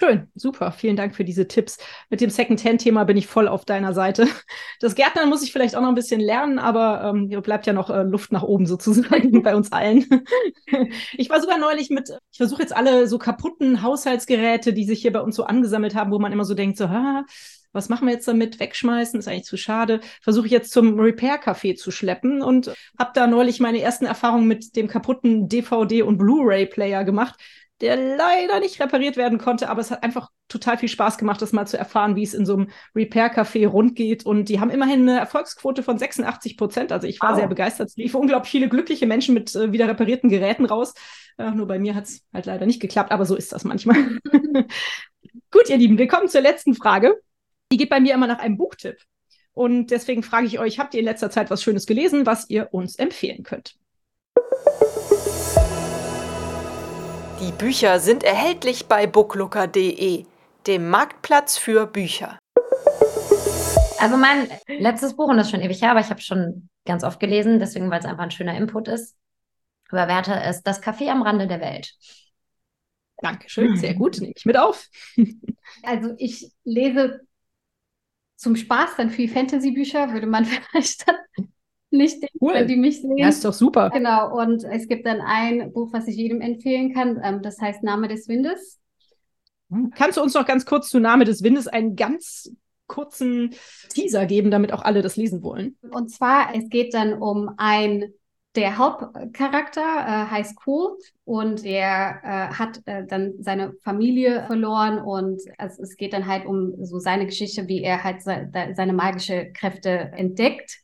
Schön, 0.00 0.28
super. 0.34 0.72
Vielen 0.72 0.96
Dank 0.96 1.14
für 1.14 1.24
diese 1.24 1.46
Tipps. 1.46 1.78
Mit 2.08 2.20
dem 2.20 2.30
Second-Hand-Thema 2.30 3.04
bin 3.04 3.16
ich 3.16 3.26
voll 3.26 3.48
auf 3.48 3.64
deiner 3.64 3.92
Seite. 3.92 4.26
Das 4.80 4.94
Gärtnern 4.94 5.28
muss 5.28 5.42
ich 5.42 5.52
vielleicht 5.52 5.76
auch 5.76 5.80
noch 5.80 5.88
ein 5.88 5.94
bisschen 5.94 6.20
lernen, 6.20 6.58
aber 6.58 7.04
ähm, 7.04 7.28
hier 7.28 7.40
bleibt 7.40 7.66
ja 7.66 7.72
noch 7.72 7.90
äh, 7.90 8.02
Luft 8.02 8.32
nach 8.32 8.42
oben 8.42 8.66
sozusagen 8.66 9.42
bei 9.42 9.54
uns 9.54 9.72
allen. 9.72 10.04
ich 11.12 11.30
war 11.30 11.40
sogar 11.40 11.58
neulich 11.58 11.90
mit, 11.90 12.10
ich 12.32 12.36
versuche 12.36 12.60
jetzt 12.60 12.76
alle 12.76 13.06
so 13.06 13.18
kaputten 13.18 13.82
Haushaltsgeräte, 13.82 14.72
die 14.72 14.84
sich 14.84 15.00
hier 15.00 15.12
bei 15.12 15.20
uns 15.20 15.36
so 15.36 15.44
angesammelt 15.44 15.94
haben, 15.94 16.10
wo 16.10 16.18
man 16.18 16.32
immer 16.32 16.44
so 16.44 16.54
denkt, 16.54 16.76
so, 16.76 16.88
ha, 16.88 17.24
was 17.72 17.88
machen 17.88 18.06
wir 18.06 18.14
jetzt 18.14 18.28
damit? 18.28 18.60
Wegschmeißen 18.60 19.18
ist 19.18 19.28
eigentlich 19.28 19.44
zu 19.44 19.56
schade. 19.56 20.00
Versuche 20.22 20.46
ich 20.46 20.52
jetzt 20.52 20.72
zum 20.72 20.98
Repair-Café 20.98 21.76
zu 21.76 21.90
schleppen 21.90 22.40
und 22.42 22.72
habe 22.98 23.10
da 23.14 23.26
neulich 23.26 23.60
meine 23.60 23.80
ersten 23.80 24.06
Erfahrungen 24.06 24.46
mit 24.46 24.76
dem 24.76 24.86
kaputten 24.86 25.48
DVD- 25.48 26.02
und 26.02 26.18
Blu-ray-Player 26.18 27.04
gemacht 27.04 27.36
der 27.80 27.96
leider 27.96 28.60
nicht 28.60 28.80
repariert 28.80 29.16
werden 29.16 29.38
konnte, 29.38 29.68
aber 29.68 29.80
es 29.80 29.90
hat 29.90 30.02
einfach 30.02 30.30
total 30.48 30.78
viel 30.78 30.88
Spaß 30.88 31.18
gemacht, 31.18 31.42
das 31.42 31.52
mal 31.52 31.66
zu 31.66 31.76
erfahren, 31.76 32.14
wie 32.14 32.22
es 32.22 32.34
in 32.34 32.46
so 32.46 32.54
einem 32.54 32.70
Repair-Café 32.94 33.66
rund 33.66 33.96
geht. 33.96 34.24
Und 34.24 34.48
die 34.48 34.60
haben 34.60 34.70
immerhin 34.70 35.08
eine 35.08 35.18
Erfolgsquote 35.18 35.82
von 35.82 35.98
86 35.98 36.56
Prozent. 36.56 36.92
Also 36.92 37.06
ich 37.08 37.20
war 37.20 37.30
wow. 37.30 37.38
sehr 37.38 37.48
begeistert. 37.48 37.88
Es 37.88 37.96
liefen 37.96 38.20
unglaublich 38.20 38.50
viele 38.50 38.68
glückliche 38.68 39.06
Menschen 39.06 39.34
mit 39.34 39.54
äh, 39.56 39.72
wieder 39.72 39.88
reparierten 39.88 40.30
Geräten 40.30 40.64
raus. 40.66 40.94
Äh, 41.36 41.50
nur 41.50 41.66
bei 41.66 41.78
mir 41.78 41.94
hat 41.94 42.04
es 42.04 42.24
halt 42.32 42.46
leider 42.46 42.66
nicht 42.66 42.80
geklappt, 42.80 43.10
aber 43.10 43.26
so 43.26 43.34
ist 43.34 43.52
das 43.52 43.64
manchmal. 43.64 43.96
Gut, 45.50 45.68
ihr 45.68 45.76
Lieben, 45.76 45.98
wir 45.98 46.08
kommen 46.08 46.28
zur 46.28 46.42
letzten 46.42 46.74
Frage. 46.74 47.20
Die 47.72 47.76
geht 47.76 47.90
bei 47.90 48.00
mir 48.00 48.14
immer 48.14 48.28
nach 48.28 48.38
einem 48.38 48.56
Buchtipp. 48.56 48.98
Und 49.52 49.88
deswegen 49.88 50.22
frage 50.22 50.46
ich 50.46 50.58
euch, 50.58 50.78
habt 50.78 50.94
ihr 50.94 51.00
in 51.00 51.06
letzter 51.06 51.30
Zeit 51.30 51.50
was 51.50 51.62
Schönes 51.62 51.86
gelesen, 51.86 52.26
was 52.26 52.48
ihr 52.50 52.68
uns 52.72 52.96
empfehlen 52.96 53.42
könnt? 53.42 53.76
Die 57.44 57.52
Bücher 57.52 58.00
sind 58.00 58.24
erhältlich 58.24 58.86
bei 58.86 59.06
booklooker.de, 59.06 60.24
dem 60.66 60.88
Marktplatz 60.88 61.58
für 61.58 61.86
Bücher. 61.86 62.38
Also 63.98 64.16
mein 64.16 64.48
letztes 64.66 65.14
Buch, 65.14 65.28
und 65.28 65.36
das 65.36 65.48
ist 65.48 65.50
schon 65.50 65.60
ewig 65.60 65.82
her, 65.82 65.90
aber 65.90 66.00
ich 66.00 66.08
habe 66.08 66.22
schon 66.22 66.70
ganz 66.86 67.04
oft 67.04 67.20
gelesen, 67.20 67.58
deswegen, 67.58 67.90
weil 67.90 67.98
es 68.00 68.06
einfach 68.06 68.22
ein 68.22 68.30
schöner 68.30 68.56
Input 68.56 68.88
ist, 68.88 69.14
über 69.90 70.08
Werte, 70.08 70.32
ist 70.48 70.62
Das 70.62 70.82
Café 70.82 71.10
am 71.10 71.20
Rande 71.20 71.46
der 71.46 71.60
Welt. 71.60 71.92
Dankeschön, 73.18 73.76
sehr 73.76 73.92
gut, 73.98 74.22
nehme 74.22 74.32
ich 74.34 74.46
mit 74.46 74.56
auf. 74.56 74.88
Also 75.82 76.14
ich 76.16 76.50
lese 76.64 77.20
zum 78.36 78.56
Spaß 78.56 78.96
dann 78.96 79.10
viel 79.10 79.28
Fantasy-Bücher, 79.28 80.14
würde 80.14 80.26
man 80.26 80.44
vielleicht 80.46 81.06
dann 81.06 81.16
nicht 81.94 82.22
denken, 82.22 82.38
cool. 82.40 82.54
wenn 82.54 82.68
die 82.68 82.76
mich 82.76 83.00
sehen. 83.00 83.16
Ja, 83.16 83.28
ist 83.28 83.44
doch 83.44 83.52
super. 83.52 83.90
Genau, 83.90 84.36
und 84.38 84.64
es 84.64 84.88
gibt 84.88 85.06
dann 85.06 85.20
ein 85.20 85.72
Buch, 85.72 85.92
was 85.92 86.06
ich 86.08 86.16
jedem 86.16 86.40
empfehlen 86.40 86.92
kann, 86.92 87.20
ähm, 87.22 87.42
das 87.42 87.60
heißt 87.60 87.82
Name 87.82 88.08
des 88.08 88.28
Windes. 88.28 88.80
Hm. 89.70 89.90
Kannst 89.96 90.18
du 90.18 90.22
uns 90.22 90.34
noch 90.34 90.46
ganz 90.46 90.66
kurz 90.66 90.90
zu 90.90 91.00
Name 91.00 91.24
des 91.24 91.42
Windes 91.42 91.66
einen 91.66 91.96
ganz 91.96 92.52
kurzen 92.86 93.54
Teaser 93.88 94.26
geben, 94.26 94.50
damit 94.50 94.72
auch 94.72 94.82
alle 94.82 95.02
das 95.02 95.16
lesen 95.16 95.42
wollen? 95.42 95.76
Und 95.90 96.10
zwar, 96.10 96.54
es 96.54 96.68
geht 96.68 96.94
dann 96.94 97.14
um 97.14 97.50
ein 97.56 98.12
der 98.54 98.78
Hauptcharakter 98.78 99.80
äh, 99.80 100.30
heißt 100.30 100.56
Cool 100.66 100.96
und 101.24 101.64
er 101.64 102.20
äh, 102.22 102.54
hat 102.54 102.80
äh, 102.86 103.04
dann 103.04 103.34
seine 103.40 103.72
Familie 103.82 104.44
verloren 104.46 104.98
und 104.98 105.42
also 105.58 105.82
es 105.82 105.96
geht 105.96 106.12
dann 106.12 106.26
halt 106.26 106.46
um 106.46 106.84
so 106.84 106.98
seine 107.00 107.26
Geschichte, 107.26 107.66
wie 107.66 107.82
er 107.82 108.04
halt 108.04 108.22
se 108.22 108.48
seine 108.74 108.92
magische 108.92 109.50
Kräfte 109.52 109.88
entdeckt 109.88 110.78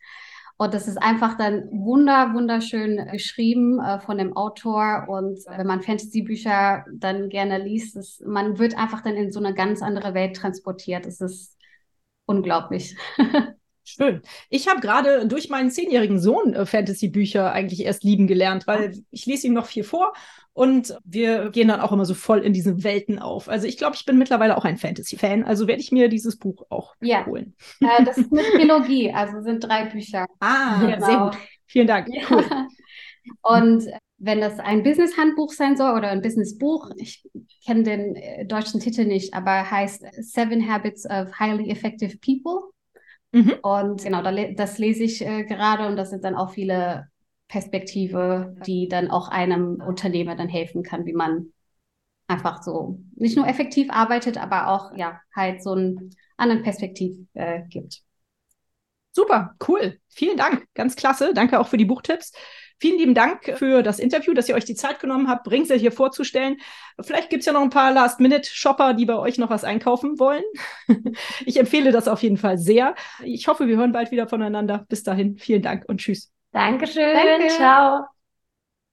und 0.61 0.75
das 0.75 0.89
ist 0.89 0.99
einfach 0.99 1.39
dann 1.39 1.71
wunder, 1.73 2.35
wunderschön 2.35 3.09
geschrieben 3.11 3.81
äh, 3.81 3.99
von 3.99 4.19
dem 4.19 4.37
Autor. 4.37 5.07
Und 5.09 5.39
wenn 5.47 5.67
man 5.67 5.81
Fantasy-Bücher 5.81 6.85
dann 6.93 7.31
gerne 7.31 7.57
liest, 7.57 7.97
ist, 7.97 8.21
man 8.27 8.59
wird 8.59 8.77
einfach 8.77 9.01
dann 9.01 9.15
in 9.17 9.33
so 9.33 9.41
eine 9.41 9.55
ganz 9.55 9.81
andere 9.81 10.13
Welt 10.13 10.37
transportiert. 10.37 11.07
Es 11.07 11.23
ist 11.23 11.57
unglaublich. 12.27 12.95
Schön. 13.97 14.23
Ich 14.49 14.69
habe 14.69 14.81
gerade 14.81 15.27
durch 15.27 15.49
meinen 15.49 15.71
zehnjährigen 15.71 16.19
Sohn 16.19 16.55
äh, 16.55 16.67
Fantasy-Bücher 16.67 17.53
eigentlich 17.53 17.85
erst 17.85 18.05
lieben 18.05 18.27
gelernt, 18.27 18.67
weil 18.67 19.03
ich 19.11 19.27
lese 19.27 19.47
ihm 19.47 19.53
noch 19.53 19.67
viel 19.67 19.85
vor 19.85 20.13
und 20.53 20.97
wir 21.05 21.51
gehen 21.51 21.69
dann 21.69 21.81
auch 21.81 21.93
immer 21.93 22.05
so 22.05 22.15
voll 22.15 22.41
in 22.41 22.53
diese 22.53 22.83
Welten 22.85 23.19
auf. 23.19 23.49
Also 23.49 23.67
ich 23.67 23.79
glaube, 23.79 23.97
ich 23.97 24.05
bin 24.05 24.19
mittlerweile 24.19 24.57
auch 24.57 24.65
ein 24.65 24.79
Fantasy-Fan, 24.79 25.45
also 25.45 25.67
werde 25.67 25.81
ich 25.81 25.93
mir 25.93 26.09
dieses 26.09 26.37
Buch 26.37 26.65
auch 26.69 26.95
ja. 27.01 27.27
holen. 27.27 27.55
Äh, 27.81 28.05
das 28.05 28.19
ist 28.19 28.33
eine 28.33 28.43
Trilogie, 28.43 29.13
also 29.13 29.41
sind 29.43 29.61
drei 29.61 29.87
Bücher. 29.87 30.27
Ah, 30.41 30.81
genau. 30.81 31.07
sehr 31.07 31.19
gut. 31.19 31.37
Vielen 31.67 31.87
Dank. 31.87 32.09
Cool. 32.31 32.45
Und 33.43 33.85
wenn 34.19 34.41
das 34.41 34.59
ein 34.59 34.83
Business-Handbuch 34.83 35.53
sein 35.53 35.77
soll 35.77 35.97
oder 35.97 36.09
ein 36.09 36.21
Business-Buch, 36.21 36.91
ich 36.97 37.27
kenne 37.65 37.85
den 37.85 38.17
äh, 38.17 38.45
deutschen 38.45 38.81
Titel 38.81 39.05
nicht, 39.05 39.35
aber 39.35 39.71
heißt 39.71 40.05
Seven 40.21 40.71
Habits 40.71 41.09
of 41.09 41.39
Highly 41.39 41.71
Effective 41.71 42.19
People. 42.19 42.71
Mhm. 43.33 43.55
Und 43.63 44.03
genau, 44.03 44.23
das 44.55 44.79
lese 44.79 45.05
ich 45.05 45.25
äh, 45.25 45.45
gerade 45.45 45.87
und 45.87 45.97
das 45.97 46.11
sind 46.11 46.25
dann 46.25 46.35
auch 46.35 46.51
viele 46.51 47.09
Perspektive, 47.49 48.57
die 48.67 48.89
dann 48.89 49.11
auch 49.11 49.29
einem 49.29 49.83
Unternehmer 49.87 50.37
dann 50.37 50.49
helfen 50.49 50.83
kann, 50.83 51.07
wie 51.07 51.13
man 51.13 51.53
einfach 52.29 52.63
so 52.63 53.01
nicht 53.17 53.37
nur 53.37 53.47
effektiv 53.47 53.89
arbeitet, 53.91 54.39
aber 54.39 54.69
auch 54.69 54.97
ja 54.97 55.21
halt 55.35 55.63
so 55.63 55.73
einen 55.73 56.15
anderen 56.37 56.63
Perspektiv 56.63 57.17
äh, 57.35 57.63
gibt. 57.69 58.03
Super, 59.13 59.57
cool. 59.67 59.99
Vielen 60.09 60.37
Dank. 60.37 60.67
Ganz 60.75 60.95
klasse. 60.95 61.33
Danke 61.35 61.59
auch 61.59 61.67
für 61.69 61.77
die 61.77 61.85
Buchtipps. 61.85 62.33
Vielen 62.81 62.99
lieben 62.99 63.15
Dank 63.15 63.45
für 63.59 63.83
das 63.83 63.99
Interview, 63.99 64.33
dass 64.33 64.49
ihr 64.49 64.55
euch 64.55 64.65
die 64.65 64.75
Zeit 64.75 65.01
genommen 65.01 65.29
habt, 65.29 65.45
Bringsel 65.45 65.79
hier 65.79 65.93
vorzustellen. 65.93 66.57
Vielleicht 66.99 67.29
gibt 67.29 67.41
es 67.41 67.47
ja 67.47 67.53
noch 67.53 67.61
ein 67.61 67.69
paar 67.69 67.93
Last-Minute-Shopper, 67.93 68.95
die 68.95 69.05
bei 69.05 69.17
euch 69.17 69.37
noch 69.37 69.51
was 69.51 69.65
einkaufen 69.65 70.19
wollen. 70.19 70.43
ich 71.45 71.59
empfehle 71.59 71.93
das 71.93 72.09
auf 72.09 72.23
jeden 72.23 72.39
Fall 72.39 72.57
sehr. 72.57 72.95
Ich 73.23 73.49
hoffe, 73.49 73.69
wir 73.69 73.77
hören 73.77 73.93
bald 73.93 74.11
wieder 74.11 74.27
voneinander. 74.27 74.87
Bis 74.89 75.03
dahin, 75.03 75.37
vielen 75.37 75.61
Dank 75.61 75.85
und 75.89 75.99
tschüss. 75.99 76.33
Dankeschön. 76.53 77.15
Danke. 77.15 77.49
Ciao. 77.49 78.07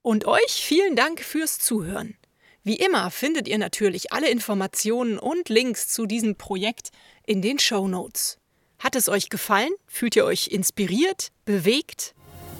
Und 0.01 0.25
euch 0.25 0.51
vielen 0.51 0.97
Dank 0.97 1.21
fürs 1.21 1.57
Zuhören. 1.57 2.17
Wie 2.63 2.75
immer 2.75 3.09
findet 3.09 3.47
ihr 3.47 3.57
natürlich 3.57 4.11
alle 4.11 4.29
Informationen 4.29 5.17
und 5.17 5.47
Links 5.47 5.87
zu 5.87 6.05
diesem 6.05 6.35
Projekt 6.35 6.89
in 7.25 7.41
den 7.41 7.57
Show 7.57 7.87
Notes. 7.87 8.37
Hat 8.79 8.97
es 8.97 9.07
euch 9.07 9.29
gefallen? 9.29 9.71
Fühlt 9.87 10.17
ihr 10.17 10.25
euch 10.25 10.47
inspiriert, 10.47 11.29
bewegt? 11.45 12.13